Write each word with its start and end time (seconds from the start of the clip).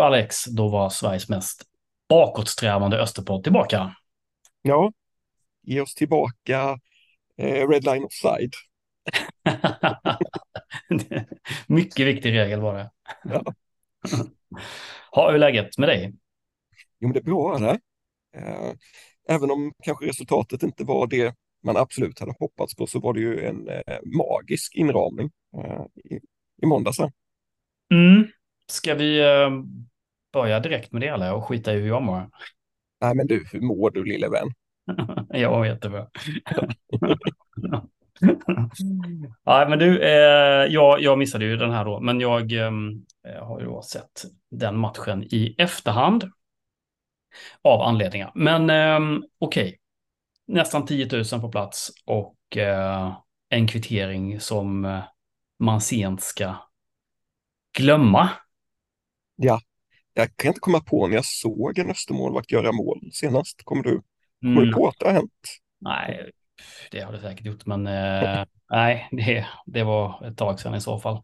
Alex, 0.00 0.44
då 0.44 0.68
var 0.68 0.90
Sveriges 0.90 1.28
mest 1.28 1.62
bakåtsträvande 2.08 2.98
Österpodd 2.98 3.42
tillbaka. 3.42 3.94
Ja, 4.62 4.92
ge 5.62 5.80
oss 5.80 5.94
tillbaka 5.94 6.78
eh, 7.36 7.68
Red 7.68 7.84
Line 7.84 8.04
Offside. 8.04 8.52
Mycket 11.66 12.06
viktig 12.06 12.32
regel 12.32 12.60
var 12.60 12.74
det. 12.74 12.90
Ja. 13.24 13.54
ha, 15.10 15.26
hur 15.30 15.34
är 15.34 15.38
läget 15.38 15.78
med 15.78 15.88
dig? 15.88 16.14
Jo, 16.98 17.08
men 17.08 17.12
det 17.12 17.18
är 17.18 17.24
bra 17.24 17.58
det. 17.58 17.80
Eh, 18.36 18.72
även 19.28 19.50
om 19.50 19.72
kanske 19.82 20.06
resultatet 20.06 20.62
inte 20.62 20.84
var 20.84 21.06
det 21.06 21.34
man 21.62 21.76
absolut 21.76 22.18
hade 22.18 22.34
hoppats 22.38 22.74
på 22.74 22.86
så 22.86 23.00
var 23.00 23.14
det 23.14 23.20
ju 23.20 23.44
en 23.44 23.68
eh, 23.68 23.98
magisk 24.04 24.74
inramning 24.74 25.30
eh, 25.56 25.84
i, 26.04 26.20
i 26.62 26.66
måndags. 26.66 26.98
Mm. 27.90 28.26
Ska 28.66 28.94
vi 28.94 29.20
börja 30.32 30.60
direkt 30.60 30.92
med 30.92 31.02
det 31.02 31.08
eller 31.08 31.34
och 31.34 31.44
skita 31.44 31.74
i 31.74 31.80
hur 31.80 31.88
jag 31.88 32.02
mår? 32.02 32.30
Nej, 33.00 33.14
men 33.14 33.26
du, 33.26 33.46
hur 33.52 33.60
mår 33.60 33.90
du 33.90 34.04
lille 34.04 34.28
vän? 34.28 34.48
jag 35.40 35.52
mår 35.52 35.66
jättebra. 35.66 36.06
ja, 39.44 39.66
men 39.68 39.78
du, 39.78 40.02
eh, 40.02 40.66
jag, 40.72 41.00
jag 41.00 41.18
missade 41.18 41.44
ju 41.44 41.56
den 41.56 41.70
här 41.70 41.84
då, 41.84 42.00
men 42.00 42.20
jag 42.20 42.52
eh, 42.52 42.70
har 43.40 43.60
ju 43.60 43.66
då 43.66 43.82
sett 43.82 44.24
den 44.50 44.78
matchen 44.78 45.22
i 45.22 45.54
efterhand 45.58 46.30
av 47.62 47.80
anledningar. 47.80 48.32
Men 48.34 48.70
eh, 48.70 49.18
okej, 49.38 49.66
okay. 49.66 49.76
nästan 50.46 50.86
10 50.86 51.08
000 51.32 51.40
på 51.40 51.48
plats 51.48 51.90
och 52.04 52.56
eh, 52.56 53.16
en 53.48 53.66
kvittering 53.66 54.40
som 54.40 54.84
eh, 54.84 55.04
man 55.58 55.80
sent 55.80 56.22
ska 56.22 56.54
glömma. 57.78 58.30
Ja, 59.36 59.60
jag 60.14 60.36
kan 60.36 60.48
inte 60.48 60.60
komma 60.60 60.80
på 60.80 61.06
när 61.06 61.14
jag 61.14 61.24
såg 61.24 61.78
en 61.78 61.90
Östermålvakt 61.90 62.52
göra 62.52 62.72
mål 62.72 63.00
senast. 63.12 63.62
Kommer 63.64 63.82
du, 63.82 64.02
kommer 64.40 64.56
mm. 64.56 64.64
du 64.64 64.72
på 64.72 64.88
att 64.88 64.98
det 64.98 65.06
har 65.06 65.12
hänt? 65.12 65.58
Nej, 65.80 66.30
det 66.90 67.00
har 67.00 67.12
det 67.12 67.20
säkert 67.20 67.46
gjort, 67.46 67.66
men 67.66 67.86
eh, 67.86 68.44
nej, 68.70 69.08
det, 69.10 69.46
det 69.66 69.82
var 69.82 70.26
ett 70.26 70.38
tag 70.38 70.60
sedan 70.60 70.74
i 70.74 70.80
så 70.80 70.98
fall. 70.98 71.22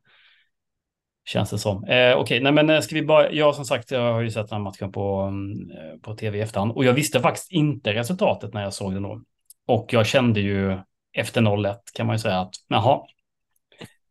Känns 1.25 1.51
det 1.51 1.59
som. 1.59 1.85
Eh, 1.85 2.13
Okej, 2.13 2.15
okay, 2.15 2.41
nej 2.41 2.53
men 2.53 2.71
eh, 2.71 2.81
ska 2.81 2.95
vi 2.95 3.03
bara, 3.03 3.33
jag 3.33 3.55
som 3.55 3.65
sagt, 3.65 3.91
jag 3.91 4.13
har 4.13 4.21
ju 4.21 4.31
sett 4.31 4.49
den 4.49 4.57
här 4.57 4.65
matchen 4.65 4.93
på, 4.93 5.21
mm, 5.21 5.71
eh, 5.71 5.99
på 6.03 6.15
tv 6.15 6.39
i 6.39 6.41
efterhand 6.41 6.73
och 6.73 6.85
jag 6.85 6.93
visste 6.93 7.21
faktiskt 7.21 7.53
inte 7.53 7.95
resultatet 7.95 8.55
när 8.55 8.63
jag 8.63 8.75
såg 8.75 8.95
den 8.95 9.03
då. 9.03 9.23
Och 9.67 9.93
jag 9.93 10.07
kände 10.07 10.41
ju 10.41 10.79
efter 11.13 11.41
0-1 11.41 11.77
kan 11.95 12.07
man 12.07 12.15
ju 12.15 12.19
säga 12.19 12.41
att 12.41 12.55
jaha, 12.69 13.01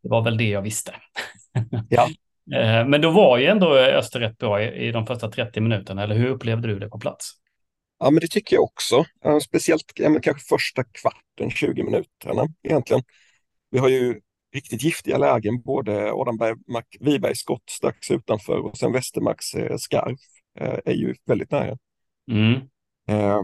det 0.02 0.08
var 0.08 0.22
väl 0.22 0.36
det 0.36 0.48
jag 0.48 0.62
visste. 0.62 0.94
Ja. 1.88 2.08
Eh, 2.54 2.86
men 2.86 3.00
då 3.00 3.10
var 3.10 3.38
ju 3.38 3.46
ändå 3.46 3.76
Öster 3.76 4.20
rätt 4.20 4.38
bra 4.38 4.62
i, 4.62 4.92
de 4.92 5.06
första 5.06 5.30
30 5.30 5.60
minuterna, 5.60 6.02
eller 6.02 6.14
hur 6.14 6.28
upplevde 6.28 6.68
du 6.68 6.78
det 6.78 6.88
på 6.88 6.98
plats? 6.98 7.30
Ja, 7.98 8.10
men 8.10 8.20
det 8.20 8.28
tycker 8.28 8.56
jag 8.56 8.64
också. 8.64 9.04
Speciellt 9.42 9.92
ja, 9.94 10.18
kanske 10.22 10.48
första 10.48 10.84
kvarten, 10.84 11.50
20 11.50 11.82
minuterna 11.82 12.42
egentligen. 12.62 13.02
Vi 13.70 13.78
har 13.78 13.88
ju 13.88 14.20
riktigt 14.54 14.82
giftiga 14.82 15.18
lägen, 15.18 15.62
både 15.62 16.12
Adam 16.12 16.38
Wibergs 17.00 17.38
skott 17.38 17.70
strax 17.70 18.10
utanför 18.10 18.58
och 18.58 18.76
sen 18.76 18.92
Westermarks 18.92 19.54
eh, 19.54 19.76
skarv 19.76 20.16
eh, 20.60 20.78
är 20.84 20.94
ju 20.94 21.14
väldigt 21.26 21.50
nära. 21.50 21.78
Mm. 22.30 22.54
Eh, 23.08 23.40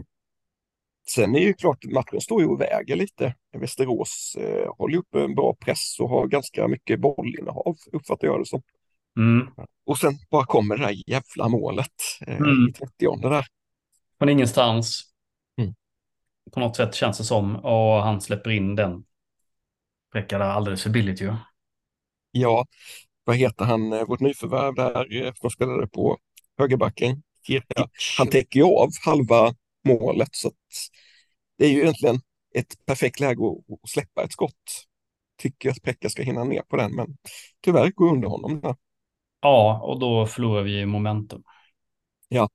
sen 1.09 1.35
är 1.35 1.39
ju 1.39 1.53
klart, 1.53 1.85
matchen 1.85 2.21
står 2.21 2.41
ju 2.41 2.47
och 2.47 2.61
väger 2.61 2.95
lite. 2.95 3.35
Västerås 3.57 4.37
håller 4.77 4.97
upp 4.97 5.15
en 5.15 5.35
bra 5.35 5.55
press 5.59 5.99
och 5.99 6.09
har 6.09 6.27
ganska 6.27 6.67
mycket 6.67 6.99
bollinnehav, 6.99 7.75
uppfattar 7.91 8.27
jag 8.27 8.41
det 8.41 8.45
som. 8.45 8.61
Mm. 9.17 9.47
Och 9.85 9.97
sen 9.97 10.13
bara 10.31 10.45
kommer 10.45 10.77
det 10.77 10.85
där 10.85 11.09
jävla 11.09 11.49
målet 11.49 11.91
eh, 12.27 12.37
mm. 12.37 12.69
i 12.69 12.73
30 12.73 13.29
där. 13.29 13.45
Från 14.17 14.29
ingenstans. 14.29 15.03
Mm. 15.57 15.73
På 16.51 16.59
något 16.59 16.75
sätt 16.75 16.95
känns 16.95 17.17
det 17.17 17.23
som. 17.23 17.55
Och 17.55 18.03
han 18.03 18.21
släpper 18.21 18.51
in 18.51 18.75
den. 18.75 19.03
Räcker 20.13 20.39
där 20.39 20.45
alldeles 20.45 20.83
för 20.83 20.89
billigt 20.89 21.21
ju. 21.21 21.35
Ja, 22.31 22.65
vad 23.23 23.35
heter 23.35 23.65
han, 23.65 23.93
eh, 23.93 24.05
vårt 24.05 24.19
nyförvärv 24.19 24.75
där 24.75 25.25
eh, 25.25 25.33
som 25.33 25.49
spelade 25.49 25.87
på 25.87 26.17
högerbacken? 26.57 27.23
Han 28.17 28.27
täcker 28.27 28.59
ju 28.59 28.65
av 28.65 28.89
halva 29.05 29.55
målet 29.83 30.29
så 30.31 30.51
det 31.57 31.65
är 31.65 31.69
ju 31.69 31.81
egentligen 31.81 32.21
ett 32.55 32.85
perfekt 32.85 33.19
läge 33.19 33.41
att 33.83 33.89
släppa 33.89 34.23
ett 34.23 34.31
skott. 34.31 34.85
Tycker 35.37 35.69
att 35.69 35.81
Pekka 35.81 36.09
ska 36.09 36.23
hinna 36.23 36.43
ner 36.43 36.61
på 36.61 36.75
den, 36.75 36.95
men 36.95 37.17
tyvärr 37.61 37.91
går 37.91 38.09
under 38.09 38.27
honom. 38.27 38.61
Där. 38.61 38.75
Ja, 39.43 39.79
och 39.83 39.99
då 39.99 40.25
förlorar 40.25 40.61
vi 40.61 40.85
momentum. 40.85 41.43
Ja, 42.27 42.49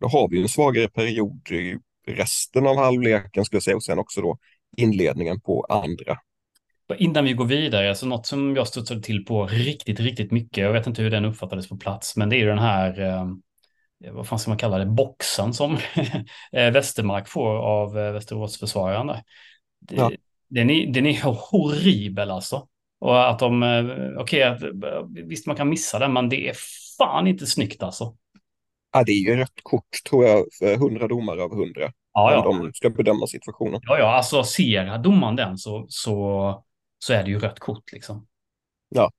då 0.00 0.08
har 0.08 0.28
vi 0.28 0.42
en 0.42 0.48
svagare 0.48 0.88
period 0.88 1.50
i 1.50 1.76
resten 2.06 2.66
av 2.66 2.76
halvleken 2.76 3.44
skulle 3.44 3.56
jag 3.56 3.62
säga 3.62 3.76
och 3.76 3.82
sen 3.82 3.98
också 3.98 4.20
då 4.20 4.38
inledningen 4.76 5.40
på 5.40 5.66
andra. 5.68 6.18
Innan 6.98 7.24
vi 7.24 7.32
går 7.32 7.44
vidare, 7.44 7.88
alltså 7.88 8.06
något 8.06 8.26
som 8.26 8.56
jag 8.56 8.68
studsade 8.68 9.02
till 9.02 9.24
på 9.24 9.46
riktigt, 9.46 10.00
riktigt 10.00 10.32
mycket, 10.32 10.64
jag 10.64 10.72
vet 10.72 10.86
inte 10.86 11.02
hur 11.02 11.10
den 11.10 11.24
uppfattades 11.24 11.68
på 11.68 11.76
plats, 11.76 12.16
men 12.16 12.28
det 12.28 12.36
är 12.36 12.38
ju 12.38 12.46
den 12.46 12.58
här, 12.58 13.00
eh, 13.00 13.26
vad 14.12 14.28
fan 14.28 14.38
ska 14.38 14.50
man 14.50 14.58
kalla 14.58 14.78
det, 14.78 14.86
boxen 14.86 15.54
som 15.54 15.78
eh, 16.52 16.70
Västermark 16.70 17.28
får 17.28 17.56
av 17.56 17.98
eh, 17.98 18.12
Västeråsförsvararen. 18.12 19.16
Ja. 19.90 20.10
Den, 20.48 20.70
är, 20.70 20.92
den 20.92 21.06
är 21.06 21.22
horribel 21.22 22.30
alltså. 22.30 22.68
Och 23.00 23.30
att 23.30 23.38
de, 23.38 23.62
eh, 23.62 24.20
okej, 24.20 24.50
okay, 24.50 24.70
visst 25.26 25.46
man 25.46 25.56
kan 25.56 25.68
missa 25.68 25.98
den, 25.98 26.12
men 26.12 26.28
det 26.28 26.48
är 26.48 26.54
fan 26.98 27.26
inte 27.26 27.46
snyggt 27.46 27.82
alltså. 27.82 28.16
Ja, 28.92 29.04
det 29.04 29.12
är 29.12 29.30
ju 29.30 29.36
rött 29.36 29.60
kort 29.62 30.04
tror 30.10 30.24
jag, 30.24 30.44
för 30.58 30.74
100 30.74 31.08
domare 31.08 31.42
av 31.42 31.52
100. 31.52 31.92
Ja, 32.12 32.32
ja. 32.32 32.42
de 32.42 32.72
ska 32.74 32.90
bedöma 32.90 33.26
situationen. 33.26 33.80
Ja, 33.82 33.98
ja, 33.98 34.16
alltså 34.16 34.44
ser 34.44 34.98
domaren 34.98 35.36
den 35.36 35.58
så, 35.58 35.86
så, 35.88 36.64
så 36.98 37.12
är 37.12 37.24
det 37.24 37.30
ju 37.30 37.38
rött 37.38 37.58
kort 37.58 37.92
liksom. 37.92 38.26
Ja. 38.88 39.10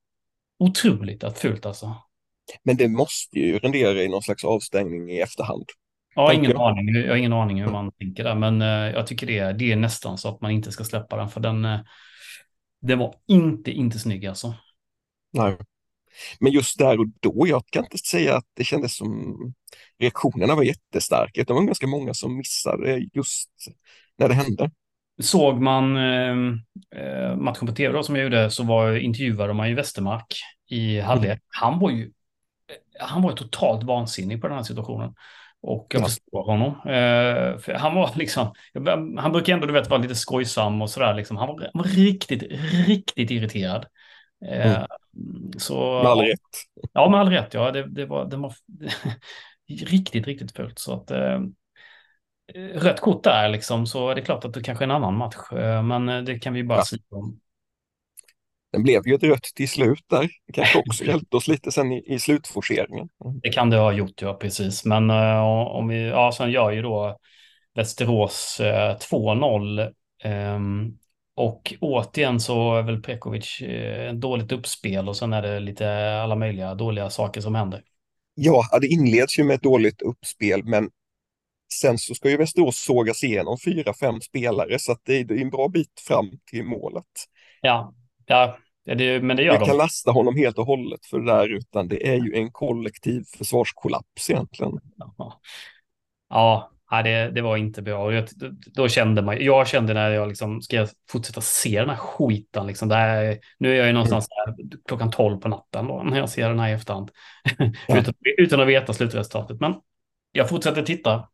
Otroligt 0.59 1.23
att 1.23 1.39
fult 1.39 1.66
alltså. 1.66 1.95
Men 2.63 2.78
det 2.78 2.88
måste 2.88 3.39
ju 3.39 3.59
rendera 3.59 4.03
i 4.03 4.07
någon 4.07 4.22
slags 4.22 4.44
avstängning 4.44 5.12
i 5.12 5.19
efterhand. 5.19 5.66
Ja, 6.16 6.34
ingen 6.34 6.51
jag. 6.51 6.62
aning. 6.62 6.95
Jag 6.95 7.09
har 7.09 7.16
ingen 7.16 7.34
aning 7.34 7.62
hur 7.62 7.72
man 7.72 7.91
tänker 7.91 8.23
där, 8.23 8.35
men 8.35 8.62
uh, 8.62 8.94
jag 8.95 9.07
tycker 9.07 9.28
det, 9.28 9.53
det 9.53 9.72
är 9.72 9.75
nästan 9.75 10.18
så 10.18 10.29
att 10.29 10.41
man 10.41 10.51
inte 10.51 10.72
ska 10.72 10.84
släppa 10.84 11.18
den, 11.18 11.29
för 11.29 11.39
den, 11.39 11.66
den 12.81 13.00
var 13.00 13.16
inte, 13.28 13.72
inte 13.72 14.00
snygg 14.00 14.25
alltså. 14.25 14.53
Nej. 15.34 15.57
Men 16.40 16.51
just 16.51 16.78
där 16.78 17.00
och 17.00 17.07
då, 17.19 17.47
jag 17.47 17.63
kan 17.69 17.84
inte 17.84 17.97
säga 17.97 18.35
att 18.35 18.45
det 18.53 18.63
kändes 18.63 18.95
som 18.95 19.38
reaktionerna 20.00 20.56
var 20.56 20.63
jättestarka. 20.63 21.44
Det 21.44 21.53
var 21.53 21.62
ganska 21.62 21.88
många 21.88 22.13
som 22.13 22.38
missade 22.38 23.07
just 23.13 23.50
när 24.18 24.28
det 24.28 24.34
hände. 24.34 24.72
Såg 25.22 25.62
man 25.62 25.97
eh, 25.97 26.35
eh 27.01 27.35
matchen 27.35 27.68
på 27.68 27.73
tv 27.73 27.94
då, 27.94 28.03
som 28.03 28.16
jag 28.16 28.23
gjorde 28.23 28.51
så 28.51 28.63
var 28.63 28.95
intervjuade 28.95 29.53
man 29.53 29.69
ju 29.69 29.75
Westermark 29.75 30.39
i 30.69 31.00
halvlek. 31.00 31.29
Mm. 31.29 31.39
Han 31.47 31.79
var 31.79 31.91
ju 31.91 32.12
han 33.00 33.22
var 33.22 33.31
totalt 33.31 33.84
vansinnig 33.84 34.41
på 34.41 34.47
den 34.47 34.57
här 34.57 34.63
situationen. 34.63 35.13
Och 35.62 35.88
jag 35.90 36.02
ja. 36.02 36.06
förstår 36.06 36.44
honom. 36.44 36.70
Eh, 36.86 37.78
han 37.80 37.96
var 37.96 38.12
liksom, 38.16 38.53
han 39.18 39.31
brukar 39.31 39.53
ändå 39.53 39.68
du 39.68 39.74
vet 39.74 39.90
vara 39.90 40.02
lite 40.02 40.16
skojsam 40.16 40.81
och 40.81 40.89
sådär. 40.89 41.13
Liksom. 41.13 41.38
Han, 41.38 41.48
var, 41.48 41.60
han 41.60 41.83
var 41.83 41.83
riktigt, 41.83 42.44
riktigt 42.88 43.31
irriterad. 43.31 43.86
Eh, 44.45 44.75
mm. 44.75 44.88
Så, 45.57 46.01
med 46.04 46.12
all 46.12 46.22
rätt. 46.22 46.39
Ja, 46.94 47.10
med 47.10 47.19
all 47.19 47.30
rätt. 47.30 47.54
Ja, 47.54 47.72
det, 47.72 47.83
det 47.83 48.06
var, 48.06 48.25
det 48.25 48.38
var 48.38 48.54
riktigt, 49.86 50.28
riktigt 50.28 50.56
fult. 50.56 50.80
Så 50.80 50.94
att, 50.94 51.12
eh, 51.12 51.39
rött 52.74 53.00
kort 53.00 53.24
där 53.24 53.50
liksom, 53.50 53.86
så 53.86 54.10
är 54.10 54.16
det 54.16 54.22
klart 54.22 54.45
att 54.45 54.54
det 54.54 54.63
kanske 54.63 54.83
är 54.83 54.88
en 54.88 54.95
annan 54.95 55.18
match. 55.18 55.51
Eh, 55.51 55.83
men 55.83 56.10
eh, 56.10 56.22
det 56.22 56.39
kan 56.39 56.54
vi 56.54 56.63
bara 56.63 56.80
ja. 56.80 56.86
säga 56.86 57.01
om. 57.10 57.39
Den 58.71 58.83
blev 58.83 59.07
ju 59.07 59.16
ett 59.16 59.24
rött 59.24 59.44
till 59.56 59.69
slut 59.69 60.06
där. 60.10 60.30
Det 60.48 60.54
kanske 60.54 60.80
också 60.80 61.04
hjälpte 61.04 61.38
oss 61.38 61.48
lite 61.48 61.71
sen 61.71 61.92
i, 61.92 62.04
i 62.06 62.19
slutforceringen. 62.19 63.10
Det 63.42 63.50
kan 63.50 63.69
det 63.69 63.77
ha 63.77 63.92
gjort, 63.92 64.21
ja 64.21 64.33
precis. 64.33 64.86
Men 64.86 65.10
uh, 65.10 65.44
om 65.68 65.88
vi, 65.88 66.07
ja, 66.07 66.31
sen 66.38 66.51
gör 66.51 66.71
ju 66.71 66.81
då 66.81 67.18
Västerås 67.75 68.57
uh, 68.62 68.66
2-0. 68.66 69.94
Um, 70.25 70.98
och 71.36 71.74
återigen 71.80 72.39
så 72.39 72.75
är 72.75 72.83
väl 72.83 73.01
Prekovic 73.01 73.62
uh, 73.62 74.13
dåligt 74.13 74.51
uppspel 74.51 75.10
och 75.10 75.18
sen 75.18 75.33
är 75.33 75.42
det 75.42 75.60
lite 75.60 76.13
alla 76.24 76.36
möjliga 76.36 76.75
dåliga 76.75 77.10
saker 77.10 77.42
som 77.42 77.56
händer. 77.56 77.81
Ja, 78.33 78.63
det 78.81 78.88
inleds 78.88 79.39
ju 79.39 79.44
med 79.44 79.56
ett 79.56 79.62
dåligt 79.62 80.01
uppspel, 80.01 80.63
men 80.63 80.89
sen 81.74 81.98
så 81.98 82.16
ska 82.16 82.30
ju 82.30 82.38
Västerås 82.38 82.77
sågas 82.77 83.24
igenom 83.24 83.57
fyra, 83.66 83.94
fem 83.94 84.21
spelare, 84.21 84.80
så 84.80 84.92
att 84.92 85.01
det 85.06 85.19
är 85.19 85.31
en 85.31 85.50
bra 85.50 85.68
bit 85.68 86.04
fram 86.07 86.31
till 86.51 86.63
målet. 86.63 87.06
Ja, 87.62 87.94
Ja, 88.30 88.58
det, 88.86 89.24
men 89.24 89.38
det 89.38 89.44
gör 89.44 89.54
Jag 89.54 89.62
de. 89.62 89.66
kan 89.66 89.78
lasta 89.78 90.12
honom 90.12 90.36
helt 90.38 90.58
och 90.58 90.66
hållet 90.66 91.06
för 91.06 91.20
det 91.20 91.26
där, 91.26 91.50
utan 91.54 91.88
det 91.88 92.08
är 92.08 92.16
ju 92.16 92.34
en 92.36 92.52
kollektiv 92.52 93.24
försvarskollaps 93.38 94.30
egentligen. 94.30 94.72
Ja, 94.98 95.40
Ja, 96.30 97.02
det, 97.04 97.31
det 97.31 97.42
var 97.42 97.58
inte 97.58 97.81
bra. 97.81 98.14
Jag, 98.14 98.28
då 98.74 98.88
kände 98.88 99.22
man, 99.22 99.38
jag 99.44 99.68
kände 99.68 99.94
när 99.94 100.10
jag 100.12 100.28
liksom, 100.28 100.62
ska 100.62 100.76
jag 100.76 100.90
fortsätta 101.12 101.42
se 101.42 101.80
den 101.80 101.90
här 101.90 101.96
skiten 101.98 102.68
liksom. 102.68 102.90
Där, 102.90 103.40
nu 103.60 103.72
är 103.72 103.76
jag 103.76 103.88
ju 103.88 103.94
någonstans 103.94 104.28
här, 104.30 104.56
klockan 104.88 105.12
12 105.12 105.38
på 105.38 105.48
natten 105.48 105.88
då, 105.88 106.04
när 106.04 106.18
jag 106.18 106.30
ser 106.30 106.50
den 106.50 106.60
här 106.60 106.70
i 106.70 106.74
efterhand. 106.74 107.12
Ja. 107.88 107.98
utan, 108.00 108.14
utan 108.38 108.60
att 108.62 108.68
veta 108.68 108.94
slutresultatet. 108.94 109.60
Men 109.60 109.74
jag 110.31 110.50
fortsätter 110.50 110.81
titta. 110.81 111.30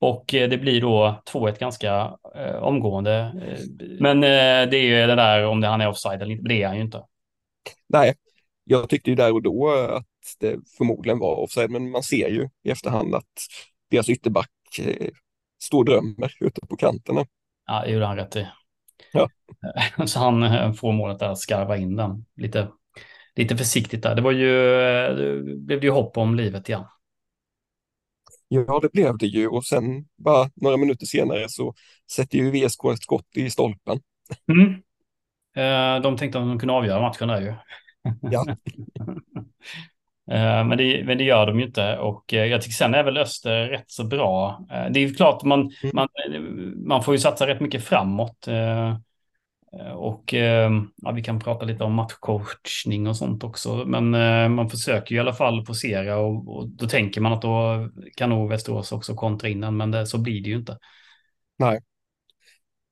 Och 0.00 0.34
eh, 0.34 0.48
det 0.48 0.58
blir 0.58 0.80
då 0.80 1.22
2-1 1.32 1.58
ganska 1.58 2.18
eh, 2.34 2.56
omgående. 2.56 3.12
Eh, 3.46 3.58
Men 4.00 4.16
eh, 4.24 4.70
det 4.70 4.76
är 4.76 4.82
ju 4.82 5.06
det 5.06 5.14
där 5.14 5.46
om 5.46 5.60
det, 5.60 5.66
han 5.68 5.80
är 5.80 5.88
offside 5.88 6.22
eller 6.22 6.32
inte. 6.32 6.48
Det 6.48 6.62
är 6.62 6.66
han 6.66 6.76
ju 6.76 6.82
inte. 6.82 7.02
Nej, 7.88 8.14
jag 8.64 8.88
tyckte 8.88 9.10
ju 9.10 9.16
där 9.16 9.32
och 9.32 9.42
då 9.42 9.70
att 9.70 10.06
det 10.40 10.56
förmodligen 10.78 11.18
var 11.18 11.36
offside, 11.36 11.70
men 11.70 11.90
man 11.90 12.02
ser 12.02 12.28
ju 12.28 12.48
i 12.62 12.70
efterhand 12.70 13.14
att 13.14 13.24
deras 13.90 14.08
ytterback 14.08 14.50
eh, 14.80 15.08
står 15.62 15.84
drömmer 15.84 16.32
ute 16.40 16.60
på 16.68 16.76
kanterna. 16.76 17.26
Ja, 17.66 17.82
det 17.84 17.90
gjorde 17.90 18.06
han 18.06 18.16
rätt 18.16 18.36
i. 18.36 18.46
Ja. 19.12 19.28
Så 20.06 20.18
han 20.18 20.42
eh, 20.42 20.72
får 20.72 20.92
målet 20.92 21.18
där 21.18 21.28
att 21.28 21.38
skarva 21.38 21.76
in 21.76 21.96
den 21.96 22.24
lite, 22.36 22.68
lite 23.36 23.56
försiktigt 23.56 24.02
där. 24.02 24.14
Det 24.14 24.22
var 24.22 24.32
ju, 24.32 24.80
eh, 24.80 25.14
det 25.46 25.56
blev 25.66 25.84
ju 25.84 25.90
hopp 25.90 26.16
om 26.16 26.34
livet 26.34 26.68
igen. 26.68 26.84
Ja, 28.48 28.78
det 28.82 28.92
blev 28.92 29.18
det 29.18 29.26
ju 29.26 29.48
och 29.48 29.64
sen 29.64 30.06
bara 30.16 30.50
några 30.54 30.76
minuter 30.76 31.06
senare 31.06 31.44
så 31.48 31.74
sätter 32.12 32.38
ju 32.38 32.50
VSK 32.50 32.84
ett 32.92 33.02
skott 33.02 33.26
i 33.36 33.50
stolpen. 33.50 34.00
Mm. 34.52 34.82
Eh, 35.56 36.02
De 36.02 36.16
tänkte 36.16 36.38
att 36.38 36.44
de 36.44 36.58
kunde 36.58 36.74
avgöra 36.74 37.00
matchen 37.02 37.28
där 37.28 37.40
ju. 37.40 37.54
Ja. 38.30 38.44
Eh, 40.30 40.64
Men 40.64 40.78
det, 40.78 41.04
men 41.06 41.18
det 41.18 41.24
gör 41.24 41.46
de 41.46 41.58
ju 41.60 41.66
inte 41.66 41.98
och 41.98 42.34
eh, 42.34 42.44
jag 42.46 42.62
tycker 42.62 42.74
sen 42.74 42.94
är 42.94 43.02
väl 43.04 43.18
Öster 43.18 43.68
rätt 43.68 43.90
så 43.90 44.04
bra. 44.04 44.66
Eh, 44.70 44.90
Det 44.90 45.00
är 45.00 45.08
ju 45.08 45.14
klart 45.14 45.42
man, 45.44 45.60
Mm. 45.60 45.92
man, 45.94 46.08
man 46.86 47.02
får 47.04 47.14
ju 47.14 47.18
satsa 47.20 47.46
rätt 47.46 47.60
mycket 47.60 47.84
framåt. 47.84 48.48
Eh, 49.72 49.92
Och 49.92 50.34
eh, 50.34 50.70
ja, 50.96 51.12
vi 51.12 51.22
kan 51.22 51.40
prata 51.40 51.64
lite 51.66 51.84
om 51.84 51.94
matchcoachning 51.94 53.06
och 53.06 53.16
sånt 53.16 53.44
också. 53.44 53.84
Men 53.86 54.14
eh, 54.14 54.48
man 54.48 54.70
försöker 54.70 55.10
ju 55.12 55.16
i 55.16 55.20
alla 55.20 55.32
fall 55.34 55.64
posera 55.66 56.18
och, 56.18 56.56
och 56.56 56.68
då 56.68 56.86
tänker 56.88 57.20
man 57.20 57.32
att 57.32 57.42
då 57.42 57.88
kan 58.16 58.30
nog 58.30 58.48
Västerås 58.48 58.92
också 58.92 59.14
kontra 59.14 59.48
in 59.48 59.60
den, 59.60 59.76
men 59.76 59.90
det, 59.90 60.06
så 60.06 60.18
blir 60.18 60.42
det 60.42 60.48
ju 60.50 60.56
inte. 60.56 60.78
Nej. 61.58 61.80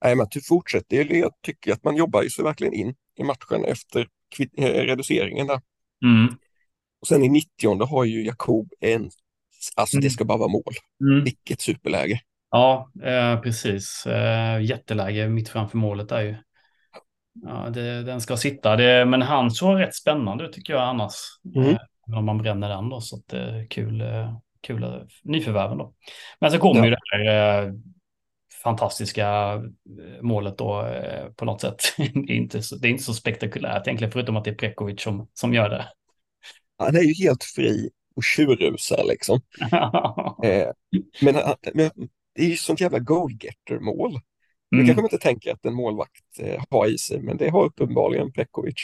Nej, 0.05 0.17
men 0.17 0.27
du 0.31 0.41
fortsätter. 0.41 1.15
Jag 1.15 1.33
tycker 1.43 1.73
att 1.73 1.85
man 1.85 1.97
jobbar 1.97 2.23
ju 2.23 2.31
sig 2.31 2.45
verkligen 2.45 2.75
in 2.75 2.95
i 3.19 3.25
matchen 3.25 3.65
efter 3.65 4.09
eh, 4.59 4.65
reduceringen 4.67 5.47
där. 5.47 5.61
Mm. 6.05 6.37
Och 7.01 7.09
sen 7.09 7.25
i 7.25 7.29
90 7.29 7.85
har 7.85 8.05
ju 8.05 8.25
Jakob 8.27 8.69
en, 8.81 9.11
alltså 9.77 10.01
det 10.01 10.01
Mm. 10.01 10.11
ska 10.11 10.25
bara 10.25 10.39
vara 10.39 10.49
mål. 10.49 10.75
Mm. 11.01 11.25
Vilket 11.25 11.61
superläge. 11.61 12.21
Ja, 12.51 12.91
eh, 13.03 13.41
precis. 13.41 14.07
Eh, 14.07 14.63
jätteläge 14.63 15.29
mitt 15.29 15.49
framför 15.49 15.79
målet 15.79 16.09
där 16.09 16.21
ju. 16.23 16.37
Ja, 17.43 17.71
det, 17.71 18.03
den 18.03 18.21
ska 18.21 18.37
sitta. 18.37 18.77
Det, 18.77 19.05
men 19.05 19.23
han 19.23 19.51
såg 19.51 19.81
rätt 19.81 19.95
spännande 19.95 20.45
ut 20.45 20.53
tycker 20.53 20.73
jag 20.73 20.83
annars. 20.83 21.15
Mm. 21.55 21.69
Eh, 21.69 21.79
om 22.19 22.25
man 22.25 22.39
bränner 22.39 22.69
den 22.69 22.89
då, 22.89 23.01
så 23.01 23.17
att 23.17 23.29
det 23.29 23.39
är 23.39 23.67
kul, 23.67 24.01
eh, 24.01 24.37
kul 24.61 24.83
eh, 24.83 24.95
nyförvärven 25.23 25.79
då. 25.79 25.95
Men 26.41 26.51
så 26.51 26.59
kommer 26.59 26.81
Ja. 26.81 26.85
ju 26.85 26.91
det 26.91 26.99
här 27.13 27.63
eh, 27.67 27.73
fantastiska 28.65 29.53
eh, 29.55 30.23
målet 30.23 30.59
då 30.59 30.87
eh, 30.87 31.27
på 31.37 31.45
något 31.45 31.61
sätt. 31.61 31.81
det, 31.97 32.33
är 32.33 32.37
inte 32.37 32.63
så, 32.63 32.77
det 32.77 32.89
är 32.89 32.91
inte 32.91 33.03
så 33.05 33.15
spektakulärt 33.15 33.87
egentligen, 33.87 34.13
förutom 34.13 34.37
att 34.37 34.45
det 34.45 34.51
är 34.51 34.55
Prekovic 34.55 35.03
som, 35.03 35.29
som 35.35 35.55
gör 35.55 35.71
det. 35.71 35.87
Han 36.79 36.97
är 36.97 37.01
ju 37.01 37.15
helt 37.25 37.45
fri 37.45 37.91
och 38.17 38.25
tjurrusar 38.25 39.05
liksom. 39.09 39.41
Eh, 40.45 40.69
men, 41.21 41.35
men 41.75 41.91
det 42.35 42.43
är 42.43 42.49
ju 42.49 42.57
sånt 42.57 42.81
jävla 42.81 42.99
goalgetter-mål. 42.99 44.21
Det 44.71 44.77
Mm. 44.77 44.87
kanske 44.87 45.03
man 45.03 45.05
inte 45.13 45.19
tänker 45.19 45.53
att 45.53 45.65
en 45.65 45.75
målvakt 45.75 46.39
eh, 46.41 46.63
har 46.71 46.87
i 46.87 46.99
sig, 46.99 47.23
men 47.23 47.37
det 47.37 47.49
har 47.51 47.65
uppenbarligen 47.65 48.33
Prekovic. 48.33 48.75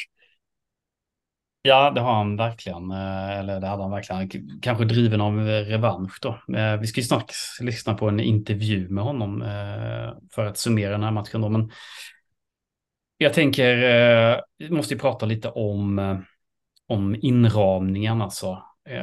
Ja, 1.63 1.91
det 1.91 2.01
har 2.01 2.15
han 2.15 2.37
verkligen. 2.37 2.91
eh, 2.91 3.39
Eller 3.39 3.61
det 3.61 3.67
hade 3.67 3.83
han 3.83 3.91
verkligen. 3.91 4.61
Kanske 4.63 4.85
driven 4.85 5.21
av 5.21 5.49
eh, 5.49 5.65
revansch 5.65 6.19
då. 6.23 6.55
Eh, 6.57 6.77
Vi 6.81 6.87
ska 6.87 7.01
ju 7.01 7.07
snart 7.07 7.33
lyssna 7.61 7.95
på 7.95 8.09
en 8.09 8.21
intervju 8.21 8.89
med 8.89 9.05
honom 9.05 9.41
för 10.35 10.45
att 10.47 10.59
summera 10.59 10.91
den 10.93 11.03
här 11.03 11.11
matchen 11.11 11.41
då. 11.41 11.49
Men 11.49 11.71
jag 13.17 13.35
tänker, 13.35 13.77
vi 14.59 14.71
måste 14.71 14.95
ju 14.95 15.01
prata 15.01 15.27
lite 15.27 15.49
om, 15.49 15.99
om 16.89 17.17
inramningen 17.23 18.23
alltså. 18.23 18.63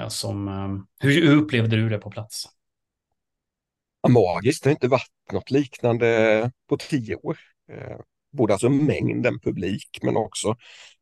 Som, 0.09 0.87
hur 0.99 1.35
upplevde 1.35 1.75
du 1.75 1.89
det 1.89 1.97
på 1.97 2.11
plats? 2.11 2.45
Magiskt, 4.07 4.63
det 4.63 4.69
har 4.69 4.71
inte 4.71 4.87
varit 4.87 5.11
något 5.31 5.51
liknande 5.51 6.51
på 6.69 6.77
tio 6.77 7.15
år. 7.15 7.37
Eh, 7.71 7.97
både 8.31 8.53
alltså 8.53 8.69
mängden 8.69 9.39
publik 9.39 9.99
men 10.01 10.17
också 10.17 10.57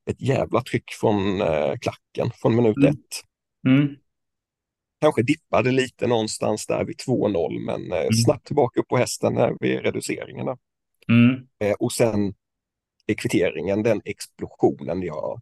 ett 0.10 0.22
jävla 0.22 0.62
tryck 0.62 0.92
från 0.92 1.42
eh, 1.42 1.74
klacken 1.82 2.32
från 2.42 2.56
minut 2.56 2.78
Mm. 2.78 2.90
ett. 2.90 3.24
Mm. 3.68 3.96
Kanske 5.02 5.24
dippade 5.24 5.72
lite 5.72 6.08
någonstans 6.08 6.68
där 6.68 6.86
vid 6.86 6.98
2-0 6.98 7.60
men 7.60 7.92
eh, 7.92 8.10
snabbt 8.26 8.48
tillbaka 8.48 8.80
upp 8.80 8.88
på 8.88 8.98
hästen 8.98 9.34
där 9.34 9.58
vid 9.60 9.80
reduceringarna. 9.80 10.58
Mm. 11.10 11.48
Och 11.80 11.92
sen 11.92 12.34
i 13.08 13.16
kvitteringen, 13.16 13.84
den 13.84 14.02
explosionen. 14.06 15.02
Ja, 15.02 15.42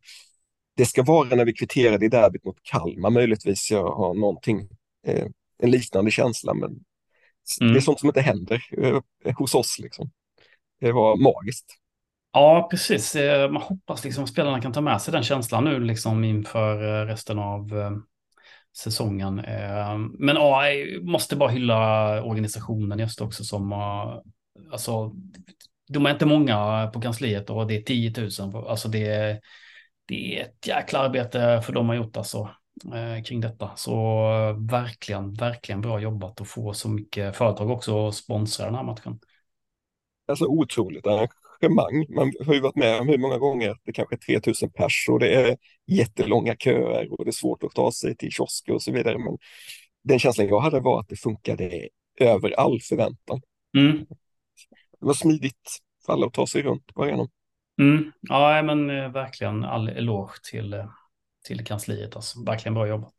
det 0.77 0.85
ska 0.85 1.03
vara 1.03 1.35
när 1.35 1.45
vi 1.45 1.53
kvitterade 1.53 2.05
i 2.05 2.09
derbyt 2.09 2.45
mot 2.45 2.63
Kalmar 2.63 3.09
möjligtvis. 3.09 3.71
Jag 3.71 3.91
har 3.91 4.13
någonting, 4.13 4.69
eh, 5.07 5.27
en 5.57 5.71
liknande 5.71 6.11
känsla 6.11 6.53
men 6.53 6.79
Mm. 7.61 7.73
det 7.73 7.79
är 7.79 7.81
sånt 7.81 7.99
som 7.99 8.09
inte 8.09 8.21
händer 8.21 8.61
eh, 8.77 9.35
hos 9.37 9.55
oss 9.55 9.79
liksom. 9.79 10.11
Det 10.79 10.91
var 10.91 11.15
magiskt. 11.17 11.65
Ja, 12.33 12.67
precis. 12.71 13.15
Eh, 13.15 13.51
Man 13.51 13.61
hoppas 13.61 14.03
liksom 14.03 14.23
att 14.23 14.29
spelarna 14.29 14.61
kan 14.61 14.73
ta 14.73 14.81
med 14.81 15.01
sig 15.01 15.11
den 15.11 15.23
känslan 15.23 15.63
nu 15.63 15.79
liksom 15.79 16.23
inför 16.23 17.01
eh, 17.01 17.05
resten 17.05 17.39
av 17.39 17.71
säsongen. 18.77 19.35
Men 20.19 20.35
ja, 20.35 20.69
jag 20.69 21.03
måste 21.05 21.35
bara 21.35 21.49
hylla 21.49 22.23
organisationen 22.23 22.99
just 22.99 23.21
också 23.21 23.43
som 23.43 23.73
alltså, 24.71 25.11
de 25.87 26.05
är 26.05 26.11
inte 26.11 26.25
många 26.25 26.87
på 26.93 27.01
kansliet 27.01 27.49
och 27.49 27.67
det 27.67 27.75
är 27.77 27.81
10 27.81 28.13
000. 28.41 28.51
på- 28.51 28.69
Alltså 28.69 28.87
det 28.89 29.07
är, 29.07 29.39
det 30.05 30.39
är 30.39 30.43
ett 30.45 30.67
jäkla 30.67 30.99
arbete 30.99 31.61
för 31.65 31.73
de 31.73 31.89
har 31.89 31.95
gjort 31.95 32.17
alltså 32.17 32.49
kring 33.25 33.41
detta. 33.41 33.71
Så 33.75 33.91
eh, 33.91 34.71
verkligen, 34.71 35.33
verkligen 35.33 35.81
bra 35.81 35.99
jobbat 35.99 36.41
att 36.41 36.47
få 36.47 36.73
så 36.73 36.89
mycket 36.89 37.35
företag 37.35 37.69
också 37.69 38.07
att 38.07 38.15
sponsra 38.15 38.65
den 38.65 38.75
här 38.75 38.83
matchen. 38.83 39.19
Alltså 40.27 40.45
otroligt 40.45 41.07
arrangemang. 41.07 42.05
Man 42.15 42.31
har 42.45 42.53
ju 42.53 42.59
varit 42.59 42.75
med 42.75 43.01
om 43.01 43.07
hur 43.07 43.17
många 43.17 43.37
gånger 43.37 43.77
det 43.83 43.93
kanske 43.93 44.15
är 44.15 44.19
3000 44.19 44.71
pers 44.71 45.05
och 45.09 45.19
det 45.19 45.33
är 45.33 45.57
jättelånga 45.87 46.55
köer 46.55 47.11
och 47.11 47.25
det 47.25 47.29
är 47.29 47.33
svårt 47.33 47.63
att 47.63 47.71
ta 47.71 47.91
sig 47.91 48.15
till 48.15 48.31
kiosker 48.31 48.73
och 48.73 48.81
så 48.81 48.91
vidare. 48.91 49.17
Men 49.17 49.37
den 50.03 50.19
känslan 50.19 50.47
jag 50.47 50.59
hade 50.59 50.79
var 50.79 50.99
att 50.99 51.09
det 51.09 51.15
funkade 51.15 51.89
över 52.19 52.51
all 52.51 52.81
förväntan. 52.81 53.41
Mm. 53.77 54.05
Det 54.99 55.05
var 55.05 55.13
smidigt 55.13 55.79
för 56.05 56.13
alla 56.13 56.27
att 56.27 56.33
ta 56.33 56.47
sig 56.47 56.61
runt 56.61 56.93
på 56.93 57.03
arenan. 57.03 57.27
Mm. 57.81 58.11
Ja, 58.21 58.61
men 58.61 58.89
eh, 58.89 59.11
verkligen 59.11 59.63
all 59.63 59.89
eloge 59.89 60.33
till, 60.51 60.73
eh, 60.73 60.89
till 61.45 61.65
kansliet. 61.65 62.15
Alltså. 62.15 62.43
Verkligen 62.43 62.73
bra 62.73 62.87
jobbat. 62.87 63.15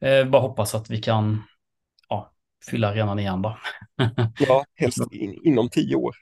Eh, 0.00 0.24
bara 0.24 0.42
hoppas 0.42 0.74
att 0.74 0.90
vi 0.90 1.02
kan 1.02 1.42
ja, 2.08 2.32
fylla 2.70 2.88
arenan 2.88 3.18
igen 3.18 3.42
då. 3.42 3.58
Ja, 4.38 4.64
helst 4.74 5.12
in, 5.12 5.40
inom 5.44 5.68
tio 5.68 5.96
år. 5.96 6.14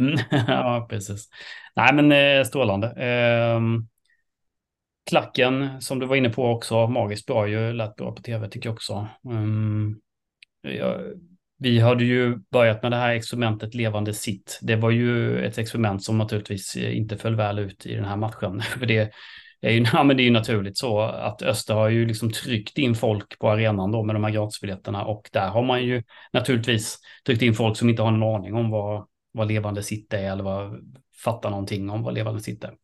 Mm. 0.00 0.18
ja, 0.48 0.86
precis. 0.90 1.28
Nej, 1.76 1.94
men 1.94 2.12
eh, 2.12 2.44
strålande. 2.44 2.88
Ehm, 2.88 3.88
klacken, 5.10 5.80
som 5.80 5.98
du 5.98 6.06
var 6.06 6.16
inne 6.16 6.30
på 6.30 6.46
också, 6.46 6.86
magiskt 6.86 7.26
bra 7.26 7.48
ju, 7.48 7.72
lät 7.72 7.96
bra 7.96 8.12
på 8.12 8.22
tv 8.22 8.48
tycker 8.48 8.68
jag 8.68 8.74
också. 8.74 9.08
Mm. 9.24 10.00
Ja, 10.62 10.98
vi 11.58 11.78
hade 11.78 12.04
ju 12.04 12.36
börjat 12.50 12.82
med 12.82 12.92
det 12.92 12.96
här 12.96 13.14
experimentet 13.14 13.74
Levande 13.74 14.14
sitt. 14.14 14.58
Det 14.62 14.76
var 14.76 14.90
ju 14.90 15.38
ett 15.44 15.58
experiment 15.58 16.04
som 16.04 16.18
naturligtvis 16.18 16.76
inte 16.76 17.18
föll 17.18 17.36
väl 17.36 17.58
ut 17.58 17.86
i 17.86 17.94
den 17.94 18.04
här 18.04 18.16
matchen. 18.16 18.60
För 18.78 18.86
det 18.86 19.12
är 19.62 19.70
ju, 19.70 19.84
ja, 19.92 20.04
men 20.04 20.16
det 20.16 20.22
är 20.22 20.24
ju 20.24 20.30
naturligt 20.30 20.78
så 20.78 21.00
att 21.00 21.42
Öster 21.42 21.74
har 21.74 21.88
ju 21.88 22.06
liksom 22.06 22.32
tryckt 22.32 22.78
in 22.78 22.94
folk 22.94 23.38
på 23.38 23.50
arenan 23.50 23.92
då 23.92 24.02
med 24.02 24.14
de 24.14 24.24
här 24.24 24.30
gratisbiljetterna 24.30 25.04
och 25.04 25.28
där 25.32 25.48
har 25.48 25.62
man 25.62 25.84
ju 25.84 26.02
naturligtvis 26.32 26.98
tryckt 27.26 27.42
in 27.42 27.54
folk 27.54 27.76
som 27.76 27.88
inte 27.88 28.02
har 28.02 28.08
en 28.08 28.22
aning 28.22 28.54
om 28.54 28.70
vad, 28.70 29.06
vad 29.32 29.48
levande 29.48 29.82
sitt 29.82 30.12
är 30.12 30.32
eller 30.32 30.44
vad, 30.44 30.80
fattar 31.24 31.50
någonting 31.50 31.90
om 31.90 32.02
vad 32.02 32.14
levande 32.14 32.40
sitt 32.40 32.64
är. 32.64 32.74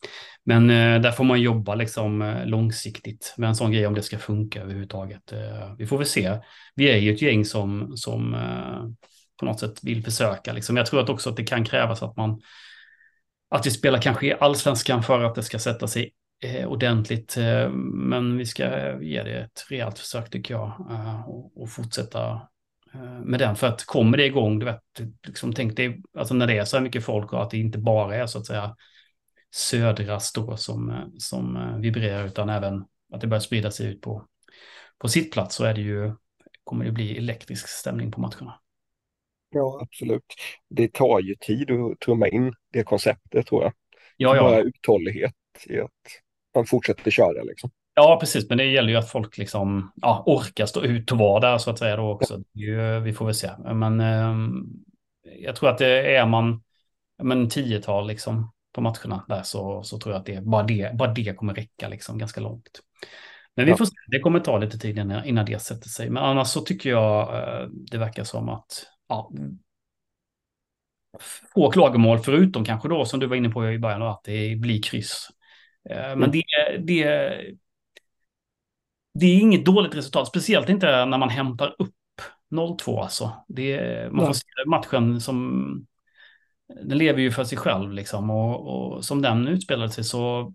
Men 0.44 0.70
eh, 0.70 1.00
där 1.00 1.12
får 1.12 1.24
man 1.24 1.40
jobba 1.40 1.74
liksom 1.74 2.22
eh, 2.22 2.46
långsiktigt 2.46 3.34
med 3.36 3.48
en 3.48 3.54
sån 3.54 3.72
grej 3.72 3.86
om 3.86 3.94
det 3.94 4.02
ska 4.02 4.18
funka 4.18 4.62
överhuvudtaget. 4.62 5.32
Eh, 5.32 5.74
vi 5.78 5.86
får 5.86 5.98
väl 5.98 6.06
se. 6.06 6.38
Vi 6.74 6.90
är 6.90 6.96
ju 6.96 7.14
ett 7.14 7.22
gäng 7.22 7.44
som, 7.44 7.96
som 7.96 8.34
eh, 8.34 9.08
på 9.38 9.44
något 9.44 9.60
sätt 9.60 9.84
vill 9.84 10.04
försöka. 10.04 10.52
Liksom. 10.52 10.76
Jag 10.76 10.86
tror 10.86 11.00
att 11.00 11.08
också 11.08 11.30
att 11.30 11.36
det 11.36 11.44
kan 11.44 11.64
krävas 11.64 12.02
att 12.02 12.16
man 12.16 12.40
att 13.50 13.66
vi 13.66 13.70
spelar 13.70 14.02
kanske 14.02 14.26
i 14.26 14.34
allsvenskan 14.40 15.02
för 15.02 15.24
att 15.24 15.34
det 15.34 15.42
ska 15.42 15.58
sätta 15.58 15.88
sig 15.88 16.10
ordentligt. 16.66 17.36
Eh, 17.36 17.70
men 17.92 18.38
vi 18.38 18.46
ska 18.46 18.64
ge 19.02 19.22
det 19.22 19.38
ett 19.38 19.66
rejält 19.70 19.98
försök 19.98 20.30
tycker 20.30 20.54
jag. 20.54 20.66
Eh, 20.90 21.28
och, 21.28 21.70
fortsätta 21.70 22.48
eh, 22.94 23.20
med 23.24 23.40
den. 23.40 23.56
För 23.56 23.66
att 23.66 23.84
kommer 23.84 24.16
det 24.16 24.26
igång, 24.26 24.58
du 24.58 24.66
vet, 24.66 24.82
liksom, 25.26 25.52
tänk 25.52 25.76
dig, 25.76 26.02
alltså 26.18 26.34
när 26.34 26.46
det 26.46 26.58
är 26.58 26.64
så 26.64 26.76
här 26.76 26.84
mycket 26.84 27.04
folk 27.04 27.32
och 27.32 27.42
att 27.42 27.50
det 27.50 27.58
inte 27.58 27.78
bara 27.78 28.16
är 28.16 28.26
så 28.26 28.38
att 28.38 28.46
säga 28.46 28.76
södra 29.50 30.20
stå 30.20 30.56
som, 30.56 31.12
som 31.18 31.74
vibrerar 31.80 32.26
utan 32.26 32.48
även 32.48 32.84
att 33.12 33.20
det 33.20 33.26
börjar 33.26 33.40
sprida 33.40 33.70
sig 33.70 33.86
ut 33.86 34.00
på, 34.00 34.26
på 34.98 35.08
sitt 35.08 35.32
plats 35.32 35.56
så 35.56 35.64
är 35.64 35.74
det 35.74 35.80
ju, 35.80 36.14
kommer 36.64 36.84
det 36.84 36.92
bli 36.92 37.16
elektrisk 37.16 37.68
stämning 37.68 38.10
på 38.10 38.20
matcherna. 38.20 38.60
Ja, 39.50 39.78
absolut. 39.82 40.34
Det 40.70 40.92
tar 40.92 41.20
ju 41.20 41.34
tid 41.34 41.70
att 41.70 42.00
trumma 42.00 42.28
in 42.28 42.54
det 42.72 42.82
konceptet 42.82 43.46
tror 43.46 43.62
jag. 43.62 43.72
Ja, 44.16 44.36
ja. 44.36 44.42
Bara 44.42 44.60
uthållighet 44.60 45.34
i 45.66 45.80
att 45.80 45.90
man 46.58 46.66
fortsätter 46.66 47.10
köra 47.10 47.42
liksom. 47.42 47.70
Ja, 47.94 48.16
precis. 48.20 48.48
Men 48.48 48.58
det 48.58 48.64
gäller 48.64 48.88
ju 48.88 48.96
att 48.96 49.10
folk 49.10 49.38
liksom 49.38 49.92
ja, 50.02 50.22
orkar 50.26 50.66
stå 50.66 50.82
ut 50.82 51.12
och 51.12 51.18
vara 51.18 51.40
där 51.40 51.58
så 51.58 51.70
att 51.70 51.78
säga 51.78 51.96
då 51.96 52.10
också. 52.10 52.40
Ja. 52.52 52.98
vi 52.98 53.12
får 53.12 53.24
väl 53.24 53.34
se. 53.34 53.50
Men 53.74 54.00
eh, 54.00 54.34
jag 55.44 55.56
tror 55.56 55.68
att 55.68 55.78
det 55.78 56.16
är 56.16 56.26
man 56.26 56.62
men 57.22 57.48
tiotal 57.48 58.06
liksom 58.06 58.52
på 58.72 58.80
matcherna 58.80 59.24
där 59.28 59.42
så, 59.42 59.82
så 59.82 59.98
tror 59.98 60.14
jag 60.14 60.20
att 60.20 60.26
det, 60.26 60.40
bara, 60.40 60.62
det, 60.62 60.94
bara 60.94 61.12
det 61.12 61.36
kommer 61.36 61.54
räcka 61.54 61.88
liksom 61.88 62.18
ganska 62.18 62.40
långt. 62.40 62.80
Men 63.56 63.66
vi 63.66 63.74
får 63.74 63.84
se, 63.84 63.94
det 64.06 64.20
kommer 64.20 64.40
ta 64.40 64.58
lite 64.58 64.78
tid 64.78 64.98
innan 65.24 65.46
det 65.46 65.62
sätter 65.62 65.88
sig. 65.88 66.10
Men 66.10 66.22
annars 66.22 66.48
så 66.48 66.60
tycker 66.60 66.90
jag 66.90 67.36
eh, 67.36 67.68
det 67.68 67.98
verkar 67.98 68.24
som 68.24 68.48
att 68.48 68.86
ja, 69.08 69.30
få 71.54 71.70
klagomål, 71.70 72.18
förutom 72.18 72.64
kanske 72.64 72.88
då 72.88 73.04
som 73.04 73.20
du 73.20 73.26
var 73.26 73.36
inne 73.36 73.48
på 73.48 73.70
i 73.70 73.78
början, 73.78 74.02
att 74.02 74.24
det 74.24 74.56
blir 74.56 74.82
kryss. 74.82 75.28
Eh, 75.90 76.16
men 76.16 76.22
mm. 76.22 76.30
det, 76.30 76.42
det, 76.78 77.04
det 79.14 79.26
är 79.26 79.40
inget 79.40 79.64
dåligt 79.64 79.94
resultat, 79.94 80.28
speciellt 80.28 80.68
inte 80.68 81.06
när 81.06 81.18
man 81.18 81.30
hämtar 81.30 81.76
upp 81.78 81.94
0-2 82.50 83.02
alltså. 83.02 83.32
Det, 83.48 84.08
man 84.12 84.26
får 84.26 84.32
se 84.32 84.46
matchen 84.66 85.20
som, 85.20 85.86
den 86.82 86.98
lever 86.98 87.20
ju 87.20 87.30
för 87.30 87.44
sig 87.44 87.58
själv 87.58 87.92
liksom 87.92 88.30
och, 88.30 88.96
och 88.96 89.04
som 89.04 89.22
den 89.22 89.48
utspelade 89.48 89.90
sig 89.90 90.04
så 90.04 90.54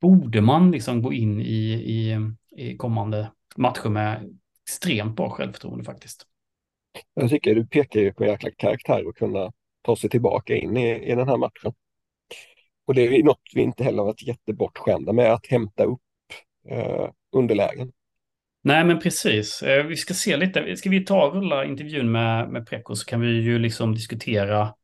borde 0.00 0.40
man 0.40 0.70
liksom 0.70 1.02
gå 1.02 1.12
in 1.12 1.40
i, 1.40 1.72
i, 1.72 2.16
i 2.56 2.76
kommande 2.76 3.30
matcher 3.56 3.88
med 3.88 4.36
extremt 4.66 5.16
bra 5.16 5.30
självförtroende 5.30 5.84
faktiskt. 5.84 6.26
Jag 7.14 7.30
tycker 7.30 7.54
du 7.54 7.66
pekar 7.66 8.00
ju 8.00 8.12
på 8.12 8.24
jäkla 8.24 8.50
karaktär 8.50 9.08
att 9.08 9.14
kunna 9.14 9.52
ta 9.82 9.96
sig 9.96 10.10
tillbaka 10.10 10.56
in 10.56 10.76
i, 10.76 11.12
i 11.12 11.14
den 11.14 11.28
här 11.28 11.36
matchen. 11.36 11.72
Och 12.88 12.94
det 12.94 13.02
är 13.02 13.22
något 13.22 13.42
vi 13.54 13.62
inte 13.62 13.84
heller 13.84 14.02
varit 14.02 14.22
jättebortskämda 14.22 15.12
med, 15.12 15.32
att 15.32 15.46
hämta 15.46 15.84
upp 15.84 16.00
eh, 16.70 17.10
underlägen. 17.32 17.92
Nej, 18.62 18.84
men 18.84 19.00
precis. 19.00 19.62
Eh, 19.62 19.86
vi 19.86 19.96
ska 19.96 20.14
se 20.14 20.36
lite. 20.36 20.76
Ska 20.76 20.90
vi 20.90 21.04
ta 21.04 21.26
och 21.26 21.34
rulla 21.34 21.64
intervjun 21.64 22.12
med, 22.12 22.48
med 22.48 22.66
Preko 22.66 22.96
så 22.96 23.06
kan 23.06 23.20
vi 23.20 23.28
ju 23.28 23.58
liksom 23.58 23.94
diskutera 23.94 24.74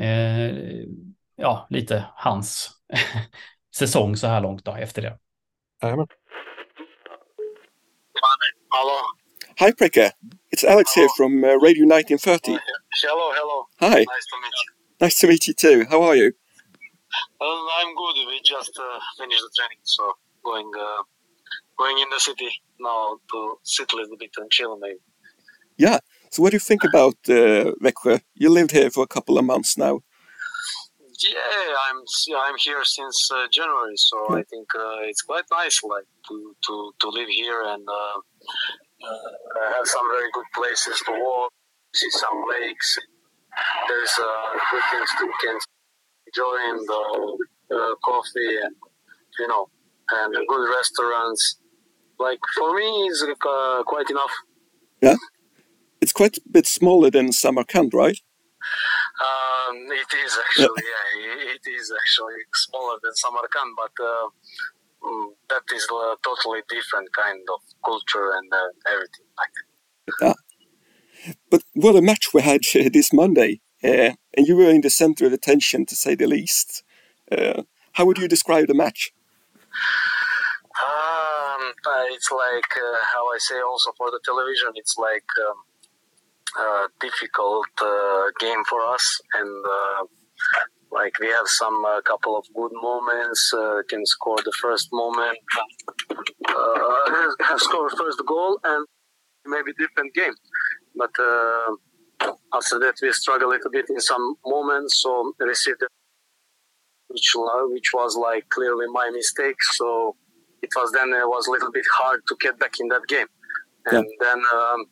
eh, 0.00 0.56
ja, 1.36 1.66
lite 1.70 2.04
hans 2.14 2.70
säsong 3.76 4.16
så 4.16 4.26
här 4.26 4.40
långt 4.40 4.64
då, 4.64 4.74
efter 4.76 5.02
det. 5.02 5.18
Jajamän. 5.82 6.06
Hallå? 8.68 8.98
Hi 9.58 9.72
Preke, 9.72 10.10
it's 10.56 10.72
Alex 10.72 10.94
hello. 10.94 11.02
here 11.02 11.08
from 11.16 11.44
uh, 11.44 11.48
Radio 11.48 11.84
1930. 11.84 12.58
Hello, 13.02 13.32
hello. 13.34 13.66
Hi. 13.80 13.98
Nice 13.98 14.28
to 14.30 14.36
meet 14.42 14.54
you. 14.62 15.06
Nice 15.06 15.20
to 15.20 15.26
meet 15.26 15.48
you 15.48 15.54
too. 15.54 15.90
How 15.90 16.02
are 16.02 16.16
you? 16.16 16.32
Uh, 17.40 17.64
I'm 17.78 17.94
good. 17.94 18.16
We 18.28 18.40
just 18.44 18.78
uh, 18.78 18.98
finished 19.18 19.42
the 19.42 19.50
training, 19.58 19.82
so 19.82 20.12
going 20.44 20.70
uh, 20.78 21.02
going 21.78 21.98
in 21.98 22.08
the 22.10 22.20
city 22.20 22.50
now 22.80 23.18
to 23.32 23.58
sit 23.62 23.92
a 23.92 23.96
little 23.96 24.16
bit 24.16 24.30
and 24.38 24.50
chill 24.50 24.78
maybe. 24.78 25.00
Yeah. 25.76 25.98
So 26.30 26.42
what 26.42 26.50
do 26.50 26.56
you 26.56 26.60
think 26.60 26.84
about 26.84 27.16
uh, 27.28 27.72
Växjö? 27.84 28.20
You 28.34 28.50
lived 28.50 28.70
here 28.70 28.90
for 28.90 29.02
a 29.04 29.06
couple 29.06 29.38
of 29.38 29.44
months 29.44 29.76
now. 29.76 30.00
Yeah, 31.18 31.74
I'm 31.88 32.00
I'm 32.46 32.58
here 32.58 32.84
since 32.84 33.30
uh, 33.30 33.46
January, 33.52 33.96
so 33.96 34.16
yeah. 34.28 34.36
I 34.40 34.42
think 34.50 34.68
uh, 34.74 35.10
it's 35.10 35.22
quite 35.22 35.44
nice, 35.52 35.82
like 35.82 36.08
to 36.28 36.56
to, 36.66 36.92
to 37.00 37.08
live 37.08 37.28
here 37.28 37.62
and 37.72 37.84
uh, 37.88 38.18
uh 39.06 39.74
have 39.76 39.86
some 39.86 40.06
very 40.16 40.30
good 40.32 40.50
places 40.54 41.00
to 41.06 41.12
walk, 41.12 41.52
see 41.94 42.10
some 42.10 42.38
lakes. 42.50 42.98
There's 43.88 44.14
uh, 44.18 44.46
good 44.70 44.84
things 44.90 45.10
to 45.18 45.24
can 45.42 45.58
enjoy 46.32 46.84
the 46.86 47.76
uh, 47.76 47.94
coffee 48.04 48.56
and 48.64 48.74
you 49.38 49.48
know 49.48 49.68
and 50.10 50.34
good 50.48 50.70
restaurants. 50.70 51.58
Like 52.18 52.38
for 52.56 52.74
me, 52.74 53.08
it's 53.08 53.24
quite 53.86 54.10
enough. 54.10 54.30
Yeah, 55.00 55.16
it's 56.00 56.12
quite 56.12 56.36
a 56.36 56.40
bit 56.50 56.66
smaller 56.66 57.10
than 57.10 57.32
Samarkand, 57.32 57.92
right? 57.94 58.18
Um, 59.20 59.76
it 59.90 60.10
is 60.24 60.38
actually, 60.44 60.82
yeah, 60.82 61.54
it 61.54 61.64
is 61.66 61.92
actually 62.00 62.40
smaller 62.54 62.98
than 63.02 63.14
Samarkand, 63.14 63.74
but 63.76 64.04
uh, 64.04 64.28
mm, 65.04 65.26
that 65.50 65.62
is 65.74 65.84
a 65.90 66.16
totally 66.24 66.62
different 66.68 67.08
kind 67.14 67.42
of 67.54 67.60
culture 67.84 68.32
and 68.36 68.52
uh, 68.52 68.92
everything 68.92 69.26
like 69.38 69.52
that. 69.56 70.26
Yeah. 70.26 71.34
But 71.50 71.62
what 71.74 71.96
a 71.96 72.02
match 72.02 72.32
we 72.34 72.42
had 72.42 72.62
this 72.92 73.12
Monday, 73.12 73.60
uh, 73.84 74.12
and 74.34 74.46
you 74.46 74.56
were 74.56 74.70
in 74.70 74.80
the 74.80 74.90
center 74.90 75.26
of 75.26 75.32
attention 75.32 75.86
to 75.86 75.96
say 75.96 76.14
the 76.14 76.26
least. 76.26 76.82
Uh, 77.30 77.62
how 77.92 78.04
would 78.06 78.18
you 78.18 78.28
describe 78.28 78.66
the 78.66 78.74
match? 78.74 79.12
Um, 80.82 81.72
it's 82.10 82.30
like 82.30 82.72
uh, 82.76 82.96
how 83.12 83.26
I 83.28 83.38
say 83.38 83.60
also 83.60 83.92
for 83.96 84.10
the 84.10 84.20
television. 84.24 84.72
It's 84.74 84.96
like 84.98 85.24
um, 85.46 85.56
uh, 86.58 86.88
difficult 87.00 87.66
uh, 87.80 88.30
game 88.40 88.62
for 88.68 88.80
us, 88.86 89.20
and 89.34 89.64
uh, 89.66 90.04
like 90.90 91.18
we 91.20 91.28
have 91.28 91.46
some 91.46 91.84
uh, 91.84 92.00
couple 92.02 92.36
of 92.36 92.44
good 92.54 92.72
moments. 92.74 93.52
Uh, 93.54 93.82
can 93.88 94.04
score 94.06 94.38
the 94.44 94.52
first 94.60 94.88
moment, 94.92 95.38
uh, 96.48 97.34
have 97.40 97.60
scored 97.60 97.92
first 97.92 98.22
goal, 98.26 98.58
and 98.64 98.86
maybe 99.46 99.72
different 99.78 100.14
game. 100.14 100.34
But 100.96 101.12
after 102.54 102.78
that, 102.80 102.94
we 103.02 103.12
struggled 103.12 103.52
a 103.52 103.54
little 103.56 103.70
bit 103.70 103.86
in 103.88 104.00
some 104.00 104.36
moments. 104.44 105.02
So 105.02 105.32
received 105.40 105.82
which 107.08 107.32
which 107.74 107.90
was 107.92 108.16
like 108.16 108.48
clearly 108.48 108.86
my 108.92 109.10
mistake. 109.10 109.62
So 109.62 110.16
it 110.62 110.70
was 110.76 110.92
then 110.92 111.10
it 111.10 111.28
was 111.28 111.46
a 111.46 111.50
little 111.50 111.70
bit 111.70 111.84
hard 111.94 112.20
to 112.28 112.36
get 112.40 112.58
back 112.58 112.74
in 112.80 112.88
that 112.88 113.06
game, 113.08 113.26
and 113.86 114.06
yeah. 114.06 114.26
then. 114.26 114.42
Um, 114.54 114.86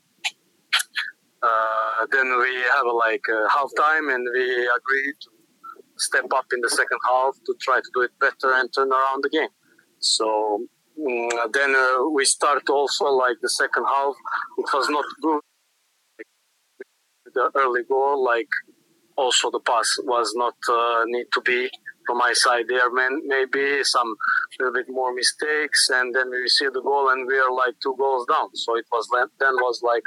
uh, 1.42 2.06
then 2.12 2.26
we 2.38 2.54
have 2.75 2.84
a, 2.84 2.92
like 2.92 3.25
a 3.30 3.49
half 3.50 3.70
time 3.75 4.10
and 4.10 4.26
we 4.34 4.44
agreed 4.76 5.14
to 5.22 5.30
step 5.96 6.26
up 6.34 6.44
in 6.52 6.60
the 6.60 6.68
second 6.68 6.99
half 7.08 7.34
to 7.46 7.54
try 7.60 7.78
to 7.78 7.90
do 7.94 8.02
it 8.02 8.10
better 8.20 8.52
and 8.54 8.68
turn 8.75 8.92
around 8.92 9.22
the 9.22 9.30
game. 9.30 9.49
So 10.00 10.66
mm, 10.99 11.30
then 11.52 11.75
uh, 11.75 12.08
we 12.12 12.25
start 12.25 12.68
also 12.68 13.06
like 13.06 13.37
the 13.40 13.49
second 13.49 13.84
half. 13.84 14.14
It 14.58 14.66
was 14.75 14.88
not 14.90 15.04
good. 15.22 15.40
The 17.34 17.50
early 17.56 17.82
goal, 17.88 18.25
like 18.25 18.49
also 19.16 19.50
the 19.50 19.60
pass 19.60 19.88
was 20.04 20.32
not 20.34 20.54
uh, 20.68 21.04
need 21.06 21.26
to 21.32 21.40
be 21.42 21.70
from 22.06 22.18
my 22.18 22.32
side 22.32 22.66
there. 22.68 22.90
Man, 22.90 23.22
maybe 23.26 23.84
some 23.84 24.14
little 24.58 24.75
bit 24.75 24.87
more 24.88 25.14
mistakes, 25.14 25.88
and 25.90 26.14
then 26.14 26.30
we 26.30 26.38
receive 26.38 26.72
the 26.72 26.82
goal 26.82 27.10
and 27.10 27.26
we 27.26 27.38
are 27.38 27.52
like 27.52 27.75
two 27.82 27.94
goals 27.99 28.26
down. 28.26 28.49
So 28.54 28.76
it 28.76 28.87
was 28.90 29.08
then 29.38 29.54
was 29.54 29.80
like 29.82 30.02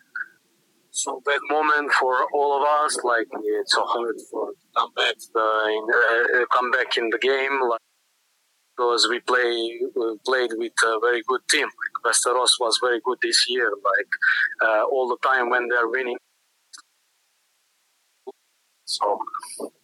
so 0.92 1.22
bad 1.26 1.40
moment 1.50 1.92
for 2.00 2.16
all 2.34 2.58
of 2.58 2.64
us. 2.64 2.98
Like 3.04 3.28
it's 3.44 3.74
so 3.74 3.84
hard 3.86 4.16
for 4.30 4.52
come 4.76 4.92
back 4.96 5.16
uh, 5.36 5.66
in, 5.68 5.88
uh, 6.42 6.46
come 6.52 6.72
back 6.72 6.98
in 6.98 7.10
the 7.10 7.20
game. 7.20 7.60
Like, 7.70 7.80
because 8.76 9.08
we 9.10 9.20
play 9.20 9.80
we 9.96 10.18
played 10.26 10.52
with 10.58 10.74
a 10.86 11.00
very 11.00 11.22
good 11.28 11.42
team. 11.50 11.68
Like 11.82 12.14
Westeros 12.14 12.60
was 12.60 12.80
very 12.82 13.00
good 13.04 13.20
this 13.22 13.46
year. 13.48 13.72
Like 13.92 14.12
uh, 14.64 14.84
all 14.84 15.08
the 15.08 15.18
time 15.28 15.50
when 15.50 15.68
they're 15.68 15.88
winning. 15.88 16.18
So 18.94 19.18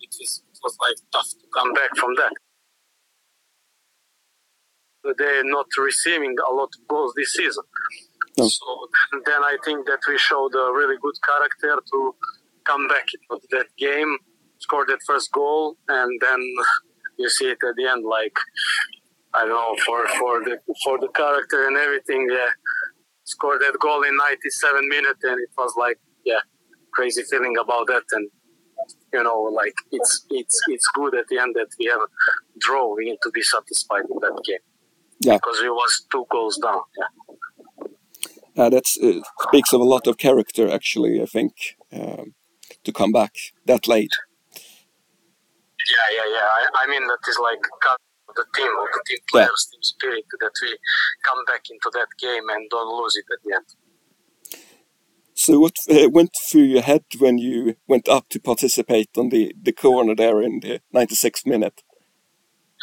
it, 0.02 0.14
is, 0.22 0.44
it 0.52 0.60
was 0.64 0.78
like 0.80 0.98
tough 1.12 1.30
to 1.30 1.48
come 1.54 1.74
back 1.74 1.96
from 1.98 2.14
that. 2.16 2.34
They're 5.18 5.44
not 5.44 5.66
receiving 5.78 6.36
a 6.48 6.54
lot 6.54 6.70
of 6.78 6.88
goals 6.88 7.14
this 7.16 7.34
season. 7.34 7.64
No. 8.38 8.48
So 8.48 8.66
then, 9.12 9.22
then, 9.26 9.42
I 9.44 9.58
think 9.66 9.88
that 9.88 10.00
we 10.08 10.18
showed 10.18 10.54
a 10.54 10.72
really 10.74 10.98
good 11.02 11.16
character 11.26 11.82
to 11.92 12.16
come 12.66 12.88
back 12.88 13.08
into 13.14 13.48
that 13.52 13.68
game, 13.78 14.18
score 14.60 14.86
that 14.86 15.00
first 15.08 15.32
goal, 15.32 15.78
and 15.88 16.22
then 16.22 16.40
you 17.18 17.30
see 17.30 17.46
it 17.46 17.58
at 17.68 17.76
the 17.78 17.88
end. 17.88 18.06
Like 18.06 18.38
I 19.34 19.46
don't 19.46 19.50
know 19.50 19.76
for 19.86 20.08
for 20.20 20.44
the 20.44 20.60
for 20.84 21.00
the 21.00 21.10
character 21.10 21.68
and 21.68 21.78
everything. 21.78 22.28
Yeah, 22.30 22.50
scored 23.24 23.62
that 23.62 23.80
goal 23.80 24.04
in 24.04 24.16
97 24.16 24.88
minutes, 24.90 25.24
and 25.24 25.40
it 25.40 25.50
was 25.58 25.74
like 25.78 26.00
yeah, 26.26 26.42
crazy 26.94 27.24
feeling 27.24 27.56
about 27.58 27.88
that. 27.88 28.04
And 28.12 28.30
you 29.14 29.24
know, 29.24 29.42
like 29.44 29.74
it's 29.92 30.26
it's 30.30 30.60
it's 30.68 30.88
good 30.94 31.16
at 31.16 31.28
the 31.30 31.40
end 31.40 31.56
that 31.56 31.68
we 31.80 31.86
have 31.86 32.00
a 32.00 32.08
draw. 32.60 32.96
We 32.96 33.06
need 33.06 33.20
to 33.24 33.32
be 33.32 33.42
satisfied 33.42 34.04
with 34.10 34.22
that 34.22 34.42
game. 34.46 34.60
Yeah, 35.22 35.36
because 35.36 35.62
it 35.62 35.70
was 35.70 36.06
two 36.12 36.26
goals 36.30 36.58
down. 36.58 36.82
Yeah. 36.98 37.10
Uh, 38.58 38.70
that 38.70 38.86
uh, 39.02 39.22
speaks 39.48 39.74
of 39.74 39.82
a 39.82 39.86
lot 39.86 40.08
of 40.08 40.18
character, 40.18 40.70
actually. 40.70 41.22
I 41.22 41.26
think 41.26 41.54
um, 41.94 42.34
to 42.84 42.92
come 42.92 43.12
back 43.12 43.34
that 43.66 43.88
late. 43.88 44.16
Yeah, 44.56 46.10
yeah, 46.18 46.28
yeah. 46.36 46.48
I, 46.58 46.84
I 46.84 46.88
mean 46.88 47.08
that 47.08 47.24
is 47.28 47.40
like 47.42 47.62
the 48.36 48.46
team, 48.56 48.68
the 48.68 49.04
team 49.08 49.20
players, 49.32 49.70
yeah. 49.72 49.76
team 49.76 49.84
spirit 49.84 50.26
that 50.40 50.52
we 50.62 50.78
come 51.26 51.44
back 51.46 51.64
into 51.70 51.90
that 51.94 52.08
game 52.20 52.44
and 52.50 52.70
don't 52.70 53.02
lose 53.02 53.16
it 53.16 53.26
at 53.32 53.40
the 53.44 53.56
end. 53.56 53.66
So, 55.50 55.60
what 55.60 55.78
uh, 55.90 56.08
went 56.12 56.30
through 56.48 56.70
your 56.76 56.84
head 56.84 57.06
when 57.18 57.40
you 57.40 57.76
went 57.88 58.08
up 58.08 58.30
to 58.30 58.40
participate 58.40 59.10
on 59.18 59.30
the, 59.30 59.52
the 59.60 59.72
corner 59.72 60.14
there 60.14 60.44
in 60.44 60.60
the 60.60 60.80
96th 60.94 61.48
minute? 61.48 61.82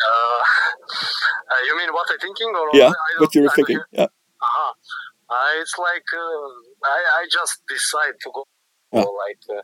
Uh, 0.03 0.11
uh, 0.11 1.63
you 1.65 1.77
mean 1.79 1.93
what 1.93 2.09
I'm 2.11 2.19
thinking? 2.19 2.51
Or 2.57 2.69
yeah, 2.75 2.91
what 3.19 3.33
you 3.37 3.43
were 3.43 3.51
thinking. 3.51 3.79
Yeah. 3.93 4.09
Uh-huh. 4.43 4.73
Uh, 5.31 5.61
it's 5.61 5.79
like 5.79 6.09
uh, 6.13 6.89
I, 6.91 7.23
I 7.23 7.27
just 7.31 7.63
decide 7.69 8.19
to 8.23 8.31
go. 8.35 8.45
Yeah. 8.93 9.03
Like 9.03 9.63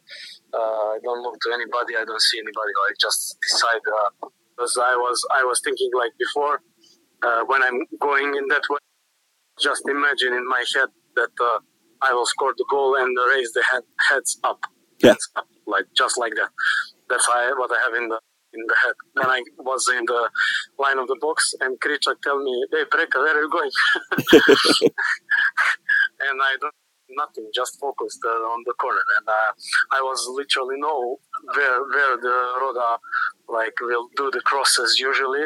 uh, 0.54 0.58
I 0.58 0.98
don't 1.02 1.22
look 1.22 1.40
to 1.40 1.50
anybody. 1.52 1.96
I 1.98 2.04
don't 2.04 2.22
see 2.22 2.38
anybody. 2.38 2.70
I 2.86 2.92
just 3.00 3.36
decide 3.42 3.82
because 4.54 4.78
I 4.78 4.94
was 4.94 5.26
I 5.34 5.42
was 5.42 5.60
thinking 5.64 5.90
like 5.98 6.12
before 6.20 6.62
when 7.48 7.64
I'm 7.64 7.82
going 7.98 8.36
in 8.36 8.46
that 8.46 8.62
way. 8.70 8.78
Just 9.60 9.82
imagine 9.88 10.34
in 10.34 10.46
my 10.46 10.64
head 10.76 10.88
that 11.16 11.62
I 12.02 12.12
will 12.12 12.26
score 12.26 12.54
the 12.56 12.64
goal 12.70 12.96
and 12.96 13.16
raise 13.34 13.52
the 13.52 13.62
head, 13.70 13.82
heads 14.10 14.38
up, 14.44 14.60
yeah. 14.98 15.10
heads 15.10 15.28
up, 15.36 15.46
like 15.66 15.86
just 15.96 16.18
like 16.18 16.34
that. 16.36 16.50
That's 17.08 17.28
what 17.28 17.70
I 17.72 17.80
have 17.84 17.94
in 17.94 18.08
the 18.08 18.20
in 18.54 18.60
the 18.66 18.76
head. 18.84 18.94
When 19.14 19.26
I 19.26 19.42
was 19.58 19.88
in 19.96 20.04
the 20.06 20.30
line 20.78 20.98
of 20.98 21.08
the 21.08 21.16
box, 21.20 21.54
and 21.60 21.80
Krichak 21.80 22.20
tell 22.22 22.42
me, 22.42 22.66
"Hey, 22.72 22.84
Preka, 22.84 23.16
where 23.16 23.36
are 23.36 23.42
you 23.42 23.50
going?" 23.50 23.70
and 26.20 26.40
I 26.42 26.56
don't 26.60 26.74
nothing, 27.16 27.48
just 27.54 27.78
focused 27.80 28.20
uh, 28.24 28.28
on 28.52 28.62
the 28.66 28.74
corner, 28.74 29.02
and 29.18 29.28
uh, 29.28 29.52
I 29.92 30.00
was 30.00 30.26
literally 30.34 30.76
know 30.78 31.18
where 31.54 31.82
where 31.84 32.16
the 32.16 32.36
Roda 32.60 32.98
like 33.48 33.74
will 33.80 34.08
do 34.16 34.30
the 34.30 34.40
crosses 34.40 34.98
usually 34.98 35.44